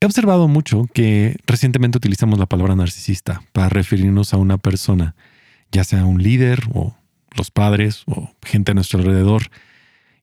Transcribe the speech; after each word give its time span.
He 0.00 0.06
observado 0.06 0.46
mucho 0.46 0.86
que 0.94 1.36
recientemente 1.46 1.98
utilizamos 1.98 2.38
la 2.38 2.46
palabra 2.46 2.76
narcisista 2.76 3.42
para 3.52 3.68
referirnos 3.68 4.32
a 4.32 4.36
una 4.36 4.56
persona, 4.56 5.16
ya 5.72 5.82
sea 5.82 6.04
un 6.04 6.22
líder 6.22 6.60
o 6.72 6.96
los 7.36 7.50
padres 7.50 8.04
o 8.06 8.30
gente 8.42 8.70
a 8.70 8.74
nuestro 8.74 9.00
alrededor. 9.00 9.50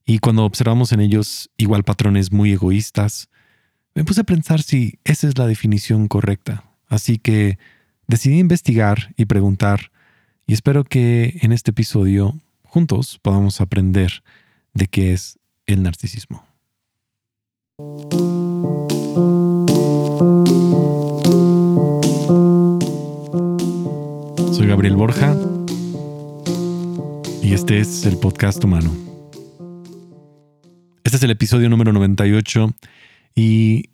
Y 0.06 0.20
cuando 0.20 0.46
observamos 0.46 0.94
en 0.94 1.02
ellos 1.02 1.50
igual 1.58 1.84
patrones 1.84 2.32
muy 2.32 2.54
egoístas, 2.54 3.28
me 3.96 4.06
puse 4.06 4.22
a 4.22 4.26
pensar 4.26 4.62
si 4.62 5.00
esa 5.04 5.28
es 5.28 5.38
la 5.38 5.46
definición 5.46 6.08
correcta. 6.08 6.64
Así 6.88 7.18
que 7.18 7.58
decidí 8.08 8.40
investigar 8.40 9.14
y 9.18 9.26
preguntar 9.26 9.92
y 10.48 10.54
espero 10.54 10.84
que 10.84 11.40
en 11.42 11.52
este 11.52 11.72
episodio 11.72 12.40
juntos 12.64 13.20
podamos 13.22 13.60
aprender 13.62 14.24
de 14.74 14.88
qué 14.88 15.12
es 15.12 15.40
el 15.66 15.84
narcisismo. 15.84 16.46
Gabriel 24.76 24.98
Borja 24.98 25.34
y 27.42 27.54
este 27.54 27.80
es 27.80 28.06
el 28.06 28.18
podcast 28.18 28.62
humano. 28.62 28.94
Este 31.06 31.16
es 31.16 31.24
el 31.24 31.32
episodio 31.32 31.70
número 31.70 31.94
98 31.94 32.74
y 33.36 33.92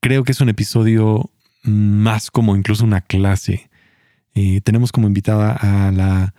creo 0.00 0.24
que 0.24 0.32
es 0.32 0.40
un 0.40 0.48
episodio 0.48 1.30
más 1.62 2.32
como 2.32 2.56
incluso 2.56 2.82
una 2.82 3.02
clase. 3.02 3.70
Eh, 4.34 4.60
tenemos 4.62 4.90
como 4.90 5.06
invitada 5.06 5.52
a 5.52 5.92
la 5.92 6.34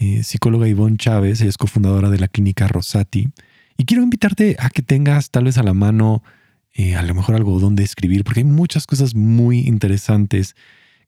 eh, 0.00 0.24
psicóloga 0.24 0.66
Ivonne 0.66 0.96
Chávez, 0.96 1.40
es 1.40 1.56
cofundadora 1.56 2.10
de 2.10 2.18
la 2.18 2.26
clínica 2.26 2.66
Rosati. 2.66 3.28
Y 3.76 3.84
quiero 3.84 4.02
invitarte 4.02 4.56
a 4.58 4.70
que 4.70 4.82
tengas 4.82 5.30
tal 5.30 5.44
vez 5.44 5.56
a 5.56 5.62
la 5.62 5.72
mano 5.72 6.24
eh, 6.72 6.96
a 6.96 7.02
lo 7.04 7.14
mejor 7.14 7.36
algo 7.36 7.60
donde 7.60 7.84
escribir, 7.84 8.24
porque 8.24 8.40
hay 8.40 8.44
muchas 8.44 8.88
cosas 8.88 9.14
muy 9.14 9.60
interesantes 9.60 10.56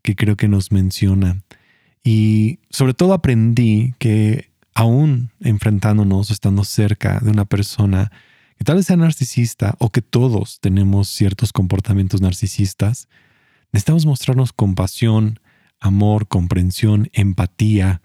que 0.02 0.14
creo 0.14 0.36
que 0.36 0.47
nos 0.47 0.70
menciona. 0.70 1.42
Y 2.06 2.60
sobre 2.70 2.94
todo 2.94 3.14
aprendí 3.14 3.94
que 3.98 4.52
aún 4.74 5.32
enfrentándonos, 5.40 6.30
estando 6.30 6.62
cerca 6.62 7.18
de 7.18 7.32
una 7.32 7.46
persona 7.46 8.12
que 8.56 8.62
tal 8.62 8.76
vez 8.76 8.86
sea 8.86 8.96
narcisista 8.96 9.74
o 9.80 9.90
que 9.90 10.02
todos 10.02 10.60
tenemos 10.60 11.08
ciertos 11.08 11.52
comportamientos 11.52 12.20
narcisistas, 12.20 13.08
necesitamos 13.72 14.06
mostrarnos 14.06 14.52
compasión, 14.52 15.40
amor, 15.80 16.28
comprensión, 16.28 17.10
empatía, 17.12 18.02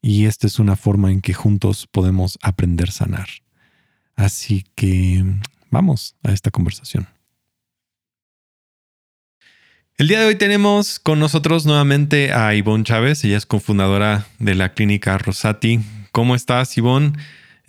y 0.00 0.26
esta 0.26 0.46
es 0.46 0.60
una 0.60 0.76
forma 0.76 1.10
en 1.10 1.20
que 1.20 1.34
juntos 1.34 1.88
podemos 1.88 2.38
aprender 2.42 2.90
a 2.90 2.92
sanar. 2.92 3.28
Así 4.14 4.64
que 4.76 5.24
vamos 5.68 6.14
a 6.22 6.30
esta 6.30 6.52
conversación. 6.52 7.08
El 10.02 10.08
día 10.08 10.18
de 10.18 10.26
hoy 10.26 10.34
tenemos 10.34 10.98
con 10.98 11.20
nosotros 11.20 11.64
nuevamente 11.64 12.32
a 12.32 12.56
Ivonne 12.56 12.82
Chávez. 12.82 13.22
Ella 13.22 13.36
es 13.36 13.46
cofundadora 13.46 14.26
de 14.40 14.56
la 14.56 14.74
clínica 14.74 15.16
Rosati. 15.16 15.78
¿Cómo 16.10 16.34
estás, 16.34 16.76
Ivonne? 16.76 17.12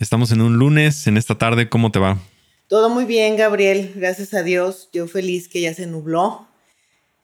Estamos 0.00 0.32
en 0.32 0.40
un 0.40 0.56
lunes, 0.56 1.06
en 1.06 1.16
esta 1.16 1.38
tarde. 1.38 1.68
¿Cómo 1.68 1.92
te 1.92 2.00
va? 2.00 2.18
Todo 2.66 2.90
muy 2.90 3.04
bien, 3.04 3.36
Gabriel. 3.36 3.92
Gracias 3.94 4.34
a 4.34 4.42
Dios. 4.42 4.88
Yo 4.92 5.06
feliz 5.06 5.46
que 5.46 5.60
ya 5.60 5.74
se 5.74 5.86
nubló. 5.86 6.48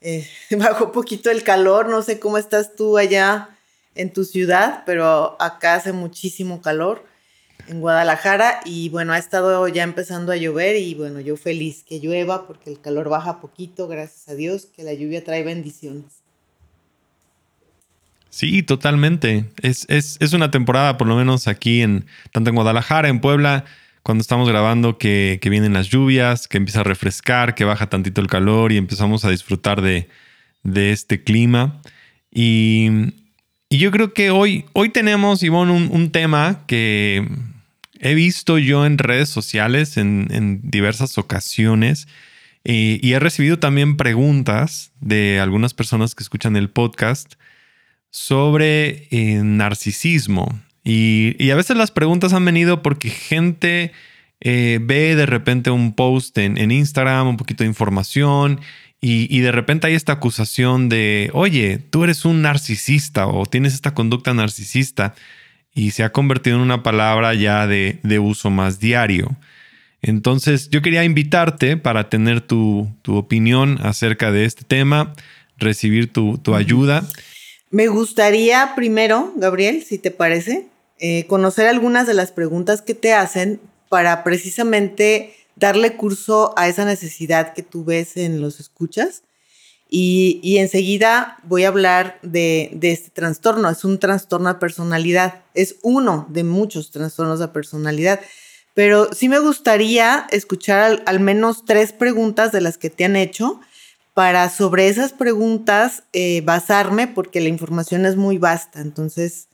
Eh, 0.00 0.28
bajó 0.56 0.92
poquito 0.92 1.28
el 1.28 1.42
calor. 1.42 1.88
No 1.88 2.02
sé 2.02 2.20
cómo 2.20 2.38
estás 2.38 2.76
tú 2.76 2.96
allá 2.96 3.48
en 3.96 4.12
tu 4.12 4.22
ciudad, 4.22 4.84
pero 4.86 5.36
acá 5.40 5.74
hace 5.74 5.92
muchísimo 5.92 6.62
calor 6.62 7.04
en 7.70 7.80
Guadalajara 7.80 8.60
y 8.64 8.88
bueno, 8.88 9.12
ha 9.12 9.18
estado 9.18 9.66
ya 9.68 9.84
empezando 9.84 10.32
a 10.32 10.36
llover 10.36 10.76
y 10.76 10.94
bueno, 10.94 11.20
yo 11.20 11.36
feliz 11.36 11.84
que 11.84 12.00
llueva 12.00 12.46
porque 12.46 12.68
el 12.68 12.80
calor 12.80 13.08
baja 13.08 13.40
poquito, 13.40 13.86
gracias 13.86 14.28
a 14.28 14.34
Dios, 14.34 14.66
que 14.66 14.82
la 14.82 14.92
lluvia 14.92 15.22
trae 15.24 15.44
bendiciones. 15.44 16.04
Sí, 18.28 18.62
totalmente. 18.62 19.44
Es, 19.62 19.86
es, 19.88 20.32
una 20.32 20.50
temporada, 20.50 20.98
por 20.98 21.06
lo 21.06 21.16
menos 21.16 21.48
aquí 21.48 21.82
en 21.82 22.06
tanto 22.32 22.50
en 22.50 22.56
Guadalajara, 22.56 23.08
en 23.08 23.20
Puebla, 23.20 23.64
cuando 24.02 24.22
estamos 24.22 24.48
grabando, 24.48 24.98
que, 24.98 25.38
que, 25.40 25.50
vienen 25.50 25.72
las 25.72 25.88
lluvias, 25.88 26.48
que 26.48 26.56
empieza 26.56 26.80
a 26.80 26.84
refrescar, 26.84 27.54
que 27.54 27.64
baja 27.64 27.88
tantito 27.88 28.20
el 28.20 28.28
calor 28.28 28.72
y 28.72 28.76
empezamos 28.76 29.24
a 29.24 29.30
disfrutar 29.30 29.80
de, 29.82 30.08
de 30.62 30.92
este 30.92 31.22
clima. 31.22 31.80
Y, 32.32 32.88
y, 33.68 33.78
yo 33.78 33.90
creo 33.90 34.12
que 34.12 34.30
hoy, 34.30 34.64
hoy 34.72 34.90
tenemos, 34.90 35.42
Ivonne, 35.42 35.72
un, 35.72 35.88
un 35.92 36.12
tema 36.12 36.62
que 36.68 37.26
He 38.02 38.14
visto 38.14 38.56
yo 38.56 38.86
en 38.86 38.96
redes 38.96 39.28
sociales 39.28 39.98
en, 39.98 40.60
diversas 40.62 41.18
ocasiones 41.18 42.08
y, 42.64 43.12
he 43.12 43.18
recibido 43.18 43.58
también 43.58 43.98
preguntas 43.98 44.92
de 45.00 45.38
algunas 45.38 45.74
personas 45.74 46.14
que 46.14 46.22
escuchan 46.22 46.56
el 46.56 46.70
podcast 46.70 47.34
sobre 48.10 49.06
eh, 49.10 49.42
narcisismo. 49.44 50.58
Y, 50.82 51.50
a 51.50 51.54
veces 51.54 51.76
las 51.76 51.90
preguntas 51.90 52.32
han 52.32 52.44
venido 52.44 52.82
porque 52.82 53.10
gente 53.10 53.92
eh, 54.40 54.78
ve 54.80 55.14
de 55.14 55.26
repente 55.26 55.70
un 55.70 55.94
post 55.94 56.38
en, 56.38 56.70
Instagram, 56.70 57.28
un 57.28 57.36
poquito 57.36 57.64
de 57.64 57.68
información 57.68 58.60
y, 58.98 59.34
y, 59.34 59.40
de 59.40 59.52
repente 59.52 59.88
hay 59.88 59.94
esta 59.94 60.12
acusación 60.14 60.88
de, 60.88 61.30
oye, 61.34 61.78
tú 61.90 62.04
eres 62.04 62.24
un 62.24 62.40
narcisista 62.40 63.26
o 63.26 63.44
tienes 63.44 63.74
esta 63.74 63.92
conducta 63.92 64.32
narcisista 64.32 65.14
y 65.74 65.92
se 65.92 66.02
ha 66.02 66.12
convertido 66.12 66.56
en 66.56 66.62
una 66.62 66.82
palabra 66.82 67.34
ya 67.34 67.66
de, 67.66 68.18
uso 68.18 68.50
más 68.50 68.80
diario. 68.80 69.36
Entonces 70.02 70.70
yo 70.70 70.82
quería 70.82 71.04
invitarte 71.04 71.76
para 71.76 72.08
tener 72.08 72.40
tu, 72.40 72.88
opinión 73.06 73.78
acerca 73.82 74.32
de 74.32 74.44
este 74.44 74.64
tema, 74.64 75.12
recibir 75.58 76.12
tu, 76.12 76.40
ayuda. 76.54 77.04
Me 77.70 77.86
gustaría 77.86 78.72
primero, 78.74 79.32
Gabriel, 79.36 79.84
si 79.84 79.98
te 79.98 80.10
parece, 80.10 80.66
eh, 80.98 81.26
conocer 81.26 81.66
algunas 81.66 82.06
de 82.06 82.14
las 82.14 82.32
preguntas 82.32 82.82
que 82.82 82.94
te 82.94 83.12
hacen 83.12 83.60
para 83.88 84.24
precisamente 84.24 85.34
darle 85.56 85.96
curso 85.96 86.54
a 86.56 86.68
esa 86.68 86.84
necesidad 86.84 87.52
que 87.52 87.62
tú 87.62 87.84
ves 87.84 88.16
en 88.16 88.40
los 88.40 88.60
escuchas 88.60 89.22
y, 89.92 90.58
enseguida 90.58 91.38
voy 91.42 91.64
a 91.64 91.68
hablar 91.68 92.20
de, 92.22 92.78
este 92.80 93.10
trastorno. 93.10 93.68
Es 93.68 93.84
un 93.84 93.98
trastorno 93.98 94.48
de 94.48 94.60
personalidad. 94.60 95.42
Es 95.52 95.76
uno 95.82 96.26
de 96.30 96.44
muchos 96.44 96.92
trastornos 96.92 97.40
de 97.40 97.48
personalidad. 97.48 98.20
Pero 98.74 99.12
sí 99.12 99.28
me 99.28 99.40
gustaría 99.40 100.28
escuchar 100.30 101.02
al, 101.04 101.20
menos 101.20 101.64
tres 101.64 101.92
preguntas 101.92 102.52
de 102.52 102.60
las 102.60 102.78
que 102.78 102.88
te 102.88 103.04
han 103.04 103.16
hecho 103.16 103.60
para 104.14 104.48
sobre 104.48 104.86
esas 104.86 105.12
preguntas 105.12 106.04
eh, 106.12 106.42
basarme 106.42 107.08
porque 107.08 107.40
la 107.40 107.48
información 107.48 108.06
es 108.06 108.14
muy 108.14 108.38
vasta. 108.38 108.80
Entonces, 108.80 109.48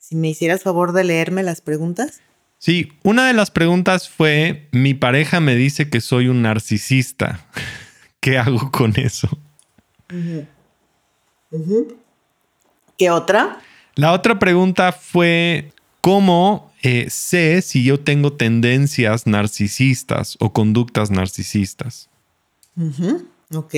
si 0.00 0.16
me 0.16 0.28
hicieras 0.28 0.64
favor 0.64 0.92
de 0.92 1.04
leerme 1.04 1.44
las 1.44 1.60
preguntas. 1.60 2.20
Sí, 2.58 2.92
una 3.04 3.28
de 3.28 3.32
las 3.32 3.52
preguntas 3.52 4.08
fue, 4.08 4.68
mi 4.72 4.94
pareja 4.94 5.38
me 5.38 5.54
dice 5.54 5.88
que 5.88 6.00
soy 6.00 6.26
un 6.26 6.42
narcisista. 6.42 7.46
¿Qué 8.20 8.38
hago 8.38 8.72
con 8.72 8.98
eso? 8.98 9.28
¿Qué 12.96 13.10
otra? 13.10 13.60
La 13.94 14.12
otra 14.12 14.38
pregunta 14.38 14.92
fue, 14.92 15.72
¿cómo 16.00 16.72
eh, 16.82 17.06
sé 17.10 17.62
si 17.62 17.84
yo 17.84 18.00
tengo 18.00 18.32
tendencias 18.32 19.26
narcisistas 19.26 20.36
o 20.40 20.52
conductas 20.52 21.10
narcisistas? 21.10 22.08
Ok. 23.54 23.74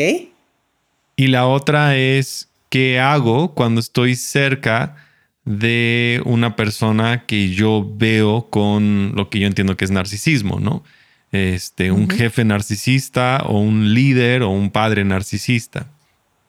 Y 1.16 1.26
la 1.28 1.46
otra 1.46 1.96
es, 1.96 2.48
¿qué 2.68 3.00
hago 3.00 3.54
cuando 3.54 3.80
estoy 3.80 4.14
cerca 4.14 4.96
de 5.44 6.22
una 6.24 6.54
persona 6.54 7.26
que 7.26 7.50
yo 7.50 7.90
veo 7.96 8.48
con 8.50 9.12
lo 9.16 9.30
que 9.30 9.40
yo 9.40 9.46
entiendo 9.46 9.76
que 9.76 9.84
es 9.84 9.90
narcisismo, 9.90 10.60
¿no? 10.60 10.84
Este, 11.32 11.92
un 11.92 12.10
jefe 12.10 12.44
narcisista 12.44 13.42
o 13.46 13.60
un 13.60 13.94
líder 13.94 14.42
o 14.42 14.50
un 14.50 14.70
padre 14.70 15.04
narcisista. 15.04 15.86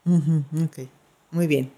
Ok, 0.06 0.80
muy 1.32 1.48
bien. 1.48 1.72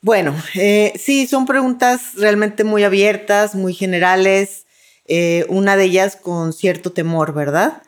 Bueno, 0.00 0.36
eh, 0.54 0.92
sí, 0.96 1.26
son 1.26 1.46
preguntas 1.46 2.12
realmente 2.16 2.62
muy 2.62 2.84
abiertas, 2.84 3.54
muy 3.54 3.72
generales, 3.72 4.66
eh, 5.06 5.46
una 5.48 5.76
de 5.76 5.84
ellas 5.84 6.16
con 6.16 6.52
cierto 6.52 6.92
temor, 6.92 7.32
¿verdad? 7.32 7.82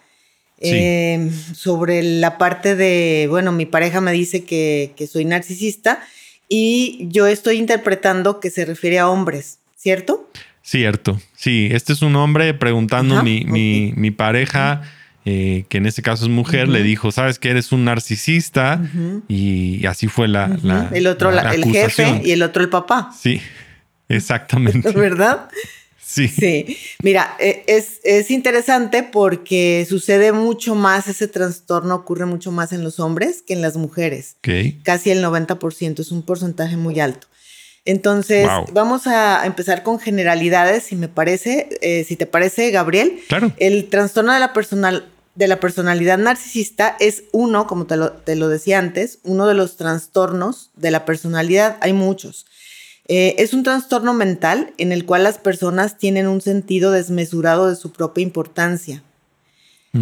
Em, 0.58 1.31
sobre 1.54 2.02
la 2.02 2.38
parte 2.38 2.75
de, 2.75 3.26
bueno, 3.28 3.52
mi 3.52 3.66
pareja 3.66 4.00
me 4.00 4.12
dice 4.12 4.44
que, 4.44 4.94
soy 5.10 5.26
narcisista 5.26 6.00
y 6.48 7.06
yo 7.10 7.26
estoy 7.26 7.58
interpretando 7.58 8.40
que 8.40 8.48
se 8.48 8.64
refiere 8.64 8.98
a 8.98 9.10
hombres, 9.10 9.58
¿cierto? 9.76 10.31
Cierto, 10.62 11.20
sí, 11.37 11.69
este 11.70 11.93
es 11.93 12.00
un 12.00 12.16
hombre 12.16 12.54
preguntando 12.54 13.22
mi, 13.22 13.44
mi, 13.44 14.10
pareja. 14.10 14.82
Eh, 15.28 15.64
que 15.69 15.78
en 15.78 15.87
este 15.87 16.02
caso 16.02 16.25
es 16.25 16.31
mujer, 16.31 16.69
le 16.69 16.84
dijo, 16.84 17.11
sabes 17.11 17.40
que 17.40 17.50
eres 17.50 17.73
un 17.73 17.84
narcisista 17.84 18.81
y 19.26 19.84
así 19.84 20.06
fue 20.06 20.28
la... 20.28 20.56
el 20.93 21.08
otro 21.08 21.31
el 21.32 21.64
jefe 21.64 22.23
y 22.25 22.31
el 22.31 22.43
otro 22.43 22.62
el 22.62 22.69
papá. 22.69 23.11
Sí, 23.20 23.40
exactamente. 24.08 24.88
¿Verdad? 24.93 25.49
Sí. 26.00 26.28
Sí. 26.28 26.78
Mira, 27.02 27.34
e, 27.40 27.64
es, 27.67 27.99
es, 28.05 28.31
interesante 28.31 29.02
porque 29.02 29.84
sucede 29.88 30.31
mucho 30.31 30.76
más, 30.76 31.08
ese 31.08 31.26
trastorno 31.26 31.96
ocurre 31.96 32.25
mucho 32.25 32.52
más 32.52 32.72
en 32.72 32.84
los 32.84 33.00
hombres 33.00 33.43
que 33.44 33.55
en 33.55 33.62
las 33.62 33.76
mujeres. 33.76 34.37
Okay. 34.38 34.79
Casi 34.84 35.11
el 35.11 35.25
90%, 35.25 35.99
es 35.99 36.12
un 36.12 36.22
porcentaje 36.22 36.76
muy 36.76 37.00
alto. 37.00 37.26
Entonces, 37.84 38.49
vamos 38.72 39.06
a 39.06 39.46
empezar 39.46 39.82
con 39.82 39.99
generalidades, 39.99 40.84
si 40.84 40.96
me 40.96 41.08
parece, 41.08 41.69
eh, 41.82 42.05
si 42.05 42.17
te 42.17 42.26
parece, 42.26 42.70
Gabriel. 42.70 43.20
Claro. 43.29 43.52
El 43.58 43.88
trastorno 43.88 44.32
de 44.32 44.40
la, 44.40 44.52
personal, 44.52 45.06
de 45.36 45.46
la 45.46 45.60
personalidad 45.60 46.18
narcisista 46.18 46.96
es 46.98 47.24
uno, 47.30 47.66
como 47.66 47.86
te 47.86 47.96
lo, 47.96 48.12
te 48.12 48.34
lo 48.36 48.48
decía 48.48 48.78
antes, 48.78 49.18
uno 49.22 49.46
de 49.46 49.54
los 49.54 49.76
trastornos 49.76 50.70
de 50.74 50.90
la 50.90 51.04
personalidad. 51.04 51.76
Hay 51.80 51.92
muchos. 51.92 52.46
Eh, 53.08 53.36
es 53.38 53.52
un 53.52 53.62
trastorno 53.62 54.14
mental 54.14 54.72
en 54.78 54.90
el 54.90 55.04
cual 55.04 55.22
las 55.22 55.38
personas 55.38 55.98
tienen 55.98 56.26
un 56.26 56.40
sentido 56.40 56.90
desmesurado 56.90 57.68
de 57.68 57.76
su 57.76 57.92
propia 57.92 58.22
importancia. 58.22 59.02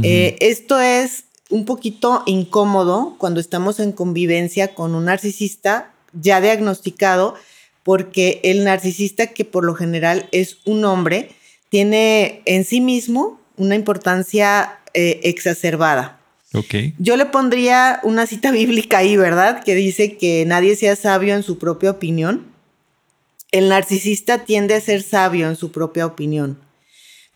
Eh, 0.03 0.37
esto 0.41 0.81
es 0.81 1.25
un 1.51 1.65
poquito 1.65 2.25
incómodo 2.27 3.15
cuando 3.17 3.39
estamos 3.39 3.79
en 3.79 3.93
convivencia 3.93 4.75
con 4.75 4.97
un 4.97 5.05
narcisista 5.05 5.93
ya 6.13 6.41
diagnosticado, 6.41 7.37
porque 7.85 8.41
el 8.43 8.65
narcisista, 8.65 9.29
que 9.29 9.45
por 9.45 9.65
lo 9.65 9.75
general 9.75 10.29
es 10.33 10.59
un 10.65 10.85
hombre, 10.85 11.31
tiene 11.69 12.43
en 12.45 12.65
sí 12.65 12.81
mismo 12.81 13.41
una 13.57 13.77
importancia 13.77 14.81
eh, 14.95 15.21
exacerbada. 15.25 16.21
Okay. 16.53 16.95
Yo 16.99 17.17
le 17.17 17.27
pondría 17.27 18.01
una 18.05 18.27
cita 18.27 18.53
bíblica 18.53 18.99
ahí, 18.99 19.17
¿verdad? 19.17 19.63
Que 19.65 19.75
dice 19.75 20.17
que 20.17 20.45
nadie 20.47 20.77
sea 20.77 20.97
sabio 20.97 21.35
en 21.35 21.43
su 21.43 21.59
propia 21.59 21.91
opinión 21.91 22.55
el 23.55 23.69
narcisista 23.69 24.45
tiende 24.45 24.75
a 24.75 24.81
ser 24.81 25.01
sabio 25.01 25.49
en 25.49 25.55
su 25.55 25.71
propia 25.71 26.07
opinión. 26.07 26.59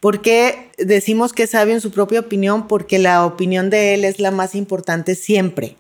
¿Por 0.00 0.20
qué 0.20 0.72
decimos 0.76 1.32
que 1.32 1.44
es 1.44 1.50
sabio 1.50 1.75
en 1.75 1.81
su 1.81 1.93
propia 1.93 2.19
opinión? 2.19 2.66
Porque 2.66 2.99
la 2.99 3.25
opinión 3.25 3.70
de 3.70 3.94
él 3.94 4.05
es 4.05 4.19
la 4.19 4.32
más 4.32 4.56
importante 4.56 5.14
siempre. 5.14 5.76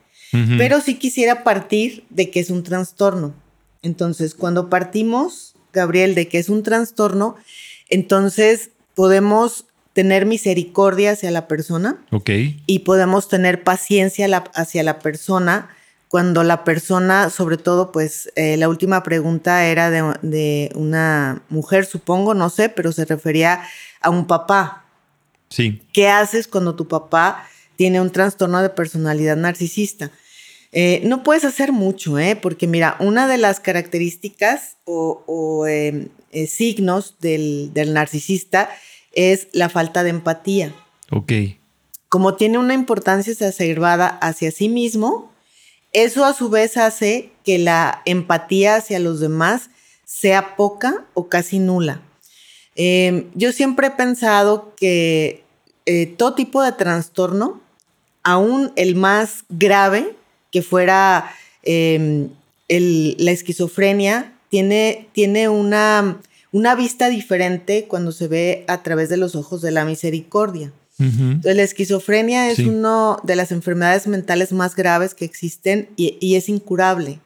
Pero 0.56 0.80
sí 0.80 0.94
quisiera 0.94 1.42
partir 1.42 2.04
de 2.10 2.30
que 2.30 2.38
es 2.38 2.50
un 2.50 2.62
trastorno. 2.62 3.34
Entonces, 3.82 4.34
cuando 4.34 4.70
partimos, 4.70 5.54
Gabriel, 5.72 6.14
de 6.14 6.28
que 6.28 6.38
es 6.38 6.48
un 6.48 6.62
trastorno, 6.62 7.34
entonces 7.88 8.70
podemos 8.94 9.64
tener 9.98 10.26
misericordia 10.26 11.10
hacia 11.10 11.32
la 11.32 11.48
persona. 11.48 11.98
Ok. 12.12 12.30
Y 12.66 12.78
podemos 12.84 13.28
tener 13.28 13.64
paciencia 13.64 14.28
hacia 14.54 14.84
la 14.84 15.00
persona 15.00 15.70
cuando 16.06 16.44
la 16.44 16.62
persona, 16.62 17.30
sobre 17.30 17.56
todo, 17.56 17.90
pues 17.90 18.30
eh, 18.36 18.56
la 18.58 18.68
última 18.68 19.02
pregunta 19.02 19.66
era 19.66 19.90
de, 19.90 20.70
una 20.76 21.42
mujer, 21.48 21.84
supongo, 21.84 22.32
no 22.34 22.48
sé, 22.48 22.68
pero 22.68 22.92
se 22.92 23.06
refería 23.06 23.60
a 24.00 24.10
un 24.10 24.28
papá. 24.28 24.84
Sí. 25.48 25.82
¿Qué 25.92 26.06
haces 26.06 26.46
cuando 26.46 26.76
tu 26.76 26.86
papá 26.86 27.44
tiene 27.74 28.00
un 28.00 28.12
trastorno 28.12 28.62
de 28.62 28.70
personalidad 28.70 29.36
narcisista? 29.36 30.12
Eh, 30.70 31.00
no 31.06 31.24
puedes 31.24 31.44
hacer 31.44 31.72
mucho, 31.72 32.20
¿eh? 32.20 32.36
porque 32.36 32.68
mira, 32.68 32.94
una 33.00 33.26
de 33.26 33.38
las 33.38 33.58
características 33.58 34.76
o, 34.84 35.66
em, 35.66 36.06
eh, 36.30 36.46
signos 36.46 37.16
del, 37.18 37.72
del 37.74 37.92
narcisista 37.94 38.70
es 39.18 39.48
la 39.50 39.68
falta 39.68 40.04
de 40.04 40.10
empatía. 40.10 40.72
Ok. 41.10 41.32
Como 42.08 42.34
tiene 42.36 42.56
una 42.56 42.74
importancia 42.74 43.32
exacerbada 43.32 44.06
hacia 44.06 44.52
sí 44.52 44.68
mismo, 44.68 45.32
eso 45.92 46.24
a 46.24 46.32
su 46.34 46.50
vez 46.50 46.76
hace 46.76 47.32
que 47.44 47.58
la 47.58 48.00
empatía 48.04 48.76
hacia 48.76 49.00
los 49.00 49.18
demás 49.18 49.70
sea 50.04 50.54
poca 50.54 51.04
o 51.14 51.28
casi 51.28 51.58
nula. 51.58 52.00
Em, 52.76 53.24
yo 53.34 53.50
siempre 53.50 53.88
he 53.88 53.90
pensado 53.90 54.76
que 54.76 55.42
eh, 55.84 56.06
todo 56.06 56.34
tipo 56.34 56.62
de 56.62 56.70
trastorno, 56.70 57.60
aún 58.22 58.72
el 58.76 58.94
más 58.94 59.44
grave, 59.48 60.14
que 60.52 60.62
fuera 60.62 61.28
em, 61.64 62.28
la 62.68 63.32
esquizofrenia, 63.32 64.32
tiene, 64.48 65.08
tiene 65.12 65.48
una, 65.48 66.20
una 66.52 66.74
vista 66.74 67.08
diferente 67.08 67.86
cuando 67.88 68.12
se 68.12 68.28
ve 68.28 68.64
a 68.68 68.82
través 68.82 69.08
de 69.08 69.16
los 69.16 69.34
ojos 69.34 69.60
de 69.62 69.70
la 69.70 69.84
misericordia. 69.84 70.72
Entonces, 71.00 71.54
la 71.54 71.62
esquizofrenia 71.62 72.50
es 72.50 72.58
una 72.58 73.18
de 73.22 73.36
las 73.36 73.52
enfermedades 73.52 74.08
mentales 74.08 74.52
más 74.52 74.74
graves 74.74 75.14
que 75.14 75.24
existen 75.24 75.88
y, 75.96 76.34
es 76.34 76.48
incurable. 76.48 77.20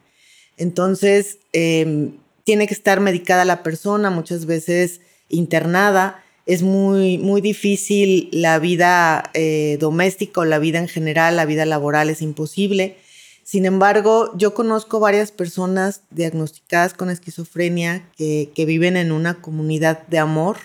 Entonces, 0.58 1.38
em, 1.54 2.12
tiene 2.44 2.66
que 2.66 2.74
estar 2.74 3.00
medicada 3.00 3.46
la 3.46 3.62
persona, 3.62 4.10
muchas 4.10 4.44
veces 4.44 5.00
internada. 5.30 6.22
Es 6.44 6.62
muy, 6.62 7.16
muy 7.16 7.40
difícil 7.40 8.28
la 8.30 8.58
vida 8.58 9.30
eh, 9.32 9.78
doméstica 9.80 10.42
o 10.42 10.44
la 10.44 10.58
vida 10.58 10.78
en 10.78 10.88
general, 10.88 11.36
la 11.36 11.46
vida 11.46 11.64
laboral 11.64 12.10
es 12.10 12.20
imposible. 12.20 12.96
Sin 13.44 13.66
embargo, 13.66 14.30
yo 14.36 14.54
conozco 14.54 15.00
varias 15.00 15.32
personas 15.32 16.02
diagnosticadas 16.10 16.94
con 16.94 17.10
esquizofrenia 17.10 18.08
que, 18.16 18.50
que 18.54 18.64
viven 18.64 18.96
en 18.96 19.12
una 19.12 19.40
comunidad 19.40 20.06
de 20.06 20.18
amor, 20.18 20.56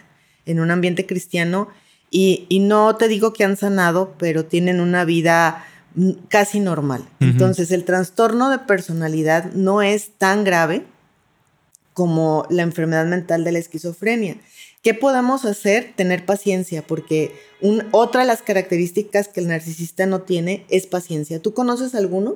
en 0.46 0.60
un 0.60 0.72
ambiente 0.72 1.06
cristiano, 1.06 1.70
y, 2.10 2.60
no 2.62 2.96
te 2.96 3.08
digo 3.08 3.34
que 3.34 3.44
han 3.44 3.58
sanado, 3.58 4.16
pero 4.18 4.46
tienen 4.46 4.80
una 4.80 5.04
vida 5.04 5.66
casi 6.30 6.60
normal. 6.60 7.08
Entonces, 7.20 7.72
el 7.72 7.84
trastorno 7.84 8.50
de 8.50 8.60
personalidad 8.60 9.52
no 9.54 9.82
es 9.82 10.12
tan 10.18 10.44
grave 10.44 10.86
como 11.94 12.46
la 12.50 12.62
enfermedad 12.62 13.08
mental 13.08 13.44
de 13.44 13.52
la 13.52 13.60
esquizofrenia. 13.60 14.38
¿Qué 14.84 14.94
podemos 14.94 15.44
hacer? 15.44 15.94
Tener 15.96 16.26
paciencia, 16.26 16.86
porque 16.86 17.36
otra 17.92 18.22
de 18.22 18.28
las 18.28 18.42
características 18.42 19.28
que 19.28 19.40
el 19.42 19.48
narcisista 19.48 20.06
no 20.06 20.22
tiene 20.22 20.66
es 20.70 20.86
paciencia. 20.86 21.42
¿Tú 21.42 21.54
conoces 21.54 21.96
alguno? 21.96 22.36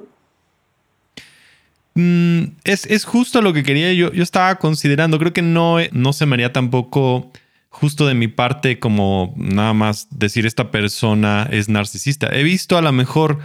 Mm, 1.96 2.44
es, 2.64 2.86
es, 2.86 3.06
justo 3.06 3.42
lo 3.42 3.54
que 3.54 3.64
quería. 3.64 3.94
Yo, 3.94 4.12
yo 4.12 4.24
estaba 4.24 4.56
considerando, 4.56 5.20
creo 5.20 5.34
que 5.34 5.42
no, 5.42 5.78
no 5.92 6.14
se 6.14 6.26
me 6.26 6.36
haría 6.36 6.54
tampoco 6.54 7.32
justo 7.70 8.06
de 8.06 8.14
mi 8.14 8.28
parte 8.28 8.80
como 8.80 9.34
nada 9.38 9.74
más 9.74 10.08
decir 10.12 10.46
esta 10.46 10.72
persona 10.72 11.48
es 11.52 11.70
narcisista. 11.70 12.28
He 12.32 12.44
visto 12.44 12.78
a 12.78 12.82
lo 12.82 12.92
mejor 12.92 13.40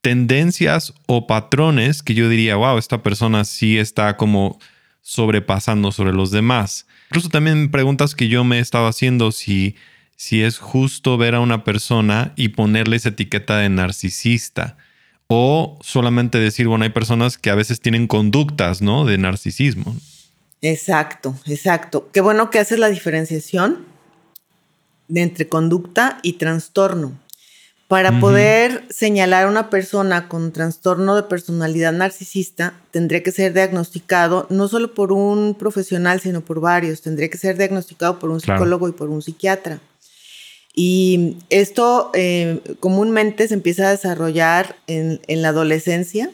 tendencias 0.00 0.94
o 1.06 1.26
patrones 1.26 2.02
que 2.02 2.14
yo 2.14 2.28
diría, 2.28 2.56
wow, 2.56 2.78
esta 2.78 3.02
persona 3.02 3.44
sí 3.44 3.76
está 3.76 4.16
como 4.16 4.58
sobrepasando 5.02 5.92
sobre 5.92 6.12
los 6.12 6.30
demás. 6.30 6.86
Incluso 7.10 7.28
también 7.28 7.70
preguntas 7.70 8.14
que 8.14 8.28
yo 8.28 8.44
me 8.44 8.58
he 8.58 8.60
estado 8.60 8.86
haciendo 8.86 9.32
si, 9.32 9.76
si 10.14 10.42
es 10.42 10.58
justo 10.58 11.18
ver 11.18 11.34
a 11.34 11.40
una 11.40 11.64
persona 11.64 12.32
y 12.36 12.48
ponerle 12.48 12.96
esa 12.96 13.10
etiqueta 13.10 13.58
de 13.58 13.68
narcisista. 13.68 14.76
O 15.28 15.78
solamente 15.82 16.38
decir, 16.38 16.68
bueno, 16.68 16.84
hay 16.84 16.90
personas 16.90 17.38
que 17.38 17.50
a 17.50 17.54
veces 17.54 17.80
tienen 17.80 18.06
conductas, 18.06 18.80
¿no? 18.80 19.04
De 19.04 19.18
narcisismo. 19.18 19.96
Exacto, 20.62 21.34
exacto. 21.46 22.08
Qué 22.12 22.20
bueno 22.20 22.50
que 22.50 22.58
haces 22.58 22.78
la 22.78 22.88
diferenciación 22.88 23.84
de 25.08 25.22
entre 25.22 25.48
conducta 25.48 26.18
y 26.22 26.34
trastorno. 26.34 27.18
Para 27.88 28.18
poder 28.18 28.84
señalar 28.90 29.44
a 29.44 29.48
una 29.48 29.70
persona 29.70 30.26
con 30.26 30.50
trastorno 30.50 31.14
de 31.14 31.22
personalidad 31.22 31.92
narcisista, 31.92 32.74
tendría 32.90 33.22
que 33.22 33.30
ser 33.30 33.52
diagnosticado 33.52 34.48
no 34.50 34.66
solo 34.66 34.92
por 34.92 35.12
un 35.12 35.54
profesional, 35.54 36.20
sino 36.20 36.40
por 36.40 36.60
varios. 36.60 37.02
Tendría 37.02 37.30
que 37.30 37.38
ser 37.38 37.56
diagnosticado 37.56 38.18
por 38.18 38.30
un 38.30 38.40
psicólogo 38.40 38.88
y 38.88 38.92
por 38.92 39.08
un 39.08 39.22
psiquiatra. 39.22 39.78
Y 40.78 41.38
esto 41.48 42.10
eh, 42.12 42.60
comúnmente 42.80 43.48
se 43.48 43.54
empieza 43.54 43.88
a 43.88 43.92
desarrollar 43.92 44.76
en, 44.86 45.20
la 45.26 45.48
adolescencia 45.48 46.30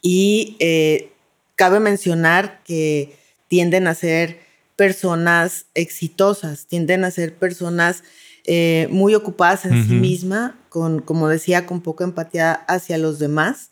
y 0.00 0.56
eh, 0.60 1.10
cabe 1.56 1.80
mencionar 1.80 2.62
que 2.62 3.16
tienden 3.48 3.88
a 3.88 3.96
ser 3.96 4.38
personas 4.76 5.66
exitosas, 5.74 6.66
tienden 6.66 7.04
a 7.04 7.10
ser 7.10 7.34
personas 7.34 8.04
eh, 8.44 8.86
muy 8.92 9.16
ocupadas 9.16 9.64
en 9.66 9.88
sí 9.88 9.94
misma, 9.94 10.56
con, 10.68 11.00
como 11.00 11.28
decía, 11.28 11.66
con 11.66 11.80
poca 11.80 12.04
empatía 12.04 12.52
hacia 12.52 12.98
los 12.98 13.18
demás. 13.18 13.69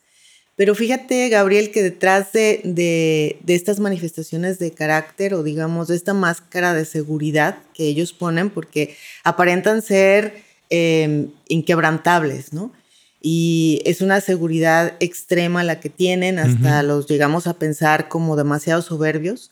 Pero 0.58 0.74
fíjate, 0.74 1.28
Gabriel, 1.28 1.70
que 1.70 1.82
detrás 1.82 2.32
de, 2.32 2.60
de, 2.64 3.54
estas 3.54 3.78
manifestaciones 3.78 4.58
de 4.58 4.72
carácter 4.72 5.32
o 5.32 5.42
digamos 5.44 5.86
de 5.88 5.96
esta 5.96 6.14
máscara 6.14 6.74
de 6.74 6.84
seguridad 6.84 7.58
que 7.74 7.84
ellos 7.84 8.12
ponen, 8.12 8.50
porque 8.50 8.96
aparentan 9.22 9.82
ser 9.82 10.42
eh, 10.68 11.28
inquebrantables, 11.48 12.52
¿no? 12.52 12.72
y 13.20 13.82
es 13.84 14.00
una 14.00 14.20
seguridad 14.20 14.94
extrema 15.00 15.64
la 15.64 15.80
que 15.80 15.90
tienen, 15.90 16.38
hasta 16.38 16.82
los 16.82 17.06
llegamos 17.06 17.46
a 17.46 17.54
pensar 17.54 18.08
como 18.08 18.36
demasiado 18.36 18.82
soberbios. 18.82 19.50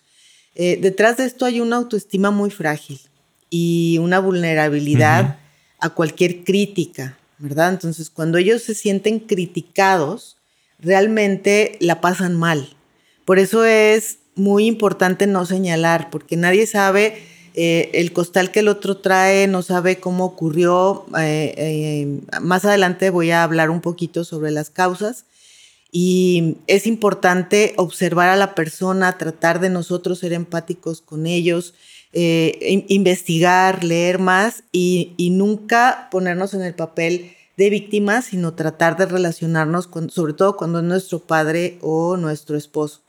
Eh, 0.54 0.78
detrás 0.80 1.16
de 1.16 1.24
esto 1.24 1.44
hay 1.44 1.60
una 1.60 1.76
autoestima 1.76 2.30
muy 2.30 2.50
frágil 2.50 3.00
y 3.50 3.98
una 4.00 4.20
vulnerabilidad 4.20 5.38
a 5.80 5.90
cualquier 5.90 6.44
crítica, 6.44 7.18
¿verdad? 7.38 7.70
Entonces, 7.70 8.08
cuando 8.08 8.38
ellos 8.38 8.62
se 8.62 8.74
sienten 8.74 9.18
criticados, 9.18 10.36
realmente 10.78 11.76
la 11.80 12.00
pasan 12.00 12.36
mal. 12.36 12.76
Por 13.24 13.38
eso 13.38 13.64
es 13.64 14.18
muy 14.36 14.66
importante 14.66 15.26
no 15.26 15.46
señalar, 15.46 16.10
porque 16.10 16.36
nadie 16.36 16.66
sabe 16.66 17.18
eh, 17.58 17.90
el 17.94 18.12
costal 18.12 18.52
que 18.52 18.60
el 18.60 18.68
otro 18.68 18.98
trae, 18.98 19.46
no 19.46 19.62
sabe 19.62 19.98
cómo 19.98 20.26
ocurrió. 20.26 21.06
Eh, 21.18 21.54
eh, 21.56 22.40
más 22.42 22.66
adelante 22.66 23.08
voy 23.08 23.30
a 23.30 23.42
hablar 23.42 23.70
un 23.70 23.80
poquito 23.80 24.24
sobre 24.24 24.50
las 24.50 24.68
causas. 24.68 25.24
Y 25.90 26.58
es 26.66 26.86
importante 26.86 27.72
observar 27.78 28.28
a 28.28 28.36
la 28.36 28.54
persona, 28.54 29.16
tratar 29.16 29.60
de 29.60 29.70
nosotros 29.70 30.18
ser 30.18 30.34
empáticos 30.34 31.00
con 31.00 31.26
ellos, 31.26 31.72
investigar, 32.12 33.84
leer 33.84 34.18
más 34.18 34.64
y, 34.72 35.14
nunca 35.32 36.08
ponernos 36.10 36.52
en 36.52 36.62
el 36.62 36.74
papel 36.74 37.35
de 37.56 37.70
víctima, 37.70 38.22
sino 38.22 38.54
tratar 38.54 38.96
de 38.96 39.06
relacionarnos, 39.06 39.88
sobre 40.08 40.34
todo 40.34 40.56
cuando 40.56 40.78
es 40.78 40.84
nuestro 40.84 41.20
padre 41.20 41.78
o 41.80 42.16
nuestro 42.16 42.56
esposo. 42.56 43.02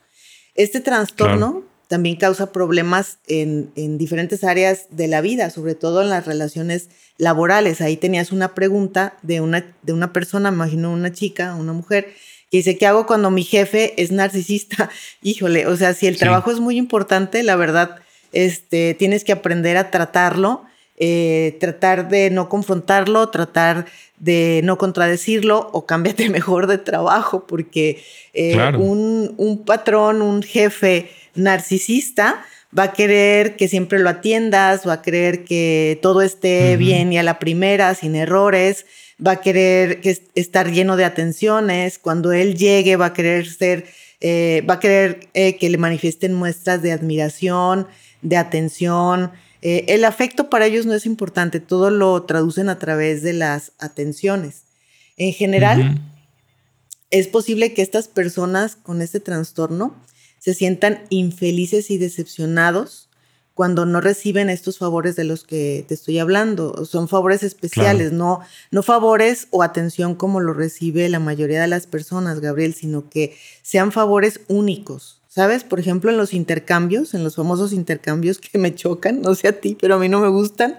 Este 0.56 0.80
trastorno 0.80 1.64
también 1.88 2.18
causa 2.18 2.52
problemas 2.52 3.20
en, 3.28 3.98
diferentes 3.98 4.44
áreas 4.44 4.88
de 4.90 5.08
la 5.08 5.22
vida, 5.22 5.50
sobre 5.50 5.76
todo 5.76 6.02
en 6.02 6.10
las 6.10 6.26
relaciones 6.26 6.90
laborales. 7.18 7.82
Ahí 7.82 7.98
tenías 7.98 8.32
una 8.32 8.54
pregunta 8.54 9.18
de 9.22 9.42
una, 9.42 9.66
de 9.84 9.94
una 9.94 10.14
persona, 10.14 10.50
imagino 10.50 10.92
una 10.92 11.14
chica, 11.14 11.56
una 11.56 11.74
mujer, 11.74 12.14
que 12.52 12.58
dice, 12.58 12.78
¿qué 12.78 12.88
hago 12.88 13.06
cuando 13.06 13.32
mi 13.32 13.44
jefe 13.44 14.02
es 14.02 14.12
narcisista? 14.12 14.90
Híjole, 15.22 15.68
o 15.68 15.76
sea, 15.78 15.94
si 15.94 16.08
el 16.08 16.18
trabajo 16.18 16.52
es 16.52 16.60
muy 16.60 16.78
importante, 16.78 17.44
la 17.44 17.56
verdad, 17.56 17.98
este, 18.34 18.94
tienes 18.94 19.24
que 19.24 19.32
aprender 19.32 19.78
a 19.78 19.92
tratarlo, 19.92 20.66
eh, 21.00 21.58
tratar 21.60 22.10
de 22.10 22.32
no 22.32 22.50
confrontarlo, 22.50 23.30
tratar 23.30 23.86
de 24.18 24.62
no 24.64 24.80
contradecirlo 24.80 25.70
o 25.72 25.86
cámbiate 25.86 26.28
mejor 26.32 26.66
de 26.66 26.80
trabajo, 26.80 27.46
porque 27.46 28.04
eh, 28.34 28.58
un, 28.80 29.36
un, 29.38 29.64
patrón, 29.64 30.24
un 30.24 30.42
jefe 30.42 31.12
narcisista 31.36 32.44
va 32.78 32.84
a 32.84 32.94
querer 32.94 33.56
que 33.58 33.68
siempre 33.68 34.00
lo 34.00 34.10
atiendas, 34.10 34.88
va 34.88 34.94
a 34.94 35.02
querer 35.04 35.44
que 35.44 36.00
todo 36.02 36.24
esté 36.24 36.78
bien 36.78 37.14
y 37.14 37.20
a 37.20 37.24
la 37.24 37.38
primera, 37.38 37.94
sin 37.94 38.16
errores, 38.16 38.88
va 39.26 39.34
a 39.34 39.42
querer 39.42 40.02
que 40.02 40.20
estar 40.34 40.72
lleno 40.72 40.98
de 40.98 41.06
atenciones, 41.06 42.00
cuando 42.00 42.32
él 42.32 42.56
llegue 42.56 42.96
va 42.96 43.08
a 43.08 43.14
querer 43.14 43.46
ser, 43.46 43.86
eh, 44.20 44.66
va 44.68 44.76
a 44.76 44.80
querer 44.80 45.28
que 45.32 45.70
le 45.70 45.78
manifiesten 45.78 46.34
muestras 46.34 46.82
de 46.82 46.92
admiración, 46.92 47.88
de 48.24 48.38
atención, 48.38 49.32
eh, 49.62 49.86
el 49.90 50.06
afecto 50.06 50.50
para 50.50 50.66
ellos 50.66 50.86
no 50.86 50.94
es 50.94 51.06
importante, 51.06 51.60
todo 51.60 51.90
lo 51.90 52.24
traducen 52.24 52.70
a 52.70 52.80
través 52.80 53.24
de 53.24 53.34
las 53.34 53.72
atenciones. 53.80 54.64
En 55.18 55.34
general, 55.34 56.00
es 57.10 57.28
posible 57.28 57.74
que 57.74 57.82
estas 57.82 58.08
personas 58.08 58.76
con 58.76 59.02
este 59.02 59.20
trastorno 59.20 59.96
se 60.40 60.54
sientan 60.54 61.02
infelices 61.10 61.90
y 61.90 61.98
decepcionados 61.98 63.10
cuando 63.56 63.88
no 63.88 64.02
reciben 64.02 64.52
estos 64.52 64.78
favores 64.78 65.16
de 65.16 65.24
los 65.24 65.44
que 65.44 65.84
te 65.88 65.96
estoy 65.96 66.20
hablando. 66.20 66.86
Son 66.86 67.08
favores 67.08 67.42
especiales, 67.42 68.12
no, 68.12 68.42
no 68.70 68.84
favores 68.84 69.48
o 69.50 69.64
atención 69.64 70.14
como 70.14 70.40
lo 70.40 70.54
recibe 70.54 71.10
la 71.10 71.20
mayoría 71.20 71.60
de 71.60 71.68
las 71.68 71.88
personas, 71.88 72.40
Gabriel, 72.40 72.76
sino 72.76 73.10
que 73.10 73.36
sean 73.64 73.92
favores 73.92 74.42
únicos 74.48 75.17
¿Sabes? 75.38 75.64
Por 75.64 75.80
ejemplo, 75.80 76.10
en 76.10 76.18
los 76.18 76.34
intercambios, 76.34 77.14
en 77.14 77.24
los 77.24 77.36
famosos 77.36 77.72
intercambios 77.72 78.40
que 78.40 78.58
me 78.58 78.74
chocan, 78.74 79.22
no 79.22 79.36
sé 79.36 79.50
a 79.50 79.52
ti, 79.52 79.78
pero 79.80 79.94
a 79.94 80.00
mí 80.00 80.10
no 80.10 80.20
me 80.20 80.30
gustan. 80.30 80.76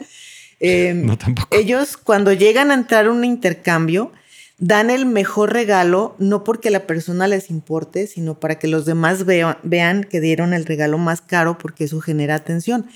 Em, 0.58 1.06
no 1.06 1.16
tampoco. 1.16 1.56
Ellos 1.56 1.96
cuando 1.96 2.32
llegan 2.32 2.72
a 2.72 2.74
entrar 2.74 3.06
a 3.06 3.12
un 3.12 3.24
intercambio, 3.24 4.10
dan 4.58 4.90
el 4.90 5.06
mejor 5.06 5.52
regalo, 5.52 6.16
no 6.18 6.42
porque 6.42 6.70
la 6.70 6.88
persona 6.88 7.28
les 7.28 7.50
importe, 7.50 8.08
sino 8.08 8.40
para 8.40 8.58
que 8.58 8.66
los 8.66 8.84
demás 8.84 9.24
vean 9.26 10.02
que 10.02 10.20
dieron 10.20 10.52
el 10.52 10.66
regalo 10.66 10.98
más 10.98 11.20
caro 11.20 11.56
porque 11.56 11.84
eso 11.84 12.00
genera 12.00 12.34
atención. 12.34 12.86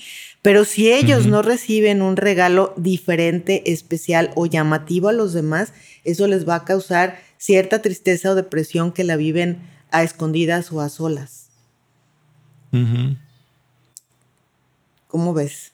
Pero 0.41 0.65
si 0.65 0.91
ellos 0.91 1.27
no 1.27 1.43
reciben 1.43 2.01
un 2.01 2.17
regalo 2.17 2.73
diferente, 2.75 3.71
especial 3.71 4.31
o 4.35 4.47
llamativo 4.47 5.07
a 5.07 5.13
los 5.13 5.31
demás, 5.31 5.71
eso 6.03 6.27
les 6.27 6.45
va 6.45 6.55
a 6.55 6.65
causar 6.65 7.21
cierta 7.37 7.81
tristeza 7.81 8.31
o 8.31 8.35
depresión 8.35 8.91
que 8.91 9.05
la 9.05 9.15
viven 9.15 9.59
a 9.91 10.03
escondidas 10.03 10.69
o 10.73 10.81
a 10.81 10.89
solas. 10.89 11.42
¿Cómo 15.07 15.33
ves? 15.33 15.73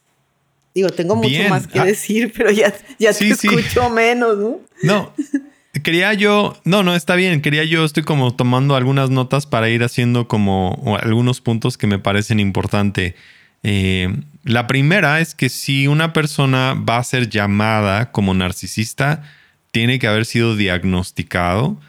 Digo, 0.76 0.90
tengo 0.90 1.16
mucho 1.16 1.50
más 1.50 1.68
que 1.68 1.80
ah. 1.80 1.86
decir, 1.86 2.32
pero 2.38 2.52
ya, 2.52 2.74
ya 3.00 3.14
te 3.14 3.30
escucho 3.30 3.90
menos, 3.90 4.38
¿no? 4.38 4.60
No, 4.84 5.14
quería 5.84 6.14
yo, 6.14 6.58
no, 6.64 6.84
no, 6.84 6.96
está 6.96 7.16
bien, 7.16 7.42
quería 7.42 7.64
yo, 7.64 7.86
estoy 7.86 8.04
como 8.04 8.36
tomando 8.36 8.76
algunas 8.76 9.10
notas 9.10 9.46
para 9.46 9.70
ir 9.70 9.84
haciendo 9.84 10.28
como 10.28 10.98
algunos 11.02 11.42
puntos 11.42 11.78
que 11.78 11.88
me 11.88 12.00
parecen 12.00 12.40
importantes. 12.40 13.16
Eh, 13.64 14.14
la 14.44 14.68
primera 14.68 15.20
es 15.20 15.36
que 15.36 15.50
si 15.50 15.88
una 15.88 16.14
persona 16.14 16.74
va 16.74 16.98
a 16.98 17.04
ser 17.04 17.30
llamada 17.30 18.12
como 18.12 18.34
narcisista, 18.34 19.24
tiene 19.72 20.00
que 20.00 20.08
haber 20.08 20.26
sido 20.26 20.56
diagnosticado 20.56 21.80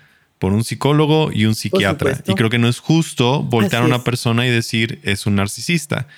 por 0.40 0.54
un 0.54 0.64
psicólogo 0.64 1.30
y 1.32 1.44
un 1.44 1.54
psiquiatra. 1.54 2.22
Y 2.26 2.34
creo 2.34 2.48
que 2.48 2.58
no 2.58 2.66
es 2.66 2.80
justo 2.80 3.42
voltear 3.42 3.82
a 3.82 3.86
una 3.86 4.02
persona 4.02 4.46
y 4.46 4.50
decir 4.50 4.98
es 5.02 5.26
un 5.26 5.36
narcisista. 5.36 6.08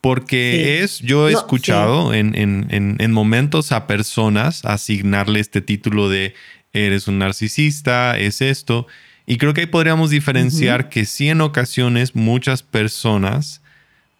Porque 0.00 0.82
es, 0.82 1.00
yo 1.00 1.28
he 1.28 1.32
escuchado 1.32 2.14
en, 2.14 2.34
en, 2.36 2.96
en, 2.98 3.12
momentos 3.12 3.70
a 3.70 3.86
personas 3.86 4.64
asignarle 4.64 5.40
este 5.40 5.60
título 5.60 6.08
de 6.08 6.34
eres 6.72 7.06
un 7.06 7.18
narcisista, 7.18 8.18
es 8.18 8.40
esto. 8.40 8.86
Y 9.26 9.36
creo 9.36 9.52
que 9.52 9.60
ahí 9.62 9.66
podríamos 9.66 10.08
diferenciar 10.08 10.88
que 10.88 11.04
sí 11.04 11.28
en 11.28 11.42
ocasiones 11.42 12.16
muchas 12.16 12.62
personas 12.62 13.60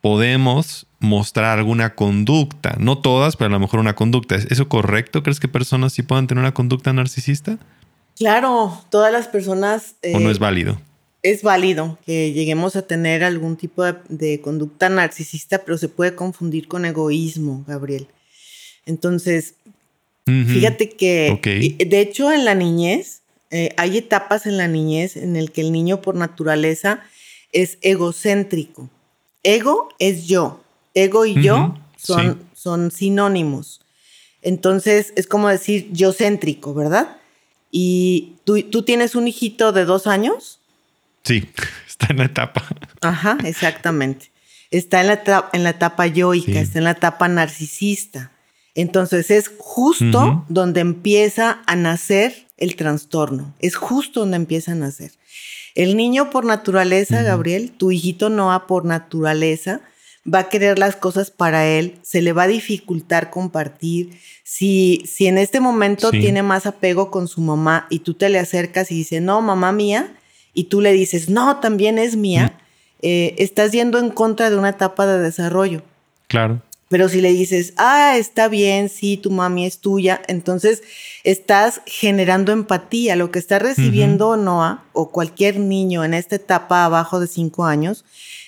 podemos 0.02 0.86
mostrar 1.00 1.58
alguna 1.58 1.94
conducta, 1.94 2.76
no 2.78 2.98
todas, 2.98 3.36
pero 3.36 3.48
a 3.48 3.52
lo 3.52 3.60
mejor 3.60 3.80
una 3.80 3.94
conducta. 3.94 4.34
¿Es 4.34 4.46
eso 4.50 4.68
correcto? 4.68 5.22
¿Crees 5.22 5.40
que 5.40 5.48
personas 5.48 5.94
sí 5.94 6.02
puedan 6.02 6.26
tener 6.26 6.40
una 6.40 6.52
conducta 6.52 6.92
narcisista? 6.92 7.58
Claro, 8.16 8.84
todas 8.90 9.12
las 9.12 9.28
personas... 9.28 9.96
¿O 10.14 10.20
no 10.20 10.30
es 10.30 10.36
eh, 10.36 10.40
válido? 10.40 10.80
Es 11.22 11.42
válido 11.42 11.98
que 12.04 12.32
lleguemos 12.32 12.76
a 12.76 12.82
tener 12.82 13.24
algún 13.24 13.56
tipo 13.56 13.84
de, 13.84 14.40
conducta 14.40 14.88
narcisista, 14.88 15.58
pero 15.64 15.78
se 15.78 15.88
puede 15.88 16.14
confundir 16.14 16.68
con 16.68 16.84
egoísmo, 16.84 17.64
Gabriel. 17.66 18.06
Entonces, 18.86 19.54
fíjate 20.26 20.90
que, 20.90 21.78
de 21.78 22.00
hecho, 22.00 22.30
en 22.30 22.44
la 22.44 22.54
niñez, 22.54 23.22
eh, 23.50 23.70
hay 23.78 23.96
etapas 23.96 24.46
en 24.46 24.58
la 24.58 24.68
niñez 24.68 25.16
en 25.16 25.36
el 25.36 25.50
que 25.50 25.62
el 25.62 25.72
niño 25.72 26.02
por 26.02 26.14
naturaleza 26.14 27.02
es 27.52 27.78
egocéntrico. 27.80 28.90
Ego 29.42 29.88
es 29.98 30.26
yo. 30.26 30.60
Ego 30.92 31.24
y 31.24 31.42
yo 31.42 31.74
son, 31.96 32.42
son 32.54 32.90
sinónimos. 32.90 33.80
Entonces, 34.42 35.14
es 35.16 35.26
como 35.26 35.48
decir 35.48 35.88
yo 35.92 36.12
céntrico, 36.12 36.74
¿verdad? 36.74 37.16
¿Y 37.76 38.36
tú, 38.44 38.84
tienes 38.84 39.16
un 39.16 39.26
hijito 39.26 39.72
de 39.72 39.84
dos 39.84 40.06
años? 40.06 40.60
Sí, 41.24 41.48
está 41.88 42.06
en 42.10 42.18
la 42.18 42.26
etapa. 42.26 42.64
Ajá, 43.00 43.36
exactamente. 43.42 44.30
Está 44.70 45.00
en 45.00 45.08
la, 45.08 45.50
en 45.52 45.64
la 45.64 45.70
etapa 45.70 46.06
yoica, 46.06 46.60
está 46.60 46.78
en 46.78 46.84
la 46.84 46.92
etapa 46.92 47.26
narcisista. 47.26 48.30
Entonces 48.76 49.28
es 49.32 49.50
justo 49.58 50.44
donde 50.48 50.82
empieza 50.82 51.62
a 51.66 51.74
nacer 51.74 52.46
el 52.58 52.76
trastorno. 52.76 53.52
Es 53.58 53.74
justo 53.74 54.20
donde 54.20 54.36
empieza 54.36 54.70
a 54.70 54.76
nacer. 54.76 55.10
El 55.74 55.96
niño 55.96 56.30
por 56.30 56.44
naturaleza, 56.44 57.22
Gabriel, 57.22 57.72
tu 57.72 57.90
hijito 57.90 58.30
Noah 58.30 58.68
por 58.68 58.84
naturaleza, 58.84 59.80
va 60.32 60.40
a 60.40 60.48
querer 60.48 60.78
las 60.78 60.96
cosas 60.96 61.30
para 61.30 61.66
él, 61.66 61.98
se 62.02 62.22
le 62.22 62.32
va 62.32 62.44
a 62.44 62.48
dificultar 62.48 63.30
compartir. 63.30 64.18
Si, 64.42 65.02
si 65.06 65.26
en 65.26 65.38
este 65.38 65.60
momento 65.60 66.10
tiene 66.10 66.42
más 66.42 66.66
apego 66.66 67.10
con 67.10 67.28
su 67.28 67.40
mamá 67.40 67.86
y 67.90 68.00
tú 68.00 68.14
te 68.14 68.28
le 68.28 68.38
acercas 68.38 68.90
y 68.90 68.94
dices, 68.94 69.20
no, 69.22 69.40
mamá 69.42 69.72
mía, 69.72 70.14
y 70.54 70.64
tú 70.64 70.80
le 70.80 70.92
dices, 70.92 71.28
no, 71.28 71.60
también 71.60 71.98
es 71.98 72.16
mía, 72.16 72.58
eh, 73.02 73.34
estás 73.38 73.72
yendo 73.72 73.98
en 73.98 74.10
contra 74.10 74.50
de 74.50 74.56
una 74.56 74.70
etapa 74.70 75.06
de 75.06 75.18
desarrollo. 75.18 75.82
Claro. 76.26 76.62
Pero 76.88 77.08
si 77.08 77.20
le 77.20 77.32
dices, 77.32 77.72
ah, 77.76 78.16
está 78.16 78.48
bien, 78.48 78.88
sí, 78.88 79.16
tu 79.16 79.30
mami 79.30 79.66
es 79.66 79.78
tuya, 79.78 80.22
entonces 80.28 80.82
estás 81.24 81.80
generando 81.86 82.52
empatía. 82.52 83.16
Lo 83.16 83.30
que 83.30 83.38
está 83.38 83.58
recibiendo 83.58 84.36
Noah 84.36 84.84
o 84.92 85.10
cualquier 85.10 85.58
niño 85.58 86.04
en 86.04 86.14
esta 86.14 86.36
etapa 86.36 86.84
abajo 86.84 87.20
de 87.20 87.26
cinco 87.26 87.64
años 87.64 88.04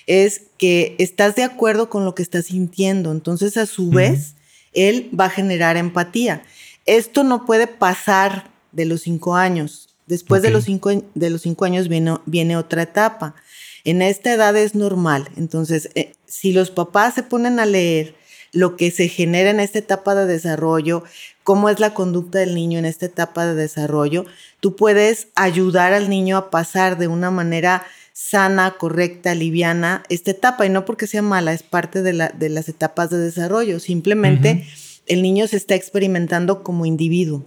es 0.07 0.43
que 0.57 0.95
estás 0.97 1.35
de 1.35 1.43
acuerdo 1.43 1.89
con 1.89 2.05
lo 2.05 2.15
que 2.15 2.23
estás 2.23 2.45
sintiendo. 2.45 3.11
Entonces, 3.11 3.57
a 3.57 3.65
su 3.65 3.89
vez, 3.89 4.33
él 4.73 5.11
va 5.17 5.25
a 5.25 5.29
generar 5.29 5.77
empatía. 5.77 6.41
Esto 6.85 7.23
no 7.23 7.45
puede 7.45 7.67
pasar 7.67 8.49
de 8.71 8.85
los 8.85 9.01
cinco 9.01 9.35
años. 9.35 9.89
Después 10.07 10.41
de, 10.41 10.49
los 10.49 10.63
cinco, 10.63 10.89
de 11.13 11.29
los 11.29 11.41
cinco 11.41 11.65
años 11.65 11.89
viene, 11.89 12.15
viene 12.25 12.55
otra 12.55 12.83
etapa. 12.83 13.35
En 13.83 14.01
esta 14.01 14.33
edad 14.33 14.55
es 14.55 14.73
normal. 14.73 15.29
Entonces, 15.35 15.89
eh, 15.95 16.13
si 16.25 16.53
los 16.53 16.71
papás 16.71 17.13
se 17.13 17.23
ponen 17.23 17.59
a 17.59 17.65
leer 17.65 18.15
lo 18.53 18.77
que 18.77 18.91
se 18.91 19.09
genera 19.09 19.49
en 19.49 19.59
esta 19.59 19.79
etapa 19.79 20.15
de 20.15 20.25
desarrollo, 20.25 21.03
cómo 21.43 21.69
es 21.69 21.81
la 21.81 21.93
conducta 21.93 22.39
del 22.39 22.55
niño 22.55 22.79
en 22.79 22.85
esta 22.85 23.05
etapa 23.05 23.45
de 23.45 23.55
desarrollo, 23.55 24.25
tú 24.61 24.77
puedes 24.77 25.27
ayudar 25.35 25.91
al 25.93 26.09
niño 26.09 26.37
a 26.37 26.49
pasar 26.49 26.97
de 26.97 27.07
una 27.09 27.29
manera 27.29 27.85
sana, 28.17 28.77
correcta, 28.79 29.35
liviana 29.35 30.01
esta 30.09 30.31
etapa. 30.31 30.65
Y 30.65 30.69
no 30.69 30.85
porque 30.85 31.05
sea 31.05 31.21
mala, 31.21 31.53
es 31.53 31.61
parte 31.61 32.01
de, 32.01 32.13
la, 32.13 32.29
de 32.29 32.49
las 32.49 32.67
etapas 32.67 33.11
de 33.11 33.19
desarrollo. 33.19 33.79
Simplemente 33.79 34.65
el 35.05 35.21
niño 35.21 35.45
se 35.47 35.57
está 35.57 35.75
experimentando 35.75 36.63
como 36.63 36.87
individuo. 36.87 37.45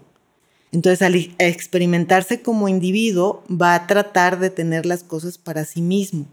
Entonces, 0.71 1.03
al 1.03 1.17
experimentarse 1.39 2.41
como 2.41 2.69
individuo, 2.69 3.43
va 3.50 3.75
a 3.75 3.89
tratar 3.89 4.39
de 4.39 4.50
tener 4.50 4.87
las 4.87 5.03
cosas 5.03 5.39
para 5.39 5.65
sí 5.65 5.83
mismo. 5.83 6.29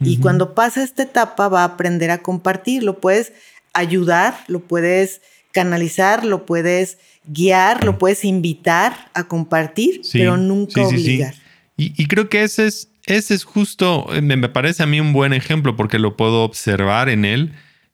Y 0.00 0.18
cuando 0.18 0.54
pasa 0.54 0.84
esta 0.84 1.04
etapa, 1.04 1.48
va 1.48 1.62
a 1.62 1.64
aprender 1.64 2.10
a 2.10 2.18
compartir. 2.18 2.82
Lo 2.82 3.00
puedes 3.00 3.32
ayudar, 3.72 4.36
lo 4.48 4.60
puedes 4.60 5.22
canalizar, 5.50 6.26
lo 6.26 6.44
puedes 6.44 6.98
guiar, 7.24 7.84
lo 7.84 7.96
puedes 7.96 8.24
invitar 8.26 9.10
a 9.14 9.26
compartir, 9.26 10.02
pero 10.12 10.36
nunca 10.36 10.86
obligar. 10.86 11.34
y, 11.78 12.06
creo 12.06 12.28
que 12.28 12.42
ese 12.42 12.66
es, 12.66 12.87
ese 13.08 13.34
es 13.34 13.44
justo, 13.44 14.06
me 14.22 14.48
parece 14.48 14.82
a 14.82 14.86
mí 14.86 15.00
un 15.00 15.12
buen 15.12 15.32
ejemplo 15.32 15.76
porque 15.76 15.98
lo 15.98 16.16
puedo 16.16 16.44
observar 16.44 17.08
en 17.08 17.24
él 17.24 17.52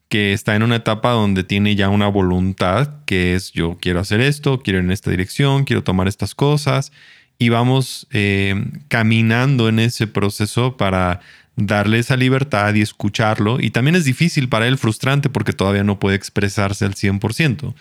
que 0.09 0.33
está 0.33 0.55
en 0.55 0.63
una 0.63 0.77
etapa 0.77 1.11
donde 1.11 1.45
tiene 1.45 1.75
ya 1.77 1.89
una 1.89 2.09
voluntad, 2.09 2.91
que 3.07 3.35
es 3.35 3.53
yo 3.53 3.79
quiero 3.81 4.01
hacer 4.01 4.21
esto, 4.21 4.61
quiero 4.61 4.79
ir 4.79 4.85
en 4.85 4.91
esta 4.93 5.11
dirección, 5.11 5.65
quiero 5.65 5.83
tomar 5.83 6.09
estas 6.09 6.35
cosas, 6.35 6.93
y 7.39 7.49
vamos 7.49 8.07
eh, 8.13 8.55
caminando 8.89 9.69
en 9.69 9.79
ese 9.79 10.07
proceso 10.07 10.77
para 10.77 11.21
darle 11.57 11.99
esa 11.99 12.17
libertad 12.17 12.75
y 12.75 12.81
escucharlo. 12.81 13.61
Y 13.61 13.71
también 13.71 13.97
es 13.97 14.05
difícil 14.05 14.49
para 14.49 14.69
él, 14.69 14.79
frustrante, 14.79 15.31
porque 15.31 15.53
todavía 15.53 15.85
no 15.85 15.99
puede 15.99 16.17
expresarse 16.17 16.85
al 16.85 16.95
100%. 16.95 17.75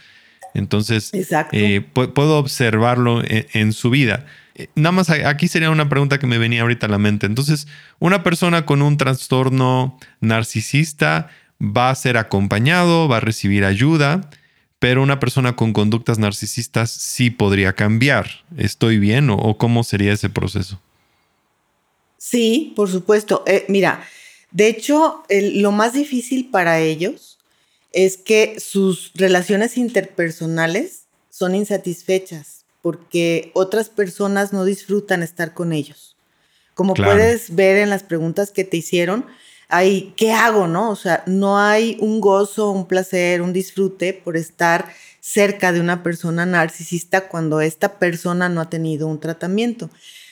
Entonces, 0.53 1.12
eh, 1.51 1.81
puedo 1.81 2.38
observarlo 2.38 3.22
en, 3.25 3.74
su 3.74 3.89
vida. 3.89 4.25
Eh, 4.55 4.67
nada 4.75 4.91
más 4.91 5.10
aquí 5.10 5.48
sería 5.48 5.72
una 5.72 5.89
pregunta 5.89 6.19
que 6.19 6.27
me 6.27 6.38
venía 6.38 6.62
ahorita 6.62 6.86
a 6.86 6.89
la 6.89 7.00
mente. 7.00 7.25
Entonces, 7.25 7.67
una 8.00 8.24
persona 8.24 8.65
con 8.65 8.81
un 8.81 8.98
trastorno 8.98 9.98
narcisista 10.22 11.29
va 11.60 11.89
a 11.89 11.95
ser 11.95 12.17
acompañado, 12.17 13.07
va 13.07 13.17
a 13.17 13.22
recibir 13.22 13.65
ayuda, 13.65 14.29
pero 14.79 15.01
una 15.01 15.19
persona 15.19 15.55
con 15.55 15.74
conductas 15.74 16.19
narcisistas 16.19 16.91
sí 16.91 17.29
podría 17.29 17.74
cambiar. 17.74 18.27
¿Estoy 18.57 19.00
bien 19.00 19.29
o, 19.31 19.57
cómo 19.57 19.83
sería 19.83 20.13
ese 20.13 20.29
proceso? 20.29 20.79
Sí, 22.17 22.74
por 22.75 22.89
supuesto. 22.89 23.43
Eh, 23.48 23.65
mira, 23.69 24.03
de 24.51 24.67
hecho, 24.67 25.24
lo 25.29 25.72
más 25.72 25.93
difícil 25.93 26.50
para 26.51 26.79
ellos 26.79 27.32
es 27.93 28.17
que 28.17 28.59
sus 28.59 29.12
relaciones 29.15 29.77
interpersonales 29.77 31.03
son 31.29 31.55
insatisfechas 31.55 32.65
porque 32.81 33.51
otras 33.53 33.88
personas 33.89 34.51
no 34.51 34.65
disfrutan 34.65 35.23
estar 35.23 35.53
con 35.53 35.71
ellos. 35.71 36.17
Como 36.73 36.95
puedes 36.95 37.55
ver 37.55 37.77
en 37.77 37.89
las 37.89 38.03
preguntas 38.03 38.51
que 38.51 38.63
te 38.63 38.77
hicieron, 38.77 39.25
hay, 39.69 40.13
¿qué 40.17 40.33
hago? 40.33 40.67
¿No? 40.67 40.89
O 40.89 40.95
sea, 40.95 41.23
no 41.27 41.59
hay 41.59 41.97
un 42.01 42.19
gozo, 42.19 42.71
un 42.71 42.88
placer, 42.88 43.41
un 43.41 43.53
disfrute 43.53 44.13
por 44.13 44.35
estar 44.35 44.91
cerca 45.21 45.71
de 45.71 45.79
una 45.79 46.03
persona 46.03 46.45
narcisista 46.45 47.29
cuando 47.29 47.62
esta 47.62 48.00
persona 48.00 48.50
no 48.50 48.59
ha 48.59 48.69
tenido 48.69 49.07
un 49.07 49.19
tratamiento. 49.19 49.89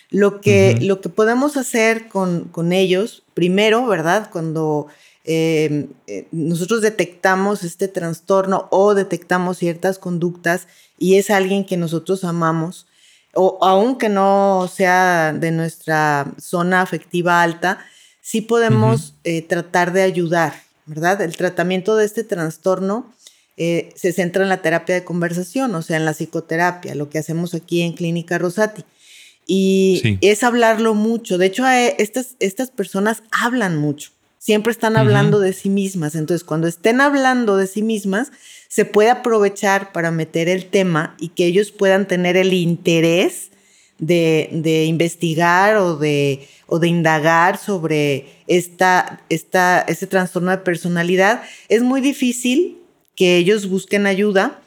Lo 0.10 0.42
que, 0.42 0.78
lo 0.82 1.00
que 1.00 1.08
podemos 1.08 1.56
hacer 1.56 2.10
con, 2.10 2.46
con, 2.46 2.74
ellos, 2.74 3.24
primero, 3.34 3.88
¿verdad? 3.88 4.30
Cuando 4.30 4.88
eh, 5.24 5.88
nosotros 6.32 6.82
detectamos 6.82 7.64
este 7.64 7.88
trastorno 7.88 8.68
o 8.72 8.94
detectamos 8.96 9.58
ciertas 9.58 10.00
conductas 10.00 10.68
y 10.98 11.16
es 11.16 11.30
alguien 11.30 11.66
que 11.66 11.78
nosotros 11.78 12.24
amamos, 12.24 12.88
o 13.34 13.58
aunque 13.62 14.10
no 14.10 14.70
sea 14.74 15.34
de 15.34 15.52
nuestra 15.52 16.32
zona 16.38 16.82
afectiva 16.82 17.42
alta, 17.42 17.80
sí 18.22 18.42
podemos 18.42 19.16
eh, 19.24 19.42
tratar 19.42 19.94
de 19.94 20.04
ayudar, 20.04 20.54
¿verdad? 20.86 21.22
El 21.22 21.36
tratamiento 21.36 21.96
de 21.96 22.06
este 22.06 22.24
trastorno 22.24 23.12
eh, 23.58 23.90
se 23.96 24.14
centra 24.14 24.44
en 24.44 24.50
la 24.50 24.62
terapia 24.62 24.96
de 24.96 25.04
conversación, 25.04 25.74
o 25.76 25.82
sea, 25.82 25.98
en 25.98 26.06
la 26.06 26.14
psicoterapia, 26.14 26.96
lo 26.96 27.10
que 27.10 27.20
hacemos 27.20 27.54
aquí 27.54 27.82
en 27.82 27.94
Clínica 27.94 28.38
Rosati. 28.38 28.84
Y 29.48 30.18
es 30.22 30.44
hablarlo 30.44 30.94
mucho. 30.94 31.38
De 31.38 31.48
hecho, 31.48 31.68
eh, 31.68 31.96
estas, 31.98 32.36
estas 32.40 32.72
personas 32.72 33.24
hablan 33.32 33.78
mucho. 33.78 34.12
Siempre 34.44 34.72
están 34.72 34.98
hablando 34.98 35.40
de 35.40 35.54
sí 35.54 35.70
mismas. 35.70 36.16
Entonces, 36.16 36.44
cuando 36.44 36.66
estén 36.68 37.00
hablando 37.00 37.58
de 37.58 37.68
sí 37.68 37.84
mismas, 37.84 38.32
se 38.68 38.86
puede 38.86 39.12
aprovechar 39.12 39.92
para 39.92 40.10
meter 40.10 40.50
el 40.50 40.66
tema 40.66 41.16
y 41.20 41.28
que 41.28 41.46
ellos 41.46 41.72
puedan 41.72 42.08
tener 42.08 42.36
el 42.38 42.52
interés 42.52 43.52
de, 44.00 44.86
investigar 44.88 45.78
o 45.78 45.96
de, 45.96 46.48
o 46.66 46.80
de 46.80 46.88
indagar 46.88 47.60
sobre 47.60 48.30
esta, 48.48 49.22
esta, 49.30 49.82
este 49.82 50.08
trastorno 50.08 50.50
de 50.50 50.58
personalidad, 50.58 51.44
es 51.70 51.84
muy 51.84 52.02
difícil 52.02 52.80
que 53.16 53.38
ellos 53.38 53.70
busquen 53.70 54.08
ayuda, 54.08 54.60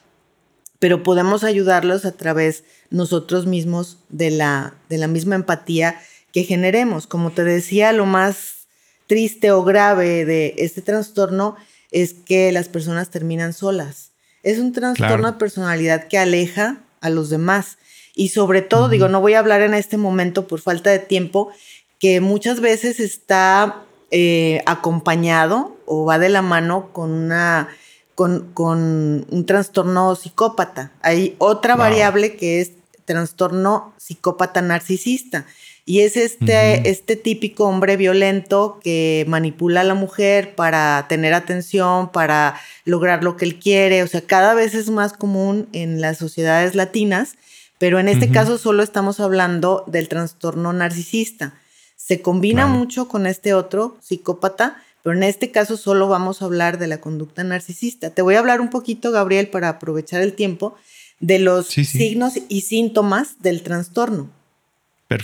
pero 0.79 1.03
podemos 1.03 1.43
ayudarlos 1.43 2.05
a 2.05 2.13
través 2.13 2.63
nosotros 2.91 3.47
mismos 3.47 3.99
de 4.09 4.31
la, 4.31 4.75
de 4.89 4.99
la 4.99 5.09
misma 5.09 5.35
empatía 5.35 6.01
que 6.31 6.45
generemos. 6.45 7.09
Como 7.09 7.33
te 7.33 7.43
decía, 7.43 7.93
lo 7.93 8.07
más 8.07 8.64
triste 9.07 9.53
o 9.53 9.65
grave 9.65 10.25
de 10.25 10.55
este 10.59 10.83
trastorno 10.83 11.57
es 11.91 12.15
que 12.15 12.53
las 12.53 12.69
personas 12.69 13.11
terminan 13.11 13.53
solas. 13.53 14.13
Es 14.43 14.59
un 14.59 14.73
trastorno 14.73 15.33
de 15.33 15.39
personalidad 15.39 16.09
que 16.09 16.19
aleja 16.19 16.79
a 17.01 17.11
los 17.11 17.31
demás. 17.31 17.79
Y 18.15 18.29
sobre 18.29 18.63
todo, 18.63 18.89
digo, 18.89 19.09
no 19.09 19.21
voy 19.21 19.35
a 19.35 19.39
hablar 19.39 19.63
en 19.63 19.75
este 19.75 19.97
momento 19.97 20.47
por 20.47 20.61
falta 20.61 20.91
de 20.91 20.99
tiempo, 20.99 21.51
que 21.99 22.21
muchas 22.21 22.61
veces 22.61 23.01
está 23.01 23.83
eh, 24.11 24.63
acompañado 24.67 25.77
o 25.87 26.05
va 26.05 26.19
de 26.19 26.29
la 26.29 26.43
mano 26.43 26.93
con 26.93 27.11
una 27.11 27.69
con, 28.15 28.53
un 28.57 29.47
trastorno 29.47 30.15
psicópata. 30.15 30.93
Hay 31.03 31.35
otra 31.39 31.77
variable 31.77 32.37
que 32.37 32.61
es 32.61 32.73
trastorno 33.05 33.93
psicópata 33.97 34.63
narcisista. 34.63 35.47
Y 35.87 36.01
es 36.01 36.17
este, 36.17 36.89
este 36.89 37.17
típico 37.17 37.65
hombre 37.67 37.97
violento 37.97 38.81
que 38.83 39.25
manipula 39.29 39.83
a 39.83 39.85
la 39.85 39.95
mujer 39.95 40.55
para 40.55 41.07
tener 41.09 41.35
atención, 41.35 42.11
para 42.11 42.59
lograr 42.85 43.23
lo 43.23 43.37
que 43.37 43.45
él 43.45 43.59
quiere. 43.59 44.03
O 44.03 44.07
sea, 44.07 44.23
cada 44.23 44.55
vez 44.55 44.75
es 44.75 44.89
más 44.89 45.13
común 45.13 45.69
en 45.73 46.01
las 46.01 46.17
sociedades 46.17 46.75
latinas 46.75 47.37
pero 47.79 47.99
en 47.99 48.09
este 48.09 48.31
caso 48.31 48.57
solo 48.57 48.83
estamos 48.83 49.21
hablando 49.21 49.85
del 49.87 50.09
trastorno 50.09 50.73
narcisista. 50.73 51.55
Se 51.97 52.23
combina 52.23 52.67
mucho 52.67 53.09
con 53.09 53.27
este 53.27 53.53
otro 53.53 53.99
psicópata, 54.01 54.83
pero 55.03 55.17
en 55.17 55.23
este 55.23 55.51
caso 55.51 55.77
solo 55.77 56.09
vamos 56.09 56.41
a 56.41 56.47
hablar 56.47 56.79
de 56.79 56.87
la 56.87 57.01
conducta 57.01 57.43
narcisista. 57.45 58.11
Te 58.11 58.23
voy 58.23 58.37
a 58.37 58.39
hablar 58.39 58.61
un 58.61 58.71
poquito, 58.71 59.11
Gabriel, 59.11 59.49
para 59.49 59.69
aprovechar 59.69 60.23
el 60.23 60.35
tiempo, 60.35 60.77
de 61.21 61.39
los 61.39 61.67
signos 61.67 62.35
y 62.49 62.63
síntomas 62.63 63.43
del 63.43 63.63
trastorno. 63.63 64.31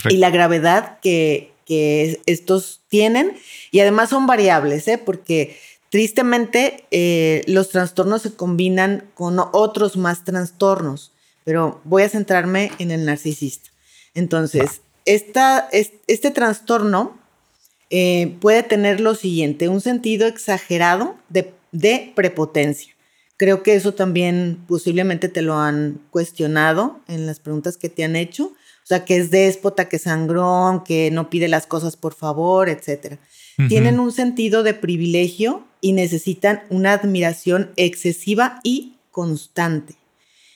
Y 0.09 0.17
la 0.17 0.29
gravedad 0.29 0.99
que, 1.01 1.49
estos 2.25 2.81
tienen. 2.89 3.37
Y 3.71 3.79
además 3.79 4.09
son 4.09 4.27
variables, 4.27 4.89
¿eh? 4.89 4.97
porque 4.97 5.57
tristemente 5.89 6.83
eh, 6.91 7.43
los 7.47 7.69
trastornos 7.69 8.23
se 8.23 8.33
combinan 8.33 9.05
con 9.13 9.39
otros 9.39 9.95
más 9.95 10.25
trastornos 10.25 11.13
pero 11.43 11.81
voy 11.83 12.03
a 12.03 12.09
centrarme 12.09 12.71
en 12.79 12.91
el 12.91 13.05
narcisista. 13.05 13.69
Entonces, 14.13 14.81
este 15.05 16.31
trastorno 16.31 17.17
eh, 17.89 18.37
puede 18.39 18.63
tener 18.63 18.99
lo 18.99 19.15
siguiente, 19.15 19.67
un 19.67 19.81
sentido 19.81 20.27
exagerado 20.27 21.17
de, 21.29 21.53
prepotencia. 22.15 22.93
Creo 23.37 23.63
que 23.63 23.75
eso 23.75 23.93
también 23.93 24.63
posiblemente 24.67 25.29
te 25.29 25.41
lo 25.41 25.57
han 25.57 25.99
cuestionado 26.11 26.99
en 27.07 27.25
las 27.25 27.39
preguntas 27.39 27.77
que 27.77 27.89
te 27.89 28.03
han 28.03 28.15
hecho. 28.15 28.53
O 28.91 28.93
sea, 28.93 29.05
que 29.05 29.15
es 29.15 29.31
déspota, 29.31 29.87
que 29.87 29.95
es 29.95 30.01
sangrón, 30.01 30.83
que 30.83 31.11
no 31.11 31.29
pide 31.29 31.47
las 31.47 31.65
cosas 31.65 31.95
por 31.95 32.13
favor, 32.13 32.67
etc. 32.67 33.19
Tienen 33.69 34.01
un 34.01 34.11
sentido 34.11 34.63
de 34.63 34.73
privilegio 34.73 35.63
y 35.79 35.93
necesitan 35.93 36.63
una 36.69 36.91
admiración 36.91 37.71
excesiva 37.77 38.59
y 38.65 38.95
constante. 39.09 39.95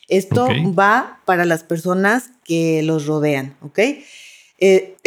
Esto 0.10 0.50
va 0.78 1.22
para 1.24 1.46
las 1.46 1.64
personas 1.64 2.32
que 2.44 2.84
los 2.84 3.06
rodean, 3.06 3.56
¿ok? 3.62 3.80
Eh, 4.58 4.98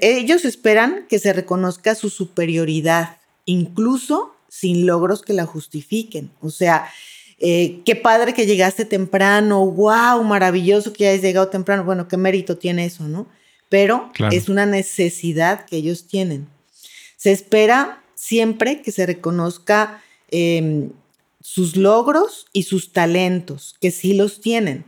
ellos 0.00 0.44
esperan 0.44 1.06
que 1.08 1.18
se 1.18 1.32
reconozca 1.32 1.96
su 1.96 2.08
superioridad, 2.08 3.16
incluso 3.46 4.32
sin 4.48 4.86
logros 4.86 5.22
que 5.22 5.32
la 5.32 5.44
justifiquen. 5.44 6.30
O 6.40 6.50
sea, 6.50 6.88
eh, 7.38 7.82
qué 7.84 7.96
padre 7.96 8.32
que 8.32 8.46
llegaste 8.46 8.84
temprano, 8.84 9.66
wow, 9.66 10.22
maravilloso 10.24 10.92
que 10.92 11.08
hayas 11.08 11.22
llegado 11.22 11.48
temprano. 11.48 11.84
Bueno, 11.84 12.08
qué 12.08 12.16
mérito 12.16 12.56
tiene 12.56 12.86
eso, 12.86 13.04
¿no? 13.04 13.26
Pero 13.68 14.10
es 14.30 14.48
una 14.48 14.64
necesidad 14.64 15.66
que 15.66 15.76
ellos 15.76 16.06
tienen. 16.06 16.48
Se 17.16 17.32
espera 17.32 18.02
siempre 18.14 18.80
que 18.80 18.92
se 18.92 19.06
reconozca 19.06 20.02
em, 20.30 20.90
sus 21.40 21.76
logros 21.76 22.46
y 22.52 22.62
sus 22.62 22.92
talentos, 22.92 23.74
que 23.80 23.90
sí 23.90 24.14
los 24.14 24.40
tienen, 24.40 24.84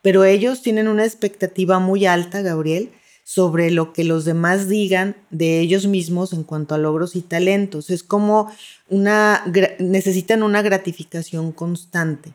pero 0.00 0.24
ellos 0.24 0.62
tienen 0.62 0.88
una 0.88 1.04
expectativa 1.04 1.78
muy 1.78 2.06
alta, 2.06 2.42
Gabriel, 2.42 2.90
sobre 3.34 3.70
lo 3.70 3.94
que 3.94 4.04
los 4.04 4.26
demás 4.26 4.68
digan 4.68 5.16
de 5.30 5.60
ellos 5.60 5.86
mismos 5.86 6.34
en 6.34 6.42
cuanto 6.42 6.74
a 6.74 6.78
logros 6.78 7.16
y 7.16 7.22
talentos. 7.22 7.88
Es 7.88 8.02
como 8.02 8.52
una, 8.90 9.42
necesitan 9.78 10.42
una 10.42 10.60
gratificación 10.60 11.50
constante. 11.52 12.34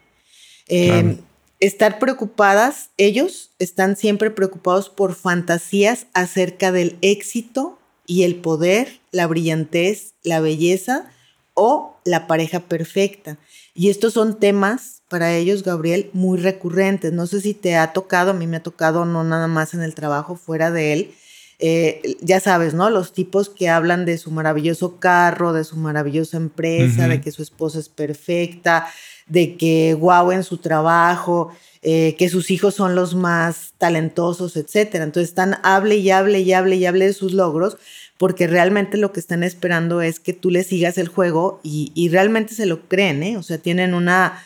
Em, 0.68 1.20
estar 1.60 2.00
preocupadas, 2.00 2.90
ellos 2.98 3.52
están 3.60 3.96
siempre 3.96 4.32
preocupados 4.32 4.90
por 4.90 5.14
fantasías 5.14 6.08
acerca 6.16 6.72
del 6.72 6.98
éxito 7.02 7.78
y 8.08 8.24
el 8.24 8.38
poder, 8.38 9.00
la 9.12 9.28
brillantez, 9.28 10.16
la 10.24 10.40
belleza 10.40 11.12
o 11.54 11.96
la 12.06 12.26
pareja 12.26 12.62
perfecta. 12.62 13.38
Y 13.78 13.92
estos 13.92 14.13
son 14.13 14.40
temas 14.40 15.04
para 15.08 15.36
ellos, 15.36 15.62
Gabriel, 15.62 16.10
muy 16.12 16.40
recurrentes. 16.40 17.13
No 17.13 17.28
sé 17.28 17.42
si 17.42 17.54
te 17.54 17.76
ha 17.76 17.94
tocado, 17.94 18.32
a 18.32 18.34
mí 18.34 18.48
me 18.48 18.58
ha 18.58 18.63
tocado 18.63 19.06
no 19.06 19.24
nada 19.24 19.46
más 19.46 19.76
en 19.76 19.84
el 19.84 19.94
trabajo, 19.94 20.36
fuera 20.36 20.72
de 20.72 20.94
él. 20.94 21.12
Eh, 21.60 22.18
ya 22.22 22.40
sabes, 22.40 22.74
¿no? 22.74 22.90
Los 22.90 23.13
tipos 23.13 23.50
que 23.50 23.70
hablan 23.70 24.06
de 24.06 24.18
su 24.18 24.32
maravilloso 24.32 24.98
carro, 24.98 25.54
de 25.54 25.63
su 25.63 25.76
maravillosa 25.76 26.38
empresa, 26.38 27.08
de 27.08 27.22
que 27.22 27.32
su 27.32 27.44
esposa 27.44 27.78
es 27.78 27.88
perfecta, 27.88 28.88
de 29.28 29.58
que 29.58 29.94
guau 29.94 30.32
en 30.32 30.44
su 30.44 30.58
trabajo, 30.58 31.52
eh, 31.84 32.16
que 32.18 32.30
sus 32.30 32.50
hijos 32.50 32.74
son 32.74 32.96
los 32.96 33.13
más 33.13 33.74
talentosos, 33.78 34.58
etcétera. 34.58 35.04
Entonces 35.04 35.30
están 35.30 35.60
hable 35.62 35.98
y 35.98 36.10
hable 36.10 36.40
y 36.40 36.52
hable 36.52 36.78
y 36.78 36.86
hable 36.88 37.06
de 37.06 37.13
sus 37.13 37.34
logros, 37.34 37.78
porque 38.17 38.47
realmente 38.47 38.97
lo 38.97 39.12
que 39.12 39.19
están 39.19 39.43
esperando 39.43 40.01
es 40.01 40.19
que 40.19 40.34
tú 40.34 40.49
le 40.49 40.63
sigas 40.63 40.97
el 40.97 41.08
juego 41.08 41.60
y, 41.63 42.10
realmente 42.10 42.56
se 42.56 42.65
lo 42.65 42.88
creen, 42.88 43.23
¿eh? 43.23 43.38
O 43.38 43.43
sea, 43.43 43.60
tienen 43.60 43.93
una, 43.93 44.43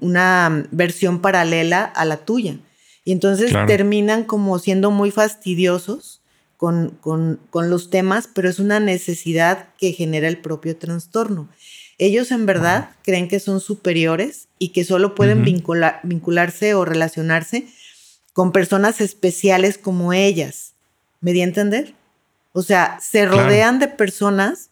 una 0.00 0.66
versión 0.70 1.20
paralela 1.20 1.84
a 1.84 2.04
la 2.04 2.18
tuya. 2.18 2.56
Y 3.04 3.12
entonces 3.12 3.52
terminan 3.66 4.24
como 4.24 4.58
siendo 4.58 4.90
muy 4.90 5.10
fastidiosos 5.10 6.20
con, 6.56 6.90
con, 7.00 7.38
con, 7.50 7.68
los 7.68 7.90
temas, 7.90 8.28
pero 8.32 8.48
es 8.48 8.58
una 8.58 8.80
necesidad 8.80 9.68
que 9.78 9.92
genera 9.92 10.28
el 10.28 10.38
propio 10.38 10.76
trastorno. 10.76 11.48
Ellos 11.98 12.30
en 12.30 12.46
verdad 12.46 12.90
creen 13.02 13.28
que 13.28 13.40
son 13.40 13.60
superiores 13.60 14.48
y 14.58 14.70
que 14.70 14.84
solo 14.84 15.14
pueden 15.14 15.44
vincularse 15.44 16.74
o 16.74 16.84
relacionarse 16.84 17.66
con 18.32 18.52
personas 18.52 19.00
especiales 19.00 19.78
como 19.78 20.12
ellas. 20.12 20.72
¿Me 21.20 21.32
di 21.32 21.40
a 21.40 21.44
entender? 21.44 21.94
O 22.54 22.62
sea, 22.62 22.98
se 23.02 23.26
rodean 23.26 23.80
de 23.80 23.88
personas 23.88 24.70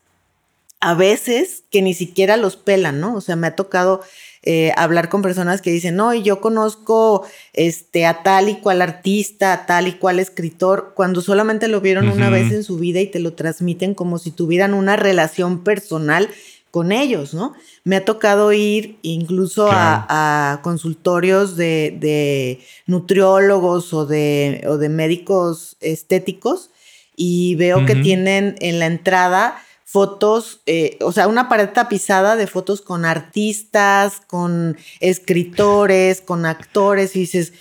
a 0.78 0.94
veces 0.94 1.64
que 1.70 1.82
ni 1.82 1.94
siquiera 1.94 2.36
los 2.36 2.56
pelan, 2.56 3.00
¿no? 3.00 3.16
O 3.16 3.20
sea, 3.20 3.34
me 3.34 3.48
ha 3.48 3.56
tocado 3.56 4.02
eh, 4.44 4.72
hablar 4.76 5.08
con 5.08 5.20
personas 5.20 5.60
que 5.60 5.72
dicen, 5.72 5.96
no, 5.96 6.14
y 6.14 6.22
yo 6.22 6.40
conozco 6.40 7.26
este, 7.52 8.06
a 8.06 8.22
tal 8.22 8.48
y 8.48 8.56
cual 8.56 8.82
artista, 8.82 9.52
a 9.52 9.66
tal 9.66 9.88
y 9.88 9.94
cual 9.94 10.20
escritor, 10.20 10.92
cuando 10.94 11.22
solamente 11.22 11.66
lo 11.66 11.80
vieron 11.80 12.08
una 12.08 12.30
vez 12.30 12.52
en 12.52 12.62
su 12.62 12.78
vida 12.78 13.00
y 13.00 13.08
te 13.08 13.18
lo 13.18 13.34
transmiten 13.34 13.94
como 13.94 14.18
si 14.18 14.30
tuvieran 14.30 14.74
una 14.74 14.94
relación 14.94 15.64
personal 15.64 16.28
con 16.70 16.92
ellos, 16.92 17.34
¿no? 17.34 17.52
Me 17.82 17.96
ha 17.96 18.04
tocado 18.04 18.52
ir 18.52 18.96
incluso 19.02 19.68
a, 19.72 20.60
consultorios 20.62 21.56
de, 21.56 22.60
nutriólogos 22.86 23.92
o 23.92 24.06
de, 24.06 24.64
o 24.68 24.78
de 24.78 24.88
médicos 24.88 25.76
estéticos 25.80 26.70
y 27.16 27.54
veo 27.56 27.84
que 27.86 27.94
tienen 27.96 28.56
en 28.60 28.78
la 28.78 28.86
entrada 28.86 29.62
fotos, 29.84 30.60
eh, 30.64 30.96
o 31.02 31.12
sea, 31.12 31.28
una 31.28 31.50
pared 31.50 31.68
tapizada 31.68 32.34
de 32.36 32.46
fotos 32.46 32.80
con 32.80 33.04
artistas, 33.04 34.22
con 34.26 34.78
escritores, 35.00 36.22
con 36.22 36.46
actores, 36.46 37.14
y 37.14 37.20
dices, 37.20 37.52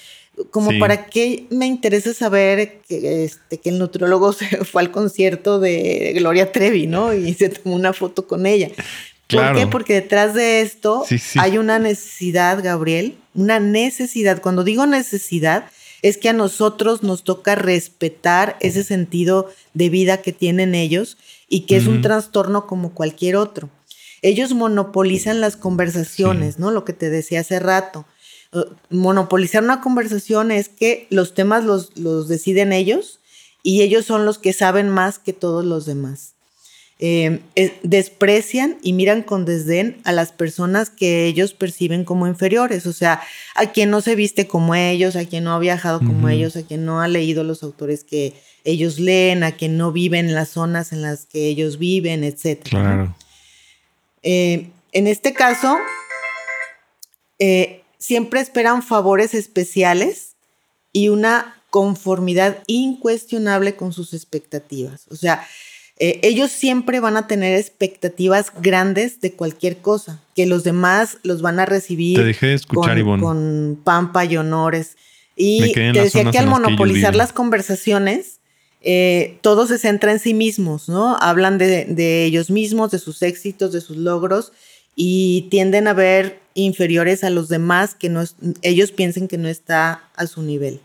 como 0.50 0.72
para 0.80 1.08
qué 1.08 1.46
me 1.50 1.66
interesa 1.66 2.14
saber 2.14 2.80
que, 2.88 3.26
este, 3.26 3.58
que 3.58 3.70
el 3.70 3.80
nutriólogo 3.80 4.32
se 4.34 4.64
fue 4.64 4.82
al 4.82 4.92
concierto 4.92 5.60
de 5.60 6.14
Gloria 6.16 6.54
Trevi, 6.54 6.88
¿no? 6.88 7.14
Y 7.14 7.34
se 7.34 7.50
tomó 7.50 7.76
una 7.76 7.92
foto 7.92 8.26
con 8.26 8.46
ella. 8.46 8.70
¿Por 9.28 9.54
qué? 9.54 9.68
Porque 9.68 9.94
detrás 9.96 10.34
de 10.34 10.62
esto 10.62 11.06
hay 11.36 11.58
una 11.58 11.80
necesidad, 11.80 12.64
Gabriel, 12.64 13.18
una 13.34 13.60
necesidad. 13.60 14.42
Cuando 14.42 14.64
digo 14.64 14.86
necesidad, 14.86 15.70
es 16.02 16.18
que 16.18 16.30
a 16.30 16.34
nosotros 16.34 17.04
nos 17.04 17.24
toca 17.24 17.56
respetar 17.56 18.58
ese 18.60 18.84
sentido 18.84 19.50
de 19.74 19.90
vida 19.90 20.22
que 20.22 20.32
tienen 20.32 20.76
ellos 20.76 21.18
y 21.48 21.62
que 21.62 21.78
es 21.78 21.88
un 21.88 22.02
trastorno 22.02 22.66
como 22.66 22.94
cualquier 22.94 23.36
otro. 23.36 23.70
Ellos 24.22 24.54
monopolizan 24.54 25.42
las 25.42 25.58
conversaciones, 25.58 26.60
¿no? 26.60 26.72
Lo 26.72 26.86
que 26.86 26.94
te 26.94 27.10
decía 27.10 27.42
hace 27.42 27.60
rato. 27.60 28.06
Uh, 28.54 28.64
monopolizar 28.90 29.64
una 29.64 29.82
conversación 29.82 30.52
es 30.52 30.70
que 30.70 31.08
los 31.10 31.34
temas 31.34 31.64
los, 31.64 31.98
los 31.98 32.28
deciden 32.28 32.74
ellos 32.74 33.20
y 33.64 33.82
ellos 33.82 34.06
son 34.06 34.26
los 34.26 34.38
que 34.38 34.54
saben 34.54 34.90
más 34.90 35.20
que 35.20 35.34
todos 35.34 35.66
los 35.66 35.86
demás. 35.86 36.34
Em, 37.04 37.40
desprecian 37.82 38.78
y 38.84 38.94
miran 38.94 39.24
con 39.24 39.44
desdén 39.44 40.00
a 40.04 40.12
las 40.12 40.32
personas 40.32 40.92
que 40.92 41.26
ellos 41.26 41.56
perciben 41.56 42.06
como 42.06 42.28
inferiores, 42.28 42.86
o 42.86 42.94
sea, 42.94 43.24
a 43.56 43.72
quien 43.72 43.90
no 43.90 44.02
se 44.02 44.14
viste 44.14 44.46
como 44.46 44.76
ellos, 44.76 45.16
a 45.16 45.26
quien 45.26 45.46
no 45.46 45.52
ha 45.52 45.58
viajado 45.58 45.98
como 45.98 46.30
ellos, 46.30 46.56
a 46.58 46.62
quien 46.62 46.86
no 46.86 47.02
ha 47.02 47.08
leído 47.08 47.44
los 47.44 47.64
autores 47.64 48.04
que 48.04 48.36
ellos 48.66 49.00
leen, 49.00 49.44
a 49.44 49.54
quien 49.54 49.78
no 49.78 49.92
vive 49.92 50.20
en 50.20 50.36
las 50.36 50.50
zonas 50.50 50.92
en 50.92 51.02
las 51.02 51.26
que 51.26 51.48
ellos 51.48 51.80
viven, 51.80 52.24
etc. 52.24 52.62
Claro. 52.70 53.16
Eh, 54.22 54.70
en 54.92 55.08
este 55.08 55.34
caso, 55.34 55.76
eh, 57.40 57.82
siempre 57.98 58.42
esperan 58.42 58.84
favores 58.84 59.34
especiales 59.34 60.34
y 60.94 61.10
una 61.10 61.56
conformidad 61.72 62.62
incuestionable 62.68 63.76
con 63.76 63.92
sus 63.92 64.14
expectativas. 64.14 65.08
O 65.10 65.16
sea, 65.16 65.48
eh, 66.04 66.20
ellos 66.24 66.50
siempre 66.50 67.00
van 67.00 67.16
a 67.16 67.28
tener 67.28 67.56
expectativas 67.56 68.52
grandes 68.60 69.22
de 69.22 69.34
cualquier 69.34 69.78
cosa, 69.78 70.20
que 70.34 70.48
los 70.48 70.64
demás 70.64 71.20
los 71.22 71.44
van 71.44 71.60
a 71.60 71.68
recibir 71.68 72.18
con, 72.66 73.80
pampa 73.84 74.26
y 74.26 74.36
honores. 74.36 74.98
Y 75.36 75.72
te 75.74 75.92
decía 75.92 76.32
que 76.32 76.40
al 76.40 76.48
monopolizar 76.48 77.16
las 77.16 77.34
conversaciones, 77.34 78.40
eh, 78.82 79.38
todo 79.42 79.68
se 79.68 79.78
centra 79.78 80.12
en 80.12 80.18
sí 80.18 80.34
mismos, 80.34 80.90
¿no? 80.90 81.18
Hablan 81.18 81.60
de, 81.60 82.26
ellos 82.26 82.50
mismos, 82.50 82.90
de 82.90 82.98
sus 82.98 83.22
éxitos, 83.22 83.72
de 83.72 83.82
sus 83.82 83.98
logros 83.98 84.54
y 84.96 85.50
tienden 85.52 85.88
a 85.88 85.94
ver 85.94 86.40
inferiores 86.56 87.24
a 87.24 87.30
los 87.30 87.48
demás 87.48 87.94
que 87.94 88.10
no 88.10 88.24
ellos 88.64 88.92
piensen 88.92 89.28
que 89.28 89.38
no 89.38 89.48
está 89.48 90.10
a 90.16 90.26
su 90.26 90.42
nivel. 90.42 90.80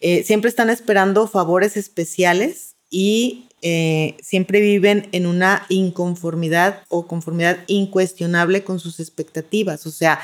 Eh, 0.00 0.24
siempre 0.24 0.48
están 0.48 0.70
esperando 0.70 1.28
favores 1.28 1.76
especiales 1.76 2.74
y 2.90 3.44
eh, 3.62 4.16
siempre 4.22 4.60
viven 4.60 5.08
en 5.12 5.26
una 5.26 5.66
inconformidad 5.68 6.82
o 6.88 7.06
conformidad 7.06 7.58
incuestionable 7.66 8.64
con 8.64 8.80
sus 8.80 9.00
expectativas. 9.00 9.86
O 9.86 9.90
sea, 9.90 10.20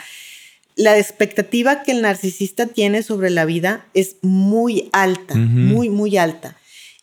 la 0.74 0.98
expectativa 0.98 1.82
que 1.82 1.92
el 1.92 2.02
narcisista 2.02 2.66
tiene 2.66 3.02
sobre 3.02 3.30
la 3.30 3.44
vida 3.44 3.86
es 3.94 4.16
muy 4.22 4.88
alta, 4.92 5.34
muy, 5.34 5.88
muy 5.88 6.16
alta. 6.16 6.56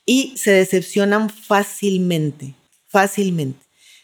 Y 0.06 0.34
se 0.36 0.52
decepcionan 0.52 1.30
fácilmente, 1.30 2.54
fácilmente. 2.88 3.60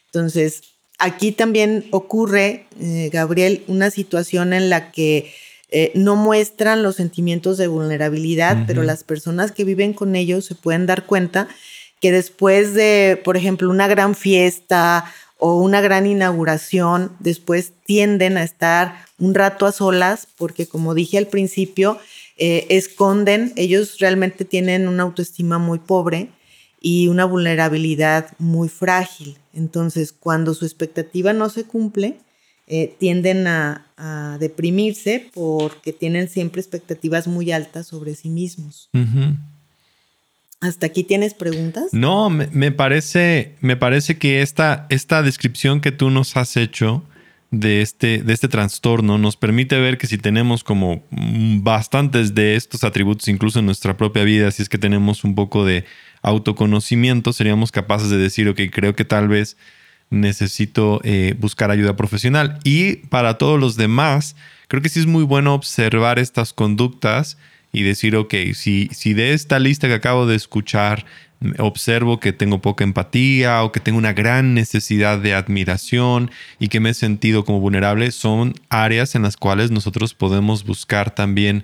Entonces, 0.06 0.64
aquí 0.98 1.32
también 1.32 1.86
ocurre, 1.92 2.66
eh, 2.80 3.10
Gabriel, 3.12 3.64
una 3.68 3.92
situación 3.92 4.54
en 4.54 4.70
la 4.70 4.92
que 4.92 5.32
eh, 5.72 5.92
no 5.94 6.16
muestran 6.16 6.82
los 6.82 6.96
sentimientos 6.96 7.58
de 7.58 7.68
vulnerabilidad, 7.68 8.66
pero 8.66 8.82
las 8.82 9.04
personas 9.04 9.52
que 9.52 9.64
viven 9.64 9.94
con 9.94 10.16
ellos 10.16 10.46
se 10.46 10.56
pueden 10.56 10.88
dar 10.88 11.06
cuenta 11.06 11.48
que 12.00 12.12
después 12.12 12.74
de, 12.74 13.22
por 13.24 13.38
ejemplo, 13.38 13.70
una 13.70 13.88
gran 13.88 14.16
fiesta 14.16 15.06
o 15.38 15.62
una 15.62 15.82
gran 15.82 16.06
inauguración, 16.06 17.12
después 17.20 17.74
tienden 17.86 18.38
a 18.38 18.44
estar 18.44 19.06
un 19.18 19.34
rato 19.34 19.66
a 19.66 19.72
solas 19.72 20.28
porque, 20.38 20.68
como 20.68 20.94
dije 20.94 21.18
al 21.18 21.28
principio, 21.28 21.98
eh, 22.38 22.66
esconden, 22.70 23.54
ellos 23.56 24.00
realmente 24.00 24.46
tienen 24.46 24.88
una 24.88 25.04
autoestima 25.04 25.58
muy 25.58 25.80
pobre 25.80 26.30
y 26.82 27.08
una 27.08 27.26
vulnerabilidad 27.26 28.32
muy 28.38 28.70
frágil. 28.70 29.38
Entonces, 29.54 30.14
cuando 30.14 30.54
su 30.54 30.66
expectativa 30.66 31.34
no 31.34 31.50
se 31.50 31.64
cumple, 31.66 32.18
eh, 32.68 32.96
tienden 33.00 33.48
a, 33.48 33.86
deprimirse 34.40 35.30
porque 35.34 35.92
tienen 35.92 36.30
siempre 36.30 36.62
expectativas 36.62 37.28
muy 37.28 37.52
altas 37.52 37.88
sobre 37.88 38.16
sí 38.16 38.30
mismos. 38.30 38.90
¿Hasta 40.62 40.88
aquí 40.88 41.04
tienes 41.04 41.34
preguntas? 41.34 41.86
No, 41.94 42.30
me, 42.30 42.72
parece, 42.72 43.56
me 43.62 43.78
parece 43.78 44.18
que 44.18 44.42
esta, 44.42 44.88
esta 44.90 45.24
descripción 45.24 45.80
que 45.80 45.94
tú 45.94 46.10
nos 46.10 46.36
has 46.36 46.58
hecho 46.58 47.04
de 47.52 47.82
este, 47.82 48.22
de 48.24 48.34
este 48.34 48.50
trastorno 48.50 49.18
nos 49.18 49.38
permite 49.38 49.80
ver 49.80 49.98
que 49.98 50.06
si 50.06 50.18
tenemos 50.18 50.66
como 50.66 51.02
bastantes 51.12 52.36
de 52.36 52.56
estos 52.56 52.84
atributos, 52.84 53.30
incluso 53.30 53.60
en 53.60 53.68
nuestra 53.68 53.96
propia 53.96 54.24
vida, 54.26 54.52
si 54.52 54.62
es 54.62 54.70
que 54.70 54.78
tenemos 54.78 55.24
un 55.24 55.34
poco 55.34 55.66
de 55.66 55.86
autoconocimiento, 56.22 57.32
seríamos 57.32 57.72
capaces 57.72 58.10
de 58.10 58.18
decir, 58.18 58.50
ok, 58.50 58.60
creo 58.70 58.96
que 58.96 59.06
tal 59.06 59.30
vez 59.30 59.56
necesito 60.10 61.00
eh, 61.06 61.36
buscar 61.40 61.72
ayuda 61.72 61.96
profesional. 61.96 62.60
Y 62.66 62.98
para 63.08 63.38
todos 63.38 63.60
los 63.60 63.78
demás, 63.78 64.36
creo 64.68 64.82
que 64.82 64.90
sí 64.90 65.00
es 65.00 65.06
muy 65.06 65.24
bueno 65.24 65.54
observar 65.54 66.20
estas 66.20 66.52
conductas 66.52 67.38
y 67.72 67.84
decir, 67.84 68.16
ok, 68.16 68.34
si, 68.54 68.90
si 68.92 69.14
de 69.14 69.34
esta 69.34 69.60
lista 69.60 69.88
que 69.88 69.94
acabo 69.94 70.26
de 70.26 70.36
escuchar 70.36 71.06
observo 71.58 72.20
que 72.20 72.34
tengo 72.34 72.60
poca 72.60 72.84
empatía 72.84 73.64
o 73.64 73.72
que 73.72 73.80
tengo 73.80 73.98
una 73.98 74.14
gran 74.14 74.54
necesidad 74.54 75.20
de 75.20 75.34
admiración 75.34 76.32
y 76.60 76.68
que 76.68 76.80
me 76.80 76.90
he 76.90 76.94
sentido 76.94 77.46
como 77.46 77.60
vulnerable, 77.60 78.12
son 78.12 78.56
áreas 78.70 79.16
en 79.16 79.22
las 79.22 79.38
cuales 79.38 79.72
nosotros 79.72 80.14
podemos 80.14 80.66
buscar 80.66 81.12
también 81.16 81.64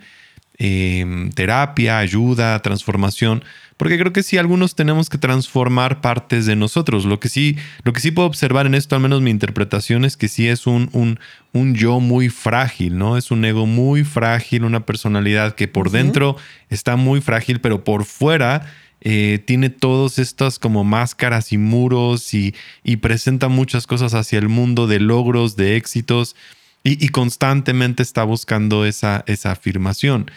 em, 0.57 1.29
terapia, 1.31 1.99
ayuda, 1.99 2.57
transformación, 2.61 3.43
porque 3.77 3.97
creo 3.97 4.13
que 4.13 4.23
sí, 4.23 4.37
algunos 4.37 4.75
tenemos 4.75 5.09
que 5.09 5.17
transformar 5.17 6.01
partes 6.01 6.45
de 6.45 6.55
nosotros. 6.55 7.05
Lo 7.05 7.19
que 7.19 7.29
sí, 7.29 7.57
lo 7.83 7.91
que 7.91 7.99
sí 7.99 8.11
puedo 8.11 8.27
observar 8.27 8.65
en 8.65 8.75
esto, 8.75 8.95
al 8.95 9.01
menos 9.01 9.21
mi 9.21 9.31
interpretación, 9.31 10.05
es 10.05 10.15
que 10.15 10.27
sí 10.29 10.47
es 10.47 10.65
un, 10.65 10.89
un, 10.93 11.19
un 11.51 11.75
yo 11.75 11.99
muy 11.99 12.29
frágil, 12.29 12.97
¿no? 12.97 13.17
Es 13.17 13.31
un 13.31 13.43
ego 13.43 13.65
muy 13.65 14.03
frágil, 14.03 14.63
una 14.63 14.85
personalidad 14.85 15.55
que 15.55 15.67
por 15.67 15.91
dentro 15.91 16.37
está 16.69 16.95
muy 16.95 17.19
frágil, 17.19 17.59
pero 17.59 17.83
por 17.83 18.05
fuera 18.05 18.65
eh, 19.07 19.43
tiene 19.45 19.69
todos 19.69 20.17
estas 20.17 20.57
como 20.57 20.83
máscaras 20.83 21.51
y 21.51 21.59
muros 21.59 22.33
y, 22.33 22.55
presenta 23.01 23.49
muchas 23.49 23.85
cosas 23.85 24.15
hacia 24.15 24.39
el 24.39 24.49
mundo 24.49 24.87
de 24.87 24.99
logros, 24.99 25.55
de 25.55 25.75
éxitos 25.75 26.35
y, 26.83 27.09
constantemente 27.09 28.01
está 28.01 28.23
buscando 28.23 28.83
esa, 28.83 29.23
esa 29.27 29.51
afirmación. 29.51 30.31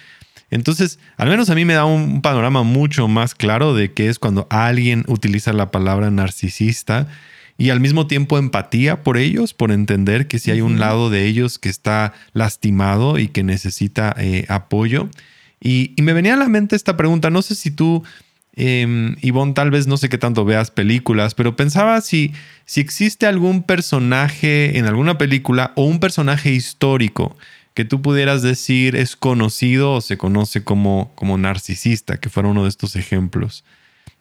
Entonces, 0.51 0.99
al 1.17 1.29
menos 1.29 1.51
a 1.51 1.55
mí 1.55 1.65
me 1.65 1.75
da 1.75 1.85
un 1.85 2.23
panorama 2.23 2.63
mucho 2.63 3.07
más 3.09 3.35
claro 3.35 3.75
de 3.75 3.93
qué 3.93 4.09
es 4.09 4.19
cuando 4.19 4.47
alguien 4.51 5.05
utiliza 5.07 5.53
la 5.53 5.71
palabra 5.71 6.11
narcisista 6.11 7.07
y 7.59 7.71
al 7.71 7.81
mismo 7.81 8.07
tiempo 8.07 8.39
empatía 8.39 9.03
por 9.03 9.19
ellos, 9.19 9.53
por 9.53 9.73
entender 9.73 10.29
que 10.29 10.39
si 10.39 10.51
hay 10.51 10.61
un 10.61 10.79
lado 10.79 11.11
de 11.11 11.27
ellos 11.27 11.59
que 11.59 11.69
está 11.69 12.15
lastimado 12.33 13.19
y 13.19 13.29
que 13.29 13.43
necesita 13.43 14.15
eh, 14.17 14.47
apoyo. 14.49 15.09
Y, 15.61 15.93
y, 15.97 16.03
me 16.03 16.13
venía 16.13 16.35
a 16.35 16.37
la 16.37 16.49
mente 16.49 16.77
esta 16.77 16.97
pregunta, 16.97 17.31
no 17.31 17.43
sé 17.43 17.57
si 17.57 17.73
tú 17.73 18.05
eh, 18.61 19.15
Ivonne, 19.23 19.53
tal 19.53 19.71
vez 19.71 19.87
no 19.87 19.97
sé 19.97 20.09
qué 20.09 20.19
tanto 20.19 20.45
veas 20.45 20.73
películas, 20.73 21.35
pero 21.35 21.55
pensaba 21.55 22.01
si, 22.01 22.33
si 22.65 22.81
existe 22.81 23.27
algún 23.27 23.63
personaje 23.63 24.79
en 24.79 24.87
alguna 24.87 25.17
película 25.17 25.73
o 25.77 25.85
un 25.85 26.01
personaje 26.01 26.51
histórico 26.51 27.37
que 27.79 27.85
tú 27.85 28.03
pudieras 28.03 28.43
decir 28.43 28.97
es 28.97 29.15
conocido 29.15 29.93
o 29.93 30.01
se 30.01 30.19
conoce 30.19 30.65
como, 30.65 31.13
como 31.15 31.39
narcisista, 31.39 32.19
que 32.19 32.29
fuera 32.29 32.49
uno 32.49 32.65
de 32.65 32.71
estos 32.71 32.97
ejemplos. 32.97 33.63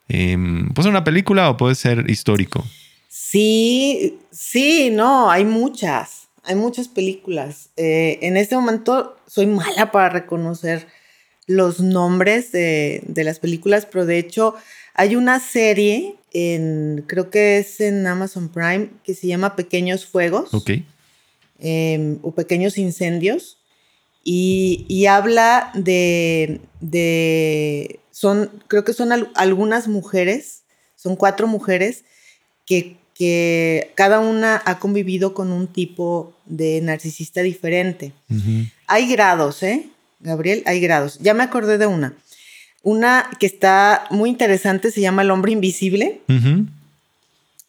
Eh, 0.10 0.38
¿Puede 0.76 0.84
ser 0.84 0.92
una 0.92 1.04
película 1.04 1.50
o 1.50 1.58
puede 1.58 1.74
ser 1.74 2.08
histórico? 2.08 2.64
Sí, 3.10 4.20
sí, 4.30 4.92
no, 4.92 5.32
hay 5.32 5.44
muchas, 5.44 6.28
hay 6.44 6.54
muchas 6.54 6.88
películas. 6.88 7.70
Eh, 7.78 8.20
en 8.22 8.38
este 8.38 8.54
momento 8.56 9.18
soy 9.26 9.48
mala 9.48 9.92
para 9.92 10.10
reconocer 10.10 10.86
los 11.48 11.80
nombres 11.80 12.52
de, 12.52 13.02
las 13.16 13.40
películas, 13.40 13.88
pero 13.92 14.06
de 14.06 14.20
hecho 14.20 14.54
hay 14.94 15.16
una 15.16 15.40
serie 15.40 16.14
en, 16.32 17.06
creo 17.08 17.32
que 17.32 17.58
es 17.58 17.82
en 17.82 18.06
Amazon 18.06 18.50
Prime, 18.50 18.90
que 19.04 19.16
se 19.16 19.26
llama 19.26 19.56
Pequeños 19.56 20.06
Fuegos. 20.06 20.54
Ok. 20.54 20.70
Em, 21.60 22.20
o 22.22 22.32
Pequeños 22.32 22.78
Incendios. 22.78 23.58
Y, 24.24 25.06
habla 25.06 25.72
de, 25.74 26.60
de, 26.82 28.02
son, 28.12 28.52
creo 28.68 28.84
que 28.84 28.92
son 28.92 29.14
algunas 29.36 29.88
mujeres, 29.88 30.64
son 30.98 31.16
cuatro 31.16 31.48
mujeres 31.48 32.04
que, 32.66 32.98
que, 33.16 33.94
cada 33.96 34.20
una 34.20 34.62
ha 34.66 34.80
convivido 34.80 35.34
con 35.34 35.54
un 35.54 35.68
tipo 35.68 36.34
de 36.46 36.82
narcisista 36.82 37.42
diferente. 37.42 38.12
Hay 38.88 39.10
grados, 39.10 39.64
¿eh? 39.64 39.88
Gabriel, 40.20 40.62
hay 40.66 40.82
grados. 40.82 41.20
Ya 41.20 41.34
me 41.34 41.44
acordé 41.44 41.78
de 41.78 41.88
una. 41.88 42.14
Una 42.84 43.30
que 43.40 43.46
está 43.46 44.08
muy 44.12 44.30
interesante 44.30 44.92
se 44.92 45.00
llama 45.00 45.22
El 45.22 45.32
hombre 45.32 45.54
invisible. 45.54 46.20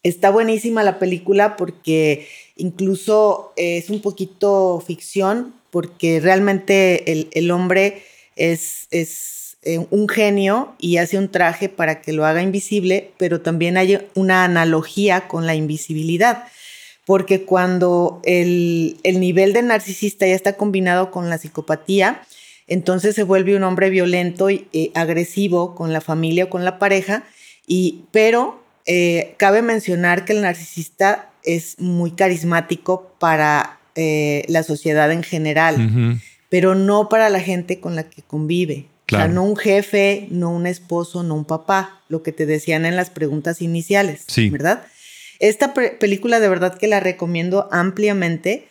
Está 0.03 0.29
buenísima 0.29 0.83
la 0.83 0.99
película 0.99 1.55
porque 1.55 2.27
incluso 2.59 3.53
es 3.55 3.89
un 3.89 4.01
poquito 4.01 4.83
ficción, 4.85 5.53
porque 5.71 6.19
realmente 6.19 7.29
el, 7.31 7.51
hombre 7.51 8.03
es, 8.35 8.87
es 8.91 9.57
eh, 9.63 9.85
un 9.89 10.07
genio 10.07 10.75
y 10.79 10.97
hace 10.97 11.17
un 11.17 11.29
traje 11.29 11.69
para 11.69 12.01
que 12.01 12.13
lo 12.13 12.25
haga 12.25 12.41
invisible, 12.41 13.11
pero 13.17 13.41
también 13.41 13.77
hay 13.77 13.99
una 14.15 14.43
analogía 14.43 15.27
con 15.27 15.45
la 15.45 15.55
invisibilidad 15.55 16.45
porque 17.09 17.43
cuando 17.43 18.21
el, 18.23 18.99
el, 19.01 19.19
nivel 19.19 19.51
de 19.51 19.63
narcisista 19.63 20.27
ya 20.27 20.35
está 20.35 20.53
combinado 20.57 21.09
con 21.09 21.27
la 21.27 21.39
psicopatía, 21.39 22.21
entonces 22.67 23.15
se 23.15 23.23
vuelve 23.23 23.55
un 23.55 23.63
hombre 23.63 23.89
violento 23.89 24.51
y 24.51 24.67
eh, 24.73 24.91
agresivo 24.93 25.73
con 25.73 25.91
la 25.91 26.01
familia 26.01 26.43
o 26.43 26.49
con 26.49 26.63
la 26.63 26.77
pareja, 26.77 27.23
y, 27.65 28.03
pero 28.11 28.61
eh, 28.85 29.33
cabe 29.37 29.63
mencionar 29.63 30.23
que 30.23 30.33
el 30.33 30.41
narcisista 30.41 31.31
es 31.55 31.79
muy 31.79 32.11
carismático 32.11 33.13
para 33.19 33.79
eh, 33.95 34.43
la 34.47 34.63
sociedad 34.63 35.11
en 35.11 35.23
general, 35.23 36.19
pero 36.49 36.75
no 36.75 37.09
para 37.09 37.29
la 37.29 37.39
gente 37.39 37.79
con 37.79 37.95
la 37.95 38.03
que 38.09 38.21
convive. 38.21 38.87
O 39.11 39.15
sea, 39.15 39.27
no 39.27 39.43
un 39.43 39.57
jefe, 39.57 40.27
no 40.29 40.51
un 40.51 40.67
esposo, 40.67 41.23
no 41.23 41.33
un 41.33 41.45
papá, 41.45 42.01
lo 42.09 42.21
que 42.21 42.31
te 42.31 42.45
decían 42.45 42.85
en 42.85 42.95
las 42.95 43.09
preguntas 43.09 43.61
iniciales, 43.61 44.25
¿verdad? 44.51 44.83
Esta 45.39 45.73
película 45.73 46.39
de 46.39 46.49
verdad 46.49 46.77
que 46.77 46.87
la 46.87 46.99
recomiendo 46.99 47.67
ampliamente 47.71 48.67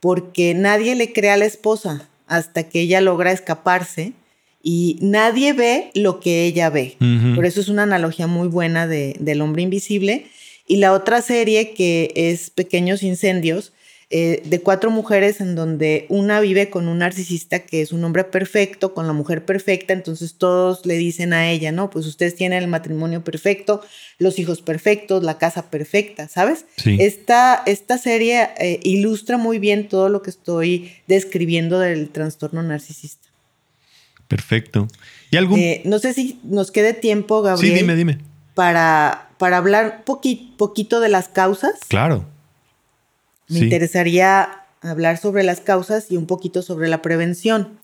porque 0.00 0.54
nadie 0.54 0.94
le 0.94 1.12
cree 1.12 1.30
a 1.30 1.36
la 1.36 1.44
esposa 1.44 2.08
hasta 2.26 2.68
que 2.68 2.80
ella 2.80 3.00
logra 3.00 3.32
escaparse 3.32 4.14
y 4.62 4.98
nadie 5.02 5.52
ve 5.52 5.90
lo 5.94 6.20
que 6.20 6.44
ella 6.44 6.70
ve. 6.70 6.96
Por 7.34 7.44
eso 7.44 7.60
es 7.60 7.68
una 7.68 7.82
analogía 7.82 8.26
muy 8.26 8.48
buena 8.48 8.86
de, 8.86 9.16
del 9.18 9.42
hombre 9.42 9.62
invisible. 9.62 10.26
Y 10.66 10.76
la 10.76 10.92
otra 10.92 11.22
serie 11.22 11.74
que 11.74 12.12
es 12.14 12.50
Pequeños 12.50 13.02
Incendios, 13.02 13.72
eh, 14.14 14.42
de 14.44 14.60
cuatro 14.60 14.90
mujeres 14.90 15.40
en 15.40 15.54
donde 15.54 16.04
una 16.10 16.38
vive 16.40 16.68
con 16.68 16.86
un 16.86 16.98
narcisista 16.98 17.60
que 17.60 17.80
es 17.80 17.92
un 17.92 18.04
hombre 18.04 18.24
perfecto, 18.24 18.92
con 18.92 19.06
la 19.06 19.14
mujer 19.14 19.42
perfecta, 19.46 19.94
entonces 19.94 20.34
todos 20.34 20.84
le 20.84 20.98
dicen 20.98 21.32
a 21.32 21.50
ella, 21.50 21.72
no, 21.72 21.88
pues 21.88 22.04
ustedes 22.04 22.34
tienen 22.34 22.62
el 22.62 22.68
matrimonio 22.68 23.24
perfecto, 23.24 23.80
los 24.18 24.38
hijos 24.38 24.60
perfectos, 24.60 25.22
la 25.22 25.38
casa 25.38 25.70
perfecta, 25.70 26.28
¿sabes? 26.28 26.66
Esta, 26.84 27.62
esta 27.64 27.96
serie 27.96 28.50
eh, 28.58 28.80
ilustra 28.82 29.38
muy 29.38 29.58
bien 29.58 29.88
todo 29.88 30.10
lo 30.10 30.20
que 30.20 30.28
estoy 30.28 30.92
describiendo 31.06 31.78
del 31.78 32.10
trastorno 32.10 32.62
narcisista. 32.62 33.28
Perfecto. 34.28 34.88
¿Y 35.30 35.38
algún... 35.38 35.58
Eh, 35.58 35.80
no 35.86 35.98
sé 35.98 36.12
si 36.12 36.38
nos 36.44 36.70
quede 36.70 36.92
tiempo, 36.92 37.40
Gabriel. 37.40 37.72
Sí, 37.72 37.78
dime, 37.80 37.96
dime. 37.96 38.18
Para, 38.54 39.30
para 39.42 39.56
hablar 39.56 40.04
poquito 40.04 41.00
de 41.00 41.08
las 41.08 41.26
causas. 41.26 41.72
Claro. 41.88 42.24
Me 43.48 43.58
interesaría 43.58 44.66
hablar 44.82 45.18
sobre 45.18 45.42
las 45.42 45.60
causas 45.60 46.12
y 46.12 46.16
un 46.16 46.28
poquito 46.28 46.62
sobre 46.62 46.88
la 46.88 47.02
prevención. 47.02 47.80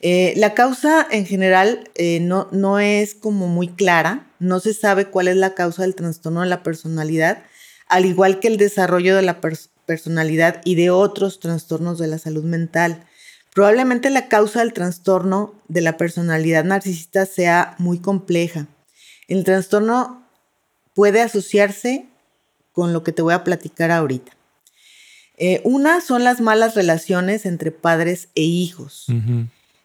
Eh, 0.00 0.34
la 0.36 0.52
causa 0.52 1.06
en 1.10 1.24
general 1.24 1.88
eh, 1.94 2.20
no, 2.20 2.46
no 2.52 2.78
es 2.78 3.14
como 3.14 3.48
muy 3.48 3.68
clara, 3.68 4.26
no 4.38 4.60
se 4.60 4.74
sabe 4.74 5.06
cuál 5.06 5.28
es 5.28 5.36
la 5.36 5.54
causa 5.54 5.80
del 5.80 5.94
trastorno 5.94 6.42
de 6.42 6.48
la 6.48 6.62
personalidad, 6.62 7.42
al 7.88 8.04
igual 8.04 8.38
que 8.38 8.48
el 8.48 8.58
desarrollo 8.58 9.16
de 9.16 9.22
la 9.22 9.40
personalidad 9.86 10.60
y 10.62 10.74
de 10.74 10.90
otros 10.90 11.40
trastornos 11.40 11.98
de 11.98 12.08
la 12.08 12.18
salud 12.18 12.44
mental. 12.44 13.02
Probablemente 13.54 14.10
la 14.10 14.28
causa 14.28 14.58
del 14.58 14.74
trastorno 14.74 15.54
de 15.68 15.80
la 15.80 15.96
personalidad 15.96 16.64
narcisista 16.64 17.24
sea 17.24 17.76
muy 17.78 17.98
compleja. 17.98 18.66
El 19.26 19.44
trastorno 19.44 20.21
puede 20.94 21.20
asociarse 21.20 22.06
con 22.72 22.92
lo 22.92 23.02
que 23.02 23.12
te 23.12 23.22
voy 23.22 23.34
a 23.34 23.44
platicar 23.44 23.90
ahorita. 23.90 24.32
Eh, 25.36 25.60
una 25.64 26.00
son 26.00 26.24
las 26.24 26.40
malas 26.40 26.74
relaciones 26.74 27.46
entre 27.46 27.70
padres 27.70 28.28
e 28.34 28.42
hijos, 28.42 29.06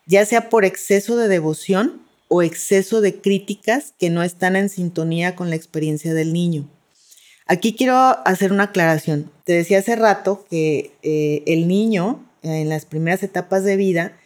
ya 0.06 0.26
sea 0.26 0.50
por 0.50 0.66
exceso 0.66 1.18
de 1.18 1.28
devoción 1.28 2.02
o 2.28 2.42
exceso 2.42 3.02
de 3.02 3.20
críticas 3.22 3.94
que 3.98 4.10
no 4.10 4.24
están 4.24 4.56
en 4.56 4.70
sintonía 4.70 5.36
con 5.36 5.50
la 5.50 5.56
experiencia 5.56 6.14
del 6.14 6.34
niño. 6.34 6.70
Aquí 7.48 7.74
quiero 7.74 7.96
hacer 7.96 8.52
una 8.52 8.66
aclaración. 8.66 9.32
Te 9.46 9.54
decía 9.54 9.80
hace 9.80 9.96
rato 9.96 10.46
que 10.50 10.92
eh, 11.02 11.44
el 11.48 11.68
niño 11.68 12.26
en 12.44 12.70
las 12.70 12.86
primeras 12.86 13.24
etapas 13.24 13.64
de 13.64 13.78
vida 13.78 14.18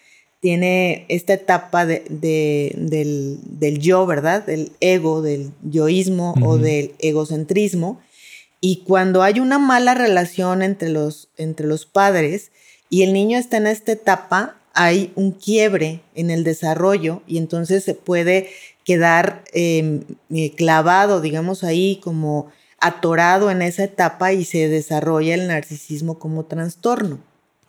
tiene 0.41 1.06
esta 1.08 1.34
etapa 1.34 1.86
del, 1.86 2.10
yo, 3.80 4.06
¿verdad? 4.06 4.45
Del 4.45 4.73
ego, 4.82 5.21
del 5.21 5.51
yoísmo 5.63 6.34
o 6.41 6.58
del 6.58 6.93
egocentrismo 6.99 8.01
y 8.62 8.84
cuando 8.88 9.23
hay 9.23 9.39
una 9.39 9.58
mala 9.58 9.95
relación 9.95 10.62
entre 10.62 10.89
los, 10.89 11.30
entre 11.36 11.65
los 11.65 11.88
padres 11.88 12.51
y 12.89 13.01
el 13.01 13.12
niño 13.12 13.39
está 13.39 13.58
en 13.58 13.65
esta 13.65 13.91
etapa, 13.91 14.56
hay 14.73 15.12
un 15.15 15.32
quiebre 15.32 16.01
en 16.13 16.30
el 16.30 16.43
desarrollo 16.43 17.23
y 17.27 17.39
entonces 17.39 17.84
se 17.84 17.95
puede 17.95 18.49
quedar 18.86 19.43
em, 19.51 20.01
eh, 20.30 20.51
clavado, 20.51 21.21
digamos 21.21 21.63
ahí, 21.63 21.99
como 22.04 22.51
atorado 22.80 23.49
en 23.49 23.63
esa 23.63 23.84
etapa 23.84 24.32
y 24.32 24.45
se 24.45 24.69
desarrolla 24.69 25.34
el 25.34 25.47
narcisismo 25.47 26.19
como 26.19 26.45
trastorno. 26.45 27.19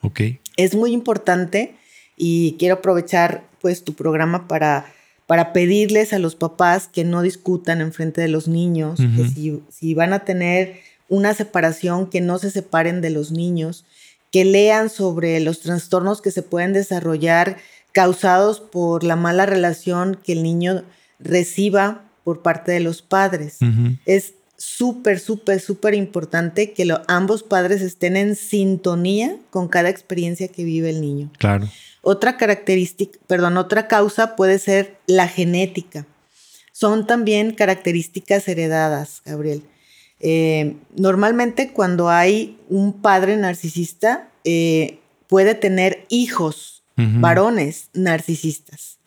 Ok. 0.03 0.21
Es 0.57 0.75
muy 0.75 0.93
importante 0.93 1.75
y 2.17 2.57
quiero 2.59 2.77
aprovechar 2.77 3.45
pues 3.61 3.85
tu 3.85 3.95
programa 3.95 4.49
para, 4.49 4.87
para 5.27 5.53
pedirles 5.53 6.13
a 6.13 6.19
los 6.19 6.35
papás 6.35 6.89
que 6.89 7.05
no 7.05 7.23
discutan 7.23 7.81
en 7.81 7.93
frente 7.93 8.21
de 8.21 8.29
los 8.29 8.49
niños, 8.49 8.99
que 9.17 9.29
si, 9.29 9.63
si 9.71 9.95
van 9.95 10.13
a 10.13 10.25
tener 10.25 10.81
una 11.09 11.35
separación, 11.35 12.09
que 12.09 12.21
no 12.21 12.39
se 12.39 12.51
separen 12.51 13.01
de 13.01 13.11
los 13.11 13.31
niños, 13.33 13.85
que 14.31 14.45
lean 14.45 14.89
sobre 14.89 15.41
los 15.41 15.61
trastornos 15.61 16.23
que 16.23 16.31
se 16.31 16.43
pueden 16.43 16.73
desarrollar 16.73 17.59
causados 17.93 18.61
por 18.61 19.05
la 19.05 19.17
mala 19.17 19.47
relación 19.47 20.19
que 20.23 20.33
el 20.33 20.43
niño 20.43 20.83
reciba 21.19 22.03
por 22.25 22.43
parte 22.43 22.73
de 22.73 22.81
los 22.81 23.03
padres. 23.03 23.59
Es 24.07 24.35
súper, 24.57 25.19
súper, 25.21 25.61
súper 25.61 25.95
importante 25.95 26.73
que 26.73 26.89
ambos 27.09 27.43
padres 27.43 27.83
estén 27.83 28.17
en 28.17 28.37
sintonía 28.37 29.37
con 29.51 29.69
cada 29.69 29.89
experiencia 29.89 30.49
que 30.49 30.65
vive 30.65 30.91
el 30.91 31.01
niño. 31.01 31.31
Claro. 31.39 31.69
Otra 32.03 32.37
característica, 32.37 33.19
perdón, 33.27 33.57
otra 33.57 33.89
causa 33.89 34.37
puede 34.37 34.59
ser 34.59 34.99
la 35.07 35.29
genética. 35.29 36.07
Son 36.73 37.07
también 37.07 37.55
características 37.55 38.49
heredadas, 38.49 39.23
Gabriel. 39.25 39.63
Eh, 40.19 40.77
normalmente 40.97 41.73
cuando 41.73 42.11
hay 42.11 42.59
un 42.69 43.01
padre 43.01 43.37
narcisista, 43.37 44.29
eh, 44.45 44.99
puede 45.27 45.55
tener 45.55 46.05
hijos, 46.09 46.83
varones 46.97 47.89
narcisistas. 47.95 48.99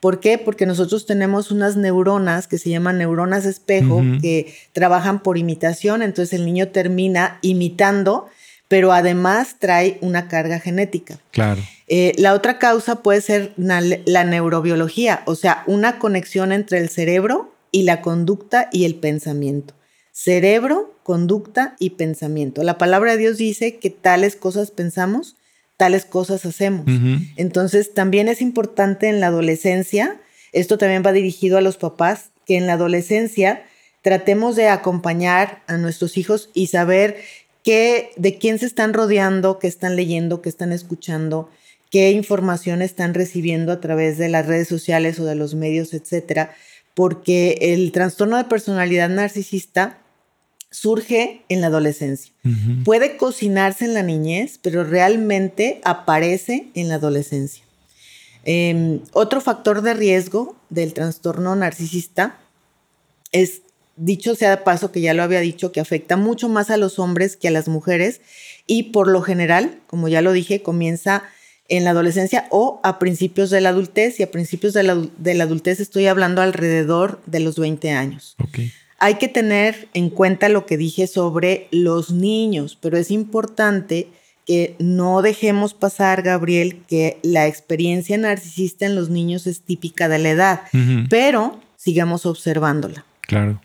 ¿Por 0.00 0.20
qué? 0.20 0.38
Porque 0.38 0.66
nosotros 0.66 1.06
tenemos 1.06 1.50
unas 1.50 1.76
neuronas 1.76 2.46
que 2.46 2.58
se 2.58 2.70
llaman 2.70 2.98
neuronas 2.98 3.46
espejo 3.46 4.02
que 4.20 4.54
trabajan 4.72 5.22
por 5.22 5.38
imitación, 5.38 6.02
entonces 6.02 6.38
el 6.38 6.44
niño 6.44 6.68
termina 6.68 7.38
imitando, 7.42 8.26
pero 8.68 8.92
además 8.92 9.56
trae 9.58 9.98
una 10.00 10.28
carga 10.28 10.60
genética. 10.60 11.18
Claro. 11.30 11.60
Eh, 11.86 12.12
la 12.18 12.34
otra 12.34 12.58
causa 12.58 13.02
puede 13.02 13.20
ser 13.20 13.52
la 13.56 14.24
neurobiología, 14.24 15.22
o 15.24 15.34
sea, 15.34 15.64
una 15.66 15.98
conexión 15.98 16.52
entre 16.52 16.78
el 16.78 16.90
cerebro 16.90 17.54
y 17.70 17.82
la 17.82 18.02
conducta 18.02 18.68
y 18.70 18.84
el 18.84 18.94
pensamiento. 18.94 19.74
Cerebro, 20.12 20.94
conducta 21.02 21.76
y 21.78 21.90
pensamiento. 21.90 22.62
La 22.62 22.76
palabra 22.76 23.12
de 23.12 23.18
Dios 23.18 23.38
dice 23.38 23.76
que 23.78 23.90
tales 23.90 24.36
cosas 24.36 24.70
pensamos 24.70 25.36
tales 25.78 26.04
cosas 26.04 26.44
hacemos. 26.44 26.84
Entonces, 27.36 27.94
también 27.94 28.28
es 28.28 28.42
importante 28.42 29.08
en 29.08 29.20
la 29.20 29.28
adolescencia, 29.28 30.20
esto 30.52 30.76
también 30.76 31.04
va 31.06 31.12
dirigido 31.12 31.56
a 31.56 31.62
los 31.62 31.76
papás, 31.78 32.30
que 32.44 32.56
en 32.56 32.66
la 32.66 32.72
adolescencia 32.74 33.62
tratemos 34.02 34.56
de 34.56 34.68
acompañar 34.68 35.62
a 35.68 35.76
nuestros 35.76 36.16
hijos 36.16 36.50
y 36.52 36.66
saber 36.66 37.16
qué, 37.68 38.12
de 38.16 38.38
quién 38.38 38.58
se 38.58 38.64
están 38.64 38.94
rodeando, 38.94 39.58
qué 39.58 39.66
están 39.66 39.94
leyendo, 39.94 40.40
qué 40.40 40.48
están 40.48 40.72
escuchando, 40.72 41.50
qué 41.90 42.12
información 42.12 42.80
están 42.80 43.12
recibiendo 43.12 43.72
a 43.72 43.80
través 43.82 44.16
de 44.16 44.30
las 44.30 44.46
redes 44.46 44.68
sociales 44.68 45.20
o 45.20 45.26
de 45.26 45.34
los 45.34 45.54
medios, 45.54 45.92
etcétera, 45.92 46.54
porque 46.94 47.58
el 47.60 47.92
trastorno 47.92 48.38
de 48.38 48.44
personalidad 48.44 49.10
narcisista 49.10 49.98
surge 50.70 51.42
en 51.50 51.60
la 51.60 51.66
adolescencia. 51.66 52.32
Puede 52.86 53.18
cocinarse 53.18 53.84
en 53.84 53.92
la 53.92 54.02
niñez, 54.02 54.58
pero 54.62 54.82
realmente 54.82 55.82
aparece 55.84 56.68
en 56.72 56.88
la 56.88 56.94
adolescencia. 56.94 57.64
Em, 58.44 59.00
otro 59.12 59.42
factor 59.42 59.82
de 59.82 59.92
riesgo 59.92 60.56
del 60.70 60.94
trastorno 60.94 61.54
narcisista 61.54 62.38
es, 63.30 63.60
dicho 63.98 64.34
sea 64.34 64.50
de 64.50 64.56
paso, 64.58 64.92
que 64.92 65.00
ya 65.00 65.14
lo 65.14 65.22
había 65.22 65.40
dicho, 65.40 65.72
que 65.72 65.80
afecta 65.80 66.16
mucho 66.16 66.48
más 66.48 66.70
a 66.70 66.76
los 66.76 66.98
hombres 66.98 67.36
que 67.36 67.48
a 67.48 67.50
las 67.50 67.68
mujeres 67.68 68.20
y 68.66 68.84
por 68.84 69.08
lo 69.08 69.22
general, 69.22 69.78
como 69.86 70.08
ya 70.08 70.22
lo 70.22 70.32
dije, 70.32 70.62
comienza 70.62 71.24
en 71.68 71.84
la 71.84 71.90
adolescencia 71.90 72.46
o 72.50 72.80
a 72.82 72.98
principios 72.98 73.50
de 73.50 73.60
la 73.60 73.70
adultez 73.70 74.20
y 74.20 74.22
a 74.22 74.30
principios 74.30 74.72
de 74.72 74.82
la, 74.84 75.44
adultez 75.44 75.80
estoy 75.80 76.06
hablando 76.06 76.40
alrededor 76.40 77.20
de 77.26 77.40
los 77.40 77.58
20 77.58 77.90
años. 77.90 78.36
Okay. 78.38 78.72
Hay 78.98 79.14
que 79.16 79.28
tener 79.28 79.88
en 79.94 80.10
cuenta 80.10 80.48
lo 80.48 80.66
que 80.66 80.76
dije 80.76 81.06
sobre 81.06 81.68
los 81.70 82.10
niños, 82.10 82.78
pero 82.80 82.96
es 82.96 83.10
importante 83.10 84.08
que 84.46 84.74
no 84.78 85.20
dejemos 85.20 85.74
pasar, 85.74 86.22
Gabriel, 86.22 86.82
que 86.88 87.18
la 87.22 87.46
experiencia 87.46 88.16
narcisista 88.16 88.86
en 88.86 88.94
los 88.94 89.10
niños 89.10 89.46
es 89.46 89.60
típica 89.60 90.08
de 90.08 90.18
la 90.18 90.30
edad, 90.30 90.60
pero 91.10 91.60
sigamos 91.76 92.24
observándola. 92.24 93.04
Claro. 93.20 93.60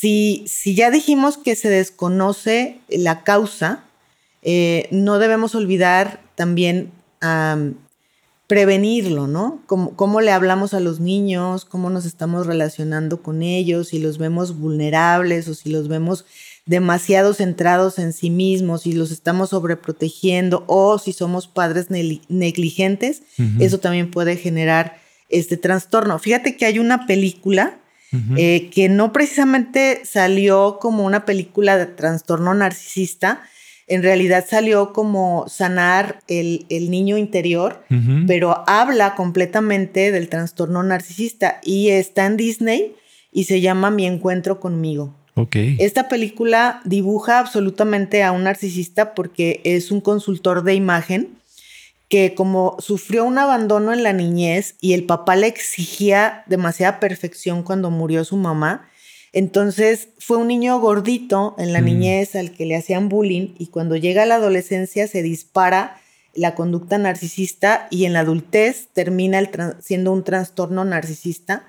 Si, 0.00 0.44
si 0.46 0.74
ya 0.74 0.90
dijimos 0.90 1.36
que 1.36 1.54
se 1.54 1.68
desconoce 1.68 2.78
la 2.88 3.22
causa, 3.22 3.84
eh, 4.40 4.88
no 4.90 5.18
debemos 5.18 5.54
olvidar 5.54 6.22
también 6.36 6.90
prevenirlo, 8.46 9.26
¿no? 9.26 9.60
Cómo, 9.66 10.22
le 10.22 10.32
hablamos 10.32 10.72
a 10.72 10.80
los 10.80 11.00
niños, 11.00 11.66
cómo 11.66 11.90
nos 11.90 12.06
estamos 12.06 12.46
relacionando 12.46 13.22
con 13.22 13.42
ellos, 13.42 13.88
si 13.88 13.98
los 13.98 14.16
vemos 14.16 14.58
vulnerables 14.58 15.48
o 15.48 15.54
si 15.54 15.68
los 15.68 15.86
vemos 15.86 16.24
demasiado 16.64 17.34
centrados 17.34 17.98
en 17.98 18.14
sí 18.14 18.30
mismos, 18.30 18.82
si 18.82 18.94
los 18.94 19.10
estamos 19.10 19.50
sobreprotegiendo 19.50 20.64
o 20.66 20.98
si 20.98 21.12
somos 21.12 21.46
padres 21.46 21.88
negligentes, 21.90 23.22
eso 23.58 23.80
también 23.80 24.10
puede 24.10 24.36
generar 24.36 24.96
este 25.28 25.58
trastorno. 25.58 26.18
Fíjate 26.18 26.56
que 26.56 26.64
hay 26.64 26.78
una 26.78 27.06
película 27.06 27.79
eh, 28.36 28.70
que 28.72 28.88
no 28.88 29.12
precisamente 29.12 30.00
salió 30.04 30.78
como 30.80 31.04
una 31.04 31.24
película 31.24 31.76
de 31.76 31.86
trastorno 31.86 32.54
narcisista, 32.54 33.42
en 33.86 34.02
realidad 34.02 34.44
salió 34.48 34.92
como 34.92 35.46
sanar 35.48 36.20
el, 36.28 36.66
niño 36.68 37.18
interior, 37.18 37.84
pero 38.26 38.62
habla 38.68 39.16
completamente 39.16 40.12
del 40.12 40.28
trastorno 40.28 40.82
narcisista 40.82 41.60
y 41.64 41.88
está 41.88 42.26
en 42.26 42.36
Disney 42.36 42.94
y 43.32 43.44
se 43.44 43.60
llama 43.60 43.90
Mi 43.90 44.06
encuentro 44.06 44.60
conmigo. 44.60 45.14
Okay. 45.34 45.76
Esta 45.80 46.08
película 46.08 46.80
dibuja 46.84 47.38
absolutamente 47.38 48.22
a 48.22 48.30
un 48.32 48.44
narcisista 48.44 49.14
porque 49.14 49.60
es 49.64 49.90
un 49.90 50.00
consultor 50.00 50.62
de 50.62 50.74
imagen 50.74 51.39
que 52.10 52.34
como 52.34 52.76
sufrió 52.80 53.24
un 53.24 53.38
abandono 53.38 53.94
en 53.94 54.02
la 54.02 54.12
niñez 54.12 54.74
y 54.80 54.92
el 54.92 55.04
papá 55.04 55.36
le 55.36 55.46
exigía 55.46 56.44
demasiada 56.46 57.00
perfección 57.00 57.62
cuando 57.62 57.90
murió 57.90 58.24
su 58.24 58.36
mamá, 58.36 58.90
entonces 59.32 60.08
fue 60.18 60.36
un 60.36 60.48
niño 60.48 60.78
gordito 60.80 61.54
en 61.56 61.72
la 61.72 61.80
mm. 61.80 61.84
niñez 61.84 62.36
al 62.36 62.50
que 62.50 62.66
le 62.66 62.76
hacían 62.76 63.08
bullying 63.08 63.54
y 63.58 63.68
cuando 63.68 63.96
llega 63.96 64.24
a 64.24 64.26
la 64.26 64.34
adolescencia 64.34 65.06
se 65.06 65.22
dispara 65.22 66.00
la 66.34 66.54
conducta 66.54 66.98
narcisista 66.98 67.88
y 67.90 68.04
en 68.04 68.12
la 68.12 68.20
adultez 68.20 68.88
termina 68.92 69.40
siendo 69.80 70.12
un 70.12 70.24
trastorno 70.24 70.84
narcisista. 70.84 71.64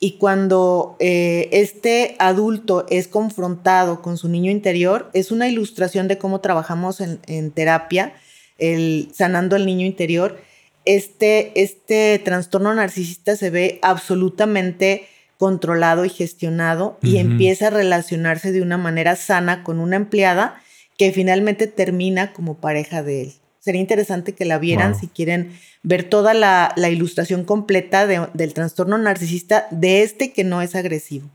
Y 0.00 0.12
cuando 0.12 0.96
eh, 1.00 1.48
este 1.50 2.14
adulto 2.18 2.86
es 2.88 3.08
confrontado 3.08 4.00
con 4.00 4.16
su 4.16 4.28
niño 4.28 4.50
interior, 4.50 5.10
es 5.12 5.32
una 5.32 5.48
ilustración 5.48 6.06
de 6.06 6.18
cómo 6.18 6.40
trabajamos 6.40 7.00
en, 7.00 7.50
terapia, 7.50 8.14
el, 8.58 9.10
sanando 9.14 9.56
el 9.56 9.66
niño 9.66 9.86
interior. 9.86 10.40
Este, 10.84 11.52
este 11.60 12.18
trastorno 12.24 12.74
narcisista 12.74 13.36
se 13.36 13.50
ve 13.50 13.78
absolutamente 13.82 15.06
controlado 15.38 16.04
y 16.04 16.10
gestionado 16.10 16.98
y 17.00 17.18
empieza 17.18 17.68
a 17.68 17.70
relacionarse 17.70 18.50
de 18.50 18.60
una 18.60 18.76
manera 18.76 19.14
sana 19.14 19.62
con 19.62 19.78
una 19.78 19.96
empleada 19.96 20.60
que 20.96 21.12
finalmente 21.12 21.68
termina 21.68 22.32
como 22.32 22.56
pareja 22.56 23.02
de 23.02 23.22
él. 23.22 23.32
Sería 23.60 23.80
interesante 23.80 24.34
que 24.34 24.44
la 24.44 24.58
vieran 24.58 24.98
si 24.98 25.06
quieren 25.06 25.52
ver 25.82 26.04
toda 26.04 26.34
la, 26.34 26.74
ilustración 26.90 27.44
completa 27.44 28.06
del 28.06 28.54
trastorno 28.54 28.98
narcisista 28.98 29.68
de 29.70 30.02
este 30.02 30.32
que 30.32 30.42
no 30.42 30.60
es 30.60 30.74
agresivo. 30.74 31.28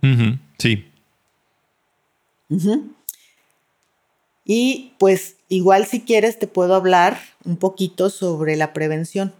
Sí. 0.57 0.85
Y 4.45 4.93
pues 4.97 5.35
igual 5.49 5.85
si 5.85 6.01
quieres 6.01 6.39
te 6.39 6.47
puedo 6.47 6.75
hablar 6.75 7.19
un 7.45 7.57
poquito 7.57 8.09
sobre 8.09 8.55
la 8.55 8.73
prevención. 8.73 9.33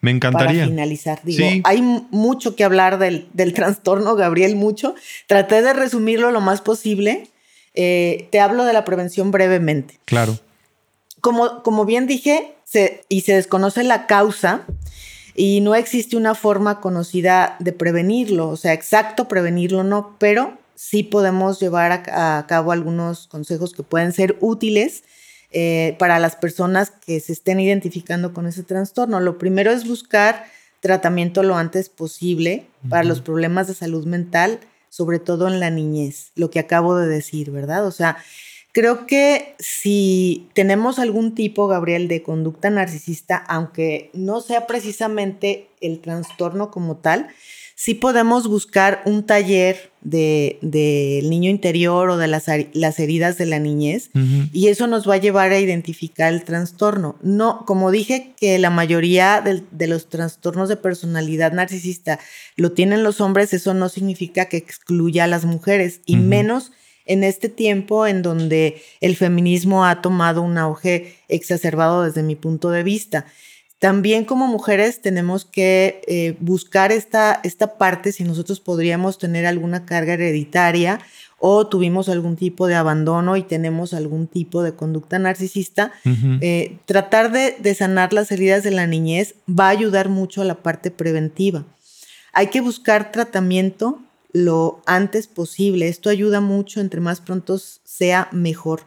Me 0.00 0.10
encantaría. 0.10 0.60
Para 0.60 0.66
finalizar, 0.66 1.20
digo, 1.24 1.46
hay 1.64 1.82
mucho 1.82 2.56
que 2.56 2.64
hablar 2.64 2.98
del, 2.98 3.28
trastorno, 3.54 4.16
Gabriel, 4.16 4.56
mucho. 4.56 4.94
Traté 5.26 5.62
de 5.62 5.72
resumirlo 5.72 6.30
lo 6.30 6.40
más 6.40 6.60
posible. 6.60 7.28
Eh, 7.74 8.28
te 8.30 8.40
hablo 8.40 8.64
de 8.64 8.72
la 8.72 8.84
prevención 8.84 9.30
brevemente. 9.30 9.98
Claro. 10.06 10.38
Como, 11.20 11.62
como 11.62 11.84
bien 11.84 12.06
dije, 12.06 12.54
y 13.08 13.20
se 13.22 13.34
desconoce 13.34 13.82
la 13.82 14.06
causa 14.06 14.64
y 15.34 15.60
no 15.60 15.74
existe 15.74 16.16
una 16.16 16.34
forma 16.34 16.80
conocida 16.80 17.56
de 17.58 17.72
prevenirlo, 17.72 18.48
o 18.48 18.56
sea, 18.56 18.72
exacto 18.72 19.28
prevenirlo 19.28 19.84
no, 19.84 20.16
pero 20.18 20.58
sí 20.80 21.02
podemos 21.02 21.60
llevar 21.60 21.92
a 21.92 22.46
cabo 22.48 22.72
algunos 22.72 23.26
consejos 23.26 23.74
que 23.74 23.82
pueden 23.82 24.12
ser 24.14 24.38
útiles 24.40 25.04
eh, 25.52 25.94
para 25.98 26.18
las 26.18 26.36
personas 26.36 26.90
que 26.90 27.20
se 27.20 27.34
estén 27.34 27.60
identificando 27.60 28.32
con 28.32 28.46
ese 28.46 28.62
trastorno. 28.62 29.20
Lo 29.20 29.36
primero 29.36 29.70
es 29.72 29.86
buscar 29.86 30.46
tratamiento 30.80 31.42
lo 31.42 31.56
antes 31.56 31.90
posible 31.90 32.66
para 32.88 33.04
los 33.04 33.20
problemas 33.20 33.66
de 33.66 33.74
salud 33.74 34.06
mental, 34.06 34.58
sobre 34.88 35.18
todo 35.18 35.48
en 35.48 35.60
la 35.60 35.68
niñez, 35.68 36.32
lo 36.34 36.50
que 36.50 36.60
acabo 36.60 36.96
de 36.96 37.08
decir, 37.08 37.50
¿verdad? 37.50 37.86
O 37.86 37.90
sea, 37.90 38.16
Creo 38.72 39.04
que 39.04 39.56
si 39.58 40.48
tenemos 40.54 41.00
algún 41.00 41.34
tipo, 41.34 41.66
Gabriel, 41.66 42.06
de 42.06 42.22
conducta 42.22 42.70
narcisista, 42.70 43.36
aunque 43.36 44.10
no 44.12 44.40
sea 44.40 44.68
precisamente 44.68 45.66
el 45.80 46.00
trastorno 46.00 46.70
como 46.70 46.96
tal, 46.96 47.30
sí 47.80 47.94
podemos 47.94 48.46
buscar 48.46 49.00
un 49.06 49.24
taller 49.24 49.90
del 50.02 50.58
de, 50.60 51.22
niño 51.24 51.48
interior 51.48 52.10
o 52.10 52.18
de 52.18 52.26
las, 52.26 52.44
las 52.74 53.00
heridas 53.00 53.38
de 53.38 53.46
la 53.46 53.58
niñez 53.58 54.10
y 54.52 54.68
eso 54.68 54.86
nos 54.86 55.08
va 55.08 55.14
a 55.14 55.20
llevar 55.20 55.50
a 55.52 55.58
identificar 55.58 56.30
el 56.30 56.44
trastorno. 56.44 57.16
No, 57.22 57.64
como 57.64 57.90
dije 57.90 58.34
que 58.38 58.58
la 58.58 58.68
mayoría 58.68 59.40
de, 59.40 59.62
de, 59.70 59.86
los 59.86 60.10
trastornos 60.10 60.68
de 60.68 60.76
personalidad 60.76 61.52
narcisista 61.52 62.20
lo 62.54 62.72
tienen 62.72 63.02
los 63.02 63.22
hombres, 63.22 63.54
eso 63.54 63.72
no 63.72 63.88
significa 63.88 64.44
que 64.44 64.58
excluya 64.58 65.24
a 65.24 65.28
las 65.28 65.46
mujeres 65.46 66.02
y 66.04 66.16
menos 66.16 66.72
en 67.06 67.24
este 67.24 67.48
tiempo 67.48 68.06
en 68.06 68.20
donde 68.20 68.82
el 69.00 69.16
feminismo 69.16 69.86
ha 69.86 70.02
tomado 70.02 70.42
un 70.42 70.58
auge 70.58 71.16
exacerbado 71.28 72.02
desde 72.02 72.22
mi 72.22 72.36
punto 72.36 72.68
de 72.68 72.82
vista. 72.82 73.24
También 73.80 74.26
como 74.26 74.46
mujeres 74.46 75.00
tenemos 75.00 75.46
que 75.46 76.02
eh, 76.06 76.36
buscar 76.38 76.92
esta, 76.92 77.40
esta 77.44 77.78
parte, 77.78 78.12
si 78.12 78.24
nosotros 78.24 78.60
podríamos 78.60 79.16
tener 79.16 79.46
alguna 79.46 79.86
carga 79.86 80.12
hereditaria 80.12 81.00
o 81.38 81.66
tuvimos 81.66 82.10
algún 82.10 82.36
tipo 82.36 82.66
de 82.66 82.74
abandono 82.74 83.38
y 83.38 83.42
tenemos 83.42 83.94
algún 83.94 84.26
tipo 84.26 84.62
de 84.62 84.74
conducta 84.74 85.18
narcisista, 85.18 85.92
eh, 86.42 86.76
tratar 86.84 87.32
de, 87.32 87.56
de 87.58 87.74
sanar 87.74 88.12
las 88.12 88.30
heridas 88.30 88.62
de 88.62 88.70
la 88.70 88.86
niñez 88.86 89.34
va 89.48 89.68
a 89.68 89.70
ayudar 89.70 90.10
mucho 90.10 90.42
a 90.42 90.44
la 90.44 90.56
parte 90.56 90.90
preventiva. 90.90 91.64
Hay 92.34 92.48
que 92.48 92.60
buscar 92.60 93.10
tratamiento 93.10 94.02
lo 94.32 94.82
antes 94.84 95.26
posible. 95.26 95.88
Esto 95.88 96.10
ayuda 96.10 96.42
mucho, 96.42 96.82
entre 96.82 97.00
más 97.00 97.22
pronto 97.22 97.58
sea 97.58 98.28
mejor. 98.30 98.82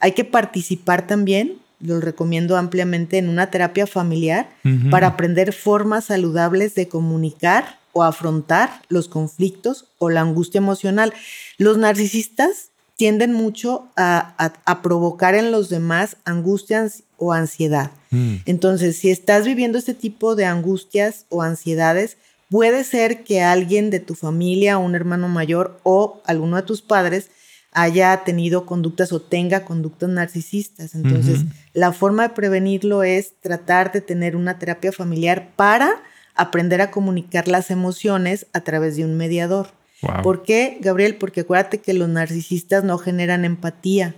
Hay 0.00 0.12
que 0.12 0.24
participar 0.24 1.06
también 1.06 1.58
lo 1.80 2.00
recomiendo 2.00 2.56
ampliamente 2.56 3.18
en 3.18 3.28
una 3.28 3.50
terapia 3.50 3.86
familiar 3.86 4.48
para 4.90 5.08
aprender 5.08 5.52
formas 5.52 6.06
saludables 6.06 6.74
de 6.74 6.88
comunicar 6.88 7.78
o 7.92 8.02
afrontar 8.02 8.82
los 8.88 9.08
conflictos 9.08 9.86
o 9.98 10.10
la 10.10 10.20
angustia 10.20 10.58
emocional. 10.58 11.12
Los 11.56 11.78
narcisistas 11.78 12.70
tienden 12.96 13.32
mucho 13.32 13.86
a, 13.96 14.80
provocar 14.82 15.34
en 15.36 15.52
los 15.52 15.68
demás 15.68 16.16
angustias 16.24 17.04
o 17.16 17.32
ansiedad. 17.32 17.92
Mm. 18.10 18.36
Entonces, 18.44 18.96
si 18.96 19.10
estás 19.10 19.46
viviendo 19.46 19.78
este 19.78 19.94
tipo 19.94 20.34
de 20.34 20.46
angustias 20.46 21.24
o 21.28 21.42
ansiedades, 21.42 22.16
puede 22.50 22.82
ser 22.82 23.22
que 23.22 23.40
alguien 23.40 23.90
de 23.90 24.00
tu 24.00 24.14
familia, 24.14 24.78
un 24.78 24.94
hermano 24.94 25.28
mayor 25.28 25.78
o 25.84 26.20
alguno 26.26 26.56
de 26.56 26.62
tus 26.62 26.82
padres 26.82 27.30
haya 27.72 28.24
tenido 28.24 28.66
conductas 28.66 29.12
o 29.12 29.20
tenga 29.20 29.64
conductas 29.64 30.08
narcisistas. 30.08 30.94
Entonces, 30.94 31.44
la 31.74 31.92
forma 31.92 32.24
de 32.24 32.34
prevenirlo 32.34 33.02
es 33.02 33.34
tratar 33.40 33.92
de 33.92 34.00
tener 34.00 34.36
una 34.36 34.58
terapia 34.58 34.92
familiar 34.92 35.50
para 35.54 36.02
aprender 36.34 36.80
a 36.80 36.90
comunicar 36.90 37.48
las 37.48 37.70
emociones 37.70 38.46
a 38.52 38.60
través 38.60 38.96
de 38.96 39.04
un 39.04 39.16
mediador. 39.16 39.68
¿Por 40.22 40.44
qué, 40.44 40.78
Gabriel? 40.80 41.16
Porque 41.16 41.40
acuérdate 41.40 41.78
que 41.78 41.92
los 41.92 42.08
narcisistas 42.08 42.84
no 42.84 42.98
generan 42.98 43.44
empatía. 43.44 44.14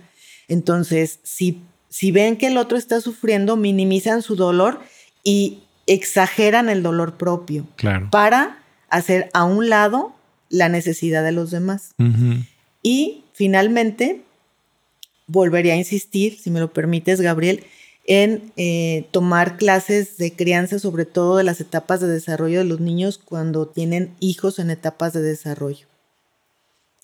Entonces, 0.47 1.19
si, 1.23 1.61
si 1.89 2.11
ven 2.11 2.37
que 2.37 2.47
el 2.47 2.57
otro 2.57 2.77
está 2.77 3.01
sufriendo, 3.01 3.57
minimizan 3.57 4.21
su 4.21 4.35
dolor 4.35 4.79
y 5.23 5.63
exageran 5.87 6.69
el 6.69 6.83
dolor 6.83 7.15
propio 7.17 7.67
para 8.11 8.59
hacer 8.89 9.29
a 9.33 9.43
un 9.43 9.69
lado 9.69 10.13
la 10.49 10.69
necesidad 10.69 11.23
de 11.23 11.31
los 11.31 11.49
demás. 11.49 11.95
Y 12.83 13.20
finalmente, 13.33 14.21
volvería 15.27 15.73
a 15.73 15.77
insistir, 15.77 16.37
si 16.39 16.51
me 16.51 16.59
lo 16.59 16.73
permites, 16.73 17.21
Gabriel, 17.21 17.63
en 18.05 18.51
eh, 18.57 19.05
tomar 19.11 19.57
clases 19.57 20.17
de 20.17 20.33
crianza, 20.33 20.79
sobre 20.79 21.05
todo 21.05 21.37
de 21.37 21.43
las 21.43 21.61
etapas 21.61 22.01
de 22.01 22.07
desarrollo 22.07 22.59
de 22.59 22.65
los 22.65 22.79
niños 22.79 23.17
cuando 23.17 23.67
tienen 23.67 24.13
hijos 24.19 24.59
en 24.59 24.71
etapas 24.71 25.13
de 25.13 25.21
desarrollo. 25.21 25.87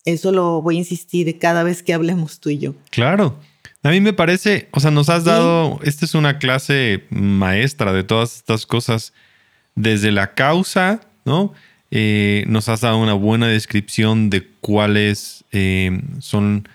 Eso 0.05 0.31
lo 0.31 0.61
voy 0.61 0.75
a 0.75 0.79
insistir 0.79 1.37
cada 1.37 1.63
vez 1.63 1.83
que 1.83 1.93
hablemos 1.93 2.39
tú 2.39 2.49
y 2.49 2.57
yo. 2.57 2.75
Claro. 2.89 3.37
A 3.83 3.89
mí 3.89 4.01
me 4.01 4.13
parece, 4.13 4.69
o 4.71 4.79
sea, 4.79 4.91
nos 4.91 5.09
has 5.09 5.23
dado, 5.23 5.79
esta 5.83 6.05
es 6.05 6.15
una 6.15 6.39
clase 6.39 7.05
maestra 7.09 7.93
de 7.93 8.03
todas 8.03 8.35
estas 8.35 8.65
cosas, 8.65 9.13
desde 9.75 10.11
la 10.11 10.33
causa, 10.33 11.01
¿no? 11.25 11.53
Eh, 11.91 12.43
nos 12.47 12.69
has 12.69 12.81
dado 12.81 12.97
una 12.97 13.13
buena 13.13 13.47
descripción 13.47 14.29
de 14.29 14.47
cuáles 14.61 15.45
eh, 15.51 16.01
son 16.19 16.67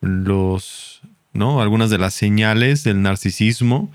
los, 0.00 1.02
¿no? 1.32 1.60
Algunas 1.60 1.90
de 1.90 1.98
las 1.98 2.14
señales 2.14 2.84
del 2.84 3.02
narcisismo 3.02 3.90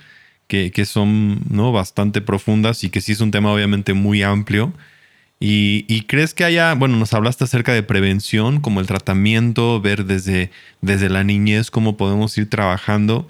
que, 0.48 0.86
son, 0.86 1.42
¿no? 1.50 1.72
Bastante 1.72 2.22
profundas 2.22 2.84
y 2.84 2.90
que 2.90 3.02
sí 3.02 3.12
es 3.12 3.22
un 3.22 3.30
tema 3.30 3.54
obviamente 3.54 3.94
muy 3.94 4.24
amplio. 4.24 4.74
Y, 5.40 6.02
crees 6.08 6.34
que 6.34 6.44
haya, 6.44 6.74
bueno, 6.74 6.98
nos 6.98 7.14
hablaste 7.14 7.46
acerca 7.46 7.72
de 7.74 7.82
prevención, 7.84 8.60
como 8.60 8.82
el 8.82 8.88
tratamiento, 8.88 9.80
ver 9.80 10.06
desde, 10.06 10.52
desde 10.82 11.08
la 11.08 11.24
niñez 11.24 11.72
cómo 11.72 11.96
podemos 11.96 12.38
ir 12.38 12.50
trabajando. 12.50 13.28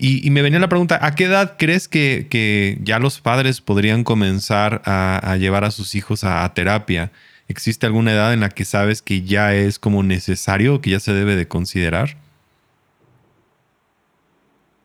Y, 0.00 0.30
me 0.30 0.42
venía 0.42 0.60
la 0.60 0.68
pregunta, 0.68 1.04
¿a 1.04 1.16
qué 1.16 1.24
edad 1.24 1.56
crees 1.58 1.88
que, 1.88 2.78
ya 2.84 3.00
los 3.00 3.20
padres 3.20 3.60
podrían 3.60 4.04
comenzar 4.04 4.80
a, 4.84 5.36
llevar 5.40 5.64
a 5.64 5.72
sus 5.72 5.96
hijos 5.96 6.22
a, 6.22 6.54
terapia? 6.54 7.10
¿Existe 7.48 7.84
alguna 7.86 8.12
edad 8.12 8.32
en 8.32 8.40
la 8.40 8.48
que 8.48 8.64
sabes 8.64 9.02
que 9.02 9.22
ya 9.22 9.54
es 9.54 9.80
como 9.80 10.04
necesario, 10.04 10.80
que 10.80 10.90
ya 10.90 11.00
se 11.00 11.12
debe 11.12 11.34
de 11.34 11.48
considerar? 11.48 12.16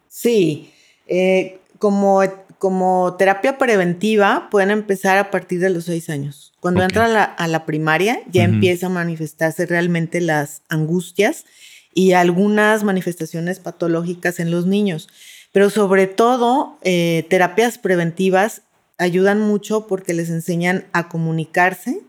Sí, 0.08 0.74
eh, 1.08 1.60
como, 1.78 2.22
como 2.58 3.16
terapia 3.16 3.60
preventiva 3.60 4.48
pueden 4.50 4.72
empezar 4.72 5.20
a 5.20 5.30
partir 5.30 5.60
de 5.60 5.70
los 5.70 5.84
seis 5.86 6.10
años. 6.10 6.54
Cuando 6.60 6.82
entran 6.82 7.12
a 7.38 7.48
la, 7.48 7.66
primaria 7.66 8.22
ya 8.32 8.46
empiezan 8.46 8.92
a 8.92 8.96
manifestarse 8.96 9.66
realmente 9.66 10.22
las 10.22 10.62
angustias 10.70 11.46
y 11.94 12.14
algunas 12.14 12.84
manifestaciones 12.84 13.60
patológicas 13.60 14.40
en 14.40 14.52
los 14.52 14.66
niños. 14.66 15.10
Pero 15.52 15.70
sobre 15.70 16.08
todo, 16.08 16.78
eh, 16.84 17.26
terapias 17.30 17.78
preventivas 17.78 18.64
ayudan 18.98 19.40
mucho 19.40 19.88
porque 19.88 20.14
les 20.14 20.30
enseñan 20.30 20.86
a 20.94 21.10
comunicarse, 21.10 22.02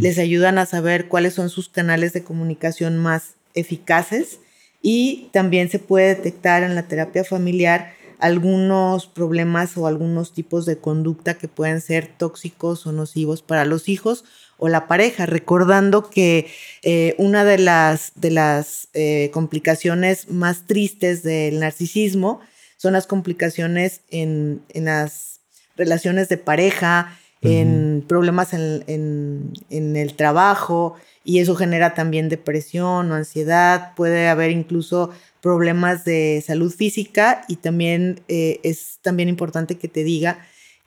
les 0.00 0.18
ayudan 0.20 0.58
a 0.58 0.66
saber 0.66 1.08
cuáles 1.08 1.34
son 1.34 1.50
sus 1.50 1.68
canales 1.68 2.12
de 2.12 2.22
comunicación 2.22 2.96
más 2.96 3.34
eficaces 3.54 4.38
y 4.80 5.28
también 5.32 5.68
se 5.70 5.80
puede 5.80 6.14
detectar 6.14 6.62
en 6.62 6.76
la 6.76 6.86
terapia 6.86 7.24
familiar 7.24 7.92
algunos 8.20 9.08
problemas 9.08 9.76
o 9.76 9.88
algunos 9.88 10.32
tipos 10.32 10.66
de 10.66 10.78
conducta 10.78 11.34
que 11.34 11.48
pueden 11.48 11.80
ser 11.80 12.06
tóxicos 12.06 12.86
o 12.86 12.92
nocivos 12.92 13.42
para 13.42 13.64
los 13.64 13.88
hijos 13.88 14.24
o 14.58 14.68
la 14.68 14.86
pareja, 14.86 15.26
recordando 15.26 16.08
que 16.08 16.46
eh, 16.82 17.14
una 17.18 17.44
de 17.44 17.58
las, 17.58 18.12
de 18.14 18.30
las 18.30 18.88
eh, 18.94 19.30
complicaciones 19.32 20.30
más 20.30 20.66
tristes 20.66 21.22
del 21.22 21.60
narcisismo 21.60 22.40
son 22.76 22.92
las 22.92 23.06
complicaciones 23.06 24.00
en, 24.10 24.62
las 24.74 25.40
relaciones 25.76 26.28
de 26.28 26.38
pareja, 26.38 27.18
en 27.42 28.04
problemas 28.08 28.54
en, 28.54 29.52
en, 29.68 29.96
el 29.96 30.14
trabajo, 30.14 30.96
y 31.22 31.40
eso 31.40 31.54
genera 31.54 31.94
también 31.94 32.28
depresión 32.28 33.12
o 33.12 33.14
ansiedad, 33.14 33.94
puede 33.94 34.28
haber 34.28 34.50
incluso 34.50 35.10
problemas 35.40 36.04
de 36.04 36.42
salud 36.44 36.72
física 36.72 37.44
y 37.46 37.56
también 37.56 38.20
eh, 38.26 38.58
es 38.64 38.98
también 39.02 39.28
importante 39.28 39.76
que 39.76 39.88
te 39.88 40.02
diga 40.02 40.44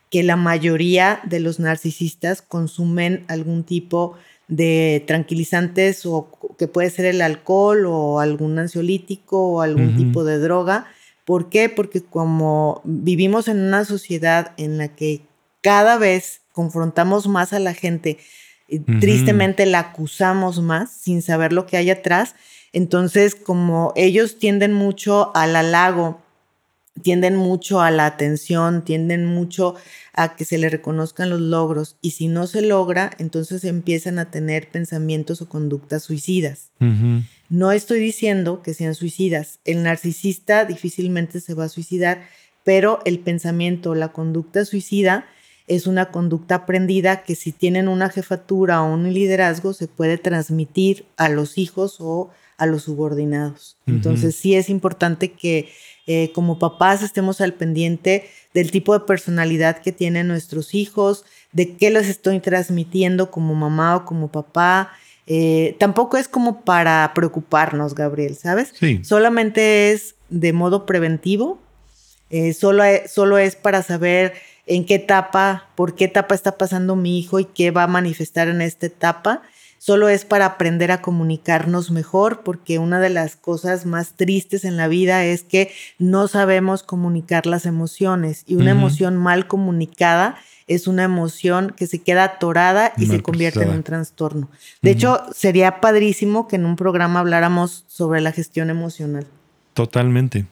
que 0.10 0.24
la 0.24 0.36
mayoría 0.36 1.22
de 1.24 1.39
los 1.39 1.60
narcisistas 1.60 2.41
consumen 2.41 3.26
algún 3.28 3.64
tipo 3.64 4.16
de 4.47 5.03
tranquilizantes 5.05 6.05
o 6.05 6.30
que 6.57 6.68
puede 6.68 6.89
ser 6.89 7.05
el 7.05 7.22
alcohol 7.22 7.86
o 7.86 8.20
algún 8.20 8.57
ansiolítico 8.57 9.39
o 9.39 9.62
algún 9.62 9.95
tipo 9.95 10.24
de 10.24 10.39
droga. 10.39 10.88
¿Por 11.24 11.49
qué? 11.49 11.70
Porque 11.70 12.01
como 12.01 12.82
vivimos 12.84 13.47
en 13.47 13.60
una 13.60 13.86
sociedad 13.86 14.53
en 14.57 14.80
la 14.80 14.88
que 14.88 15.22
cada 15.62 15.97
vez 15.97 16.41
confrontamos 16.51 17.28
más 17.28 17.53
a 17.53 17.60
la 17.60 17.74
gente, 17.76 18.18
y 18.68 18.80
tristemente 18.80 19.66
la 19.66 19.80
acusamos 19.80 20.62
más 20.62 20.91
sin 20.91 21.22
saber 21.22 21.53
lo 21.53 21.66
que 21.66 21.78
hay 21.78 21.89
atrás, 21.89 22.36
entonces 22.72 23.36
como 23.36 23.93
ellos 23.95 24.38
tienden 24.38 24.74
mucho 24.74 25.32
al 25.36 25.55
halago, 25.55 26.22
tienden 27.00 27.36
mucho 27.36 27.82
a 27.82 27.91
la 27.91 28.06
atención, 28.06 28.84
tienden 28.84 29.26
mucho 29.26 29.76
a 30.14 30.36
que 30.36 30.45
se 30.45 30.58
le 30.58 30.70
reconozcan 30.70 31.30
los 31.30 31.41
logros 31.41 31.97
y 32.02 32.12
si 32.12 32.28
no 32.28 32.47
se 32.47 32.62
logra, 32.62 33.12
entonces 33.18 33.64
empiezan 33.64 34.20
a 34.20 34.32
tener 34.32 34.70
pensamientos 34.70 35.41
o 35.41 35.50
conductas 35.50 36.04
suicidas. 36.04 36.72
No 37.50 37.72
estoy 37.72 38.00
diciendo 38.00 38.62
que 38.62 38.74
sean 38.74 38.95
suicidas. 38.95 39.60
El 39.66 39.84
narcisista 39.84 40.66
difícilmente 40.66 41.39
se 41.41 41.54
va 41.54 41.66
a 41.66 41.70
suicidar, 41.70 42.22
pero 42.64 43.00
el 43.06 43.20
pensamiento, 43.20 43.95
la 43.95 44.10
conducta 44.10 44.66
suicida 44.66 45.26
es 45.70 45.88
una 45.88 46.12
conducta 46.12 46.56
aprendida 46.56 47.24
que 47.24 47.36
si 47.36 47.52
tienen 47.52 47.88
una 47.88 48.10
jefatura 48.10 48.82
o 48.82 48.93
un 48.93 49.14
liderazgo 49.14 49.74
se 49.74 49.88
puede 49.88 50.18
transmitir 50.18 51.06
a 51.16 51.30
los 51.30 51.58
hijos 51.58 51.97
o 52.00 52.32
a 52.60 52.66
los 52.66 52.84
subordinados. 52.84 53.78
Entonces 53.88 54.36
sí 54.36 54.53
es 54.53 54.70
importante 54.70 55.32
que 55.32 55.70
eh, 56.05 56.32
como 56.34 56.60
papás 56.60 57.01
estemos 57.01 57.41
al 57.41 57.53
pendiente 57.53 58.30
del 58.53 58.70
tipo 58.72 58.93
de 58.93 59.05
personalidad 59.05 59.80
que 59.80 59.91
tienen 59.91 60.28
nuestros 60.28 60.76
hijos, 60.76 61.24
de 61.51 61.76
qué 61.78 61.89
les 61.89 62.07
estoy 62.07 62.39
transmitiendo 62.39 63.32
como 63.32 63.55
mamá 63.55 63.95
o 63.95 64.05
como 64.05 64.32
papá. 64.32 64.91
Eh, 65.28 65.76
tampoco 65.80 66.18
es 66.18 66.28
como 66.28 66.62
para 66.62 67.12
preocuparnos, 67.16 67.95
Gabriel, 67.95 68.36
¿sabes? 68.36 68.74
Sí. 68.78 69.01
Solamente 69.03 69.91
es 69.91 70.16
de 70.30 70.53
modo 70.53 70.86
preventivo, 70.86 71.60
eh, 72.30 72.53
solo, 72.53 72.84
solo 73.07 73.38
es 73.38 73.55
para 73.55 73.82
saber 73.82 74.34
en 74.66 74.86
qué 74.86 74.95
etapa, 74.95 75.70
por 75.76 75.95
qué 75.95 76.05
etapa 76.05 76.36
está 76.36 76.57
pasando 76.57 76.95
mi 76.95 77.18
hijo 77.18 77.39
y 77.39 77.45
qué 77.45 77.72
va 77.72 77.84
a 77.84 77.88
manifestar 77.88 78.47
en 78.47 78.62
esta 78.62 78.86
etapa. 78.86 79.41
Solo 79.80 80.10
es 80.10 80.26
para 80.26 80.46
aprender 80.46 80.92
a 80.92 81.02
comunicarnos 81.02 81.90
mejor, 81.90 82.44
porque 82.44 82.78
una 82.78 83.00
de 83.00 83.10
las 83.10 83.36
cosas 83.36 83.86
más 83.88 84.14
tristes 84.14 84.66
en 84.66 84.78
la 84.78 84.88
vida 84.88 85.26
es 85.26 85.42
que 85.42 85.72
no 85.98 86.28
sabemos 86.28 86.84
comunicar 86.84 87.48
las 87.48 87.66
emociones 87.66 88.44
y 88.46 88.56
una 88.56 88.72
emoción 88.72 89.18
mal 89.18 89.48
comunicada 89.48 90.36
es 90.68 90.86
una 90.86 91.04
emoción 91.04 91.74
que 91.76 91.88
se 91.88 92.00
queda 92.00 92.26
atorada 92.26 92.94
y 92.96 93.08
se 93.08 93.24
convierte 93.24 93.64
en 93.64 93.72
un 93.72 93.82
trastorno. 93.82 94.50
De 94.84 94.92
hecho, 94.92 95.20
sería 95.34 95.82
padrísimo 95.82 96.48
que 96.48 96.58
en 96.58 96.66
un 96.66 96.76
programa 96.76 97.22
habláramos 97.22 97.86
sobre 97.88 98.22
la 98.22 98.32
gestión 98.32 98.70
emocional. 98.70 99.26
Totalmente. 99.74 100.46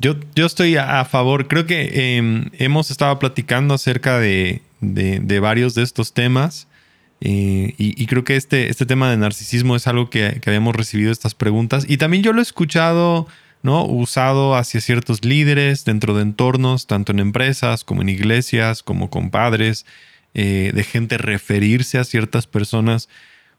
Yo, 0.00 0.16
yo 0.34 0.44
estoy 0.44 0.76
a, 0.76 1.04
favor. 1.04 1.46
Creo 1.46 1.66
que 1.66 2.16
em, 2.16 2.50
hemos 2.58 2.90
estado 2.90 3.16
platicando 3.20 3.74
acerca 3.74 4.18
de, 4.18 4.60
varios 5.40 5.74
de 5.74 5.82
estos 5.82 6.12
temas. 6.12 6.66
Eh, 7.20 7.74
y, 7.78 8.06
creo 8.06 8.24
que 8.24 8.36
este, 8.36 8.68
este 8.68 8.84
tema 8.84 9.10
de 9.10 9.16
narcisismo 9.16 9.76
es 9.76 9.86
algo 9.86 10.10
que, 10.10 10.40
que, 10.42 10.50
habíamos 10.50 10.74
recibido 10.74 11.10
estas 11.10 11.34
preguntas. 11.34 11.86
Y 11.88 11.96
también 11.96 12.22
yo 12.22 12.32
lo 12.32 12.40
he 12.40 12.42
escuchado, 12.42 13.26
¿no? 13.62 13.86
Usado 13.86 14.56
hacia 14.56 14.80
ciertos 14.80 15.24
líderes 15.24 15.84
dentro 15.84 16.14
de 16.14 16.22
entornos, 16.22 16.86
tanto 16.86 17.12
en 17.12 17.20
empresas 17.20 17.84
como 17.84 18.02
en 18.02 18.10
iglesias, 18.10 18.82
como 18.82 19.08
con 19.08 19.30
padres, 19.30 19.86
eh, 20.34 20.72
de 20.74 20.84
gente 20.84 21.16
referirse 21.16 21.96
a 21.98 22.04
ciertas 22.04 22.46
personas 22.46 23.08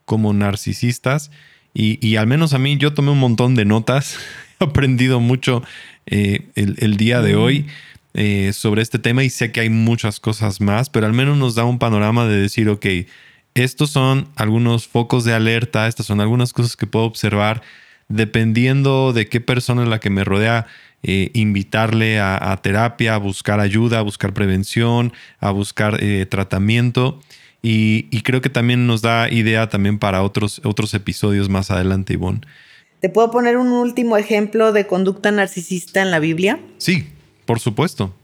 como 0.06 0.34
narcisistas. 0.34 1.32
Y, 1.74 2.06
y, 2.06 2.18
al 2.18 2.28
menos 2.28 2.54
a 2.54 2.60
mí 2.60 2.78
yo 2.78 2.94
tomé 2.94 3.12
un 3.12 3.20
montón 3.20 3.56
de 3.56 3.66
notas, 3.66 4.18
he 4.60 4.64
aprendido 4.66 5.20
mucho 5.20 5.64
eh, 6.06 6.50
el, 6.56 6.98
día 6.98 7.22
de 7.22 7.36
hoy 7.36 7.66
eh, 8.14 8.52
sobre 8.54 8.84
este 8.84 9.00
tema 9.00 9.24
y 9.24 9.30
sé 9.30 9.52
que 9.52 9.62
hay 9.62 9.70
muchas 9.70 10.20
cosas 10.20 10.62
más, 10.62 10.90
pero 10.90 11.08
al 11.08 11.14
menos 11.14 11.38
nos 11.38 11.56
da 11.56 11.66
un 11.66 11.80
panorama 11.80 12.28
de 12.28 12.38
decir, 12.38 12.70
ok, 12.70 12.86
estos 13.56 13.90
son 13.90 14.28
algunos 14.36 14.88
focos 14.88 15.24
de 15.24 15.34
alerta, 15.34 15.88
estas 15.88 16.06
son 16.06 16.22
algunas 16.22 16.54
cosas 16.54 16.76
que 16.76 16.88
puedo 16.88 17.06
observar 17.06 17.62
dependiendo 18.08 19.14
de 19.14 19.28
qué 19.28 19.42
persona 19.42 19.84
es 19.84 19.90
la 19.90 20.00
que 20.00 20.10
me 20.10 20.24
rodea. 20.24 20.68
Eh, 21.08 21.30
invitarle 21.34 22.20
a, 22.20 22.60
terapia, 22.64 23.14
a 23.14 23.18
buscar 23.20 23.60
ayuda, 23.60 24.00
a 24.00 24.02
buscar 24.02 24.34
prevención, 24.34 25.14
a 25.40 25.52
buscar 25.52 26.00
tratamiento. 26.30 27.20
Y, 27.62 28.08
y, 28.10 28.22
creo 28.22 28.42
que 28.42 28.50
también 28.50 28.88
nos 28.88 29.04
da 29.04 29.30
idea 29.30 29.70
también 29.70 30.00
para 30.00 30.24
otros, 30.24 30.62
otros 30.64 30.96
episodios 30.96 31.48
más 31.48 31.70
adelante, 31.70 32.14
Ivonne. 32.14 32.42
¿Te 33.06 33.10
puedo 33.10 33.30
poner 33.30 33.58
un 33.58 33.68
último 33.68 34.18
ejemplo 34.18 34.72
de 34.72 34.88
conducta 34.88 35.30
narcisista 35.30 36.02
en 36.02 36.10
la 36.10 36.18
Biblia? 36.18 36.60
Sí, 36.80 37.08
por 37.46 37.60
supuesto. 37.60 38.16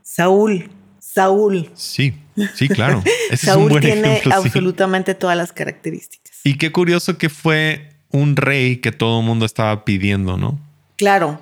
Saúl. 0.00 0.70
Saúl. 1.00 1.68
Sí, 1.74 2.14
sí, 2.54 2.68
claro. 2.68 3.02
Saúl 3.36 3.80
tiene 3.80 4.22
absolutamente 4.32 5.14
todas 5.14 5.36
las 5.36 5.52
características. 5.52 6.40
Y 6.44 6.56
qué 6.56 6.72
curioso 6.72 7.18
que 7.18 7.28
fue 7.28 7.90
un 8.10 8.36
rey 8.36 8.78
que 8.78 8.92
todo 8.92 9.20
el 9.20 9.26
mundo 9.26 9.44
estaba 9.44 9.84
pidiendo, 9.84 10.36
¿no? 10.36 10.58
Claro, 10.96 11.40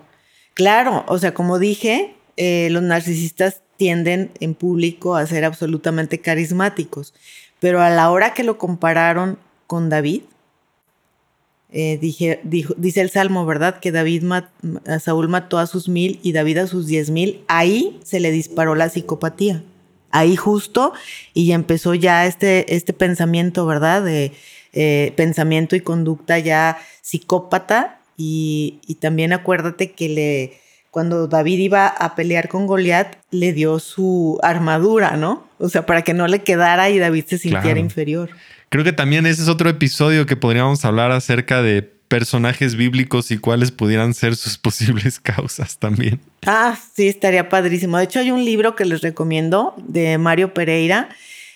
claro. 0.55 1.05
O 1.09 1.19
sea, 1.19 1.35
como 1.35 1.59
dije, 1.59 2.15
eh, 2.37 2.69
los 2.71 2.83
narcisistas 2.83 3.63
tienden 3.77 4.31
en 4.41 4.55
público 4.55 5.17
a 5.17 5.27
ser 5.27 5.45
absolutamente 5.45 6.21
carismáticos, 6.21 7.15
pero 7.61 7.83
a 7.83 7.91
la 7.91 8.11
hora 8.11 8.35
que 8.35 8.43
lo 8.43 8.59
compararon 8.59 9.39
con 9.67 9.89
David, 9.89 10.23
eh, 11.73 11.99
dije, 12.01 12.41
dice 12.43 13.01
el 13.01 13.11
Salmo, 13.11 13.45
¿verdad? 13.45 13.81
Que 13.81 13.93
David 13.93 14.25
a 14.87 14.99
Saúl 14.99 15.29
mató 15.29 15.59
a 15.59 15.67
sus 15.67 15.89
mil 15.89 16.21
y 16.23 16.33
David 16.33 16.59
a 16.59 16.67
sus 16.67 16.87
diez 16.87 17.11
mil. 17.11 17.45
Ahí 17.49 17.99
se 18.05 18.21
le 18.21 18.31
disparó 18.31 18.75
la 18.75 18.89
psicopatía. 18.89 19.63
Ahí 20.17 20.35
justo, 20.35 20.95
y 21.35 21.53
empezó 21.53 21.95
ya 21.95 22.25
este, 22.25 22.75
este 22.75 22.95
pensamiento, 22.95 23.67
¿verdad? 23.67 24.03
De 24.03 24.33
eh, 24.73 25.13
pensamiento 25.15 25.77
y 25.77 25.81
conducta 25.81 26.39
ya 26.39 26.79
psicópata. 27.03 28.01
Y, 28.17 28.81
y, 28.87 28.95
también 28.95 29.35
acuérdate 29.35 29.93
que 29.93 30.09
le, 30.09 30.61
cuando 30.91 31.27
David 31.27 31.59
iba 31.59 31.87
a 31.87 32.15
pelear 32.15 32.49
con 32.49 32.67
Goliat, 32.67 33.17
le 33.31 33.53
dio 33.53 33.79
su 33.79 34.39
armadura, 34.43 35.19
¿no? 35.19 35.47
O 35.59 35.69
sea, 35.69 35.85
para 35.85 36.01
que 36.01 36.15
no 36.15 36.27
le 36.27 36.43
quedara 36.43 36.89
y 36.89 36.99
David 36.99 37.27
se 37.27 37.37
sintiera 37.37 37.79
inferior. 37.79 38.31
Creo 38.71 38.85
que 38.85 38.95
también 38.95 39.27
ese 39.27 39.43
es 39.43 39.49
otro 39.49 39.69
episodio 39.69 40.25
que 40.25 40.37
podríamos 40.37 40.87
hablar 40.87 41.13
acerca 41.13 41.61
de 41.61 41.96
personajes 42.09 42.77
bíblicos 42.77 43.31
y 43.31 43.39
cuáles 43.39 43.71
pudieran 43.71 44.15
ser 44.15 44.37
sus 44.37 44.59
posibles 44.67 45.21
causas 45.21 45.79
también. 45.79 46.21
Ah, 46.47 46.79
sí, 46.95 47.09
estaría 47.09 47.49
padrísimo. 47.49 47.99
De 47.99 48.05
hecho, 48.05 48.21
hay 48.21 48.31
un 48.31 48.45
libro 48.45 48.77
que 48.77 48.85
les 48.85 49.01
recomiendo 49.01 49.75
de 49.79 50.19
Mario 50.19 50.55
Pereira. 50.55 51.09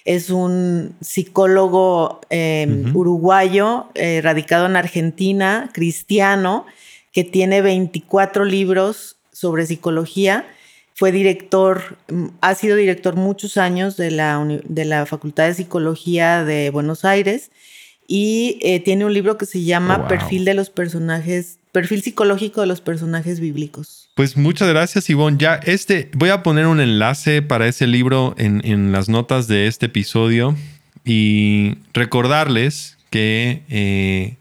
Es 0.05 0.31
un 0.31 0.95
psicólogo 1.01 2.21
em, 2.31 2.95
uruguayo, 2.97 3.89
eh, 3.95 4.21
radicado 4.23 4.67
en 4.67 4.77
Argentina, 4.77 5.71
cristiano, 5.73 6.67
que 7.13 7.25
tiene 7.25 7.61
24 7.61 8.45
libros 8.45 9.17
sobre 9.33 9.67
psicología 9.67 10.47
fue 11.01 11.13
director, 11.13 11.97
mm, 12.11 12.27
ha 12.43 12.55
sido 12.55 12.77
director 12.77 13.17
muchos 13.17 13.57
años 13.57 13.97
de 13.97 14.11
la, 14.11 14.47
de 14.65 14.85
la 14.85 15.07
Facultad 15.07 15.47
de 15.47 15.55
Psicología 15.55 16.45
de 16.45 16.69
Buenos 16.69 17.07
Aires 17.07 17.51
y 18.13 18.59
eh, 18.63 18.81
tiene 18.81 19.05
un 19.05 19.15
libro 19.15 19.39
que 19.39 19.47
se 19.47 19.63
llama 19.63 20.09
Perfil 20.09 20.45
de 20.45 20.55
los 20.55 20.69
personajes, 20.69 21.61
perfil 21.71 22.03
psicológico 22.03 22.61
de 22.61 22.67
los 22.67 22.81
personajes 22.81 23.39
bíblicos. 23.39 24.11
Pues 24.17 24.37
muchas 24.37 24.69
gracias, 24.69 25.09
Ivonne. 25.09 25.37
Ya 25.39 25.55
este, 25.55 26.11
voy 26.15 26.31
a 26.31 26.43
poner 26.43 26.67
un 26.67 26.81
enlace 26.81 27.41
para 27.41 27.69
ese 27.69 27.87
libro 27.87 28.35
en, 28.37 28.91
las 28.91 29.09
notas 29.09 29.47
de 29.47 29.69
este 29.69 29.87
episodio 29.87 30.57
y 31.05 31.77
recordarles 31.93 32.99
que 33.11 33.63
eh, 33.71 34.35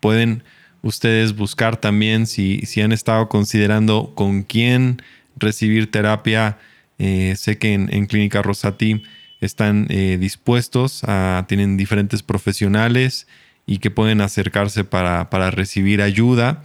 pueden 0.00 0.42
ustedes 0.82 1.36
buscar 1.36 1.76
también 1.76 2.26
si, 2.26 2.58
si 2.66 2.80
han 2.80 2.90
estado 2.90 3.28
considerando 3.28 4.10
con 4.16 4.42
quién 4.42 5.00
recibir 5.36 5.92
terapia. 5.92 6.58
Eh, 6.98 7.34
sé 7.36 7.56
que 7.56 7.72
en, 7.72 8.06
Clínica 8.06 8.42
Rosati 8.42 9.04
están 9.44 9.86
eh, 9.90 10.16
dispuestos, 10.18 11.02
a, 11.04 11.44
tienen 11.48 11.76
diferentes 11.76 12.22
profesionales 12.22 13.26
y 13.66 13.78
que 13.78 13.90
pueden 13.90 14.20
acercarse 14.20 14.84
para, 14.84 15.50
recibir 15.50 16.02
ayuda, 16.02 16.62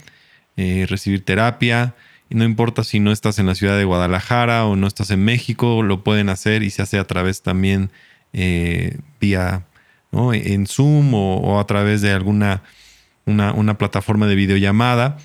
eh, 0.58 0.86
recibir 0.90 1.24
terapia. 1.24 1.96
Y 2.30 2.36
no 2.36 2.44
importa 2.44 2.84
si 2.84 3.00
no 3.00 3.12
estás 3.12 3.40
en 3.40 3.48
la 3.48 3.56
ciudad 3.56 3.78
de 3.78 3.86
Guadalajara 3.86 4.66
o 4.66 4.76
no 4.76 4.88
estás 4.88 5.12
en 5.12 5.24
México, 5.24 5.82
lo 5.82 6.04
pueden 6.04 6.30
hacer 6.30 6.64
y 6.64 6.70
se 6.70 6.82
hace 6.82 7.00
a 7.00 7.06
través 7.06 7.42
también 7.42 7.90
vía 8.32 9.66
en 10.12 10.68
Zoom 10.68 11.14
o, 11.16 11.60
a 11.60 11.66
través 11.66 12.02
de 12.02 12.12
alguna 12.12 12.62
una, 13.26 13.54
una 13.54 13.78
plataforma 13.78 14.28
de 14.28 14.36
videollamada. 14.36 15.18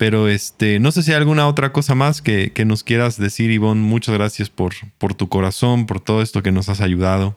Pero 0.00 0.28
este, 0.28 0.78
no 0.80 0.92
sé 0.92 1.02
si 1.02 1.10
hay 1.10 1.18
alguna 1.18 1.46
otra 1.46 1.74
cosa 1.74 1.94
más 1.94 2.22
que, 2.22 2.50
nos 2.64 2.82
quieras 2.82 3.18
decir, 3.18 3.50
Ivonne. 3.50 3.82
Muchas 3.82 4.14
gracias 4.14 4.48
por, 4.48 4.72
por 4.96 5.12
tu 5.12 5.28
corazón, 5.28 5.84
por 5.84 6.00
todo 6.00 6.22
esto 6.22 6.42
que 6.42 6.52
nos 6.52 6.70
has 6.70 6.80
ayudado. 6.80 7.36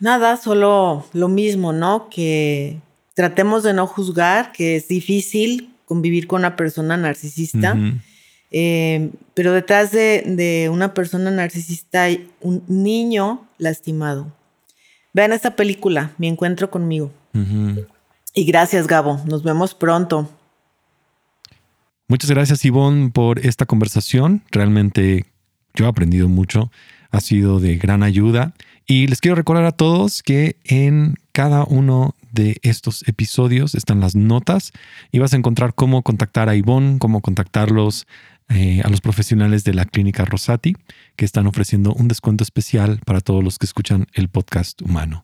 Nada, 0.00 0.36
solo 0.36 1.06
lo 1.12 1.28
mismo, 1.28 1.72
¿no? 1.72 2.08
Que 2.10 2.80
tratemos 3.14 3.62
de 3.62 3.74
no 3.74 3.86
juzgar, 3.86 4.50
que 4.50 4.74
es 4.74 4.88
difícil 4.88 5.70
convivir 5.84 6.26
con 6.26 6.40
una 6.40 6.56
persona 6.56 6.96
narcisista. 6.96 7.78
Eh, 8.50 9.10
pero 9.34 9.52
detrás 9.52 9.92
de, 9.92 10.68
una 10.68 10.94
persona 10.94 11.30
narcisista 11.30 12.02
hay 12.02 12.28
un 12.40 12.64
niño 12.66 13.46
lastimado. 13.58 14.32
Vean 15.12 15.32
esta 15.32 15.54
película, 15.54 16.10
Mi 16.18 16.26
encuentro 16.26 16.72
conmigo. 16.72 17.12
Y 18.34 18.44
gracias, 18.44 18.88
Gabo. 18.88 19.20
Nos 19.26 19.44
vemos 19.44 19.74
pronto. 19.74 20.28
Muchas 22.08 22.28
gracias, 22.30 22.64
Ivonne, 22.64 23.10
por 23.10 23.38
esta 23.38 23.64
conversación. 23.64 24.42
Realmente 24.50 25.24
yo 25.72 25.86
he 25.86 25.88
aprendido 25.88 26.28
mucho. 26.28 26.70
Ha 27.10 27.20
sido 27.20 27.60
de 27.60 27.76
gran 27.76 28.02
ayuda. 28.02 28.52
Y 28.86 29.06
les 29.06 29.20
quiero 29.20 29.36
recordar 29.36 29.64
a 29.64 29.72
todos 29.72 30.22
que 30.22 30.56
en 30.64 31.14
cada 31.32 31.64
uno 31.64 32.14
de 32.32 32.58
estos 32.62 33.06
episodios 33.08 33.74
están 33.74 34.00
las 34.00 34.14
notas 34.14 34.72
y 35.12 35.20
vas 35.20 35.32
a 35.32 35.36
encontrar 35.36 35.74
cómo 35.74 36.02
contactar 36.02 36.48
a 36.48 36.56
Ivonne, 36.56 36.98
cómo 36.98 37.22
contactarlos 37.22 38.06
eh, 38.50 38.82
a 38.84 38.88
los 38.90 39.00
profesionales 39.00 39.64
de 39.64 39.72
la 39.72 39.86
clínica 39.86 40.24
Rosati, 40.26 40.76
que 41.16 41.24
están 41.24 41.46
ofreciendo 41.46 41.94
un 41.94 42.08
descuento 42.08 42.44
especial 42.44 43.00
para 43.06 43.20
todos 43.20 43.42
los 43.42 43.58
que 43.58 43.66
escuchan 43.66 44.06
el 44.12 44.28
podcast 44.28 44.82
humano. 44.82 45.23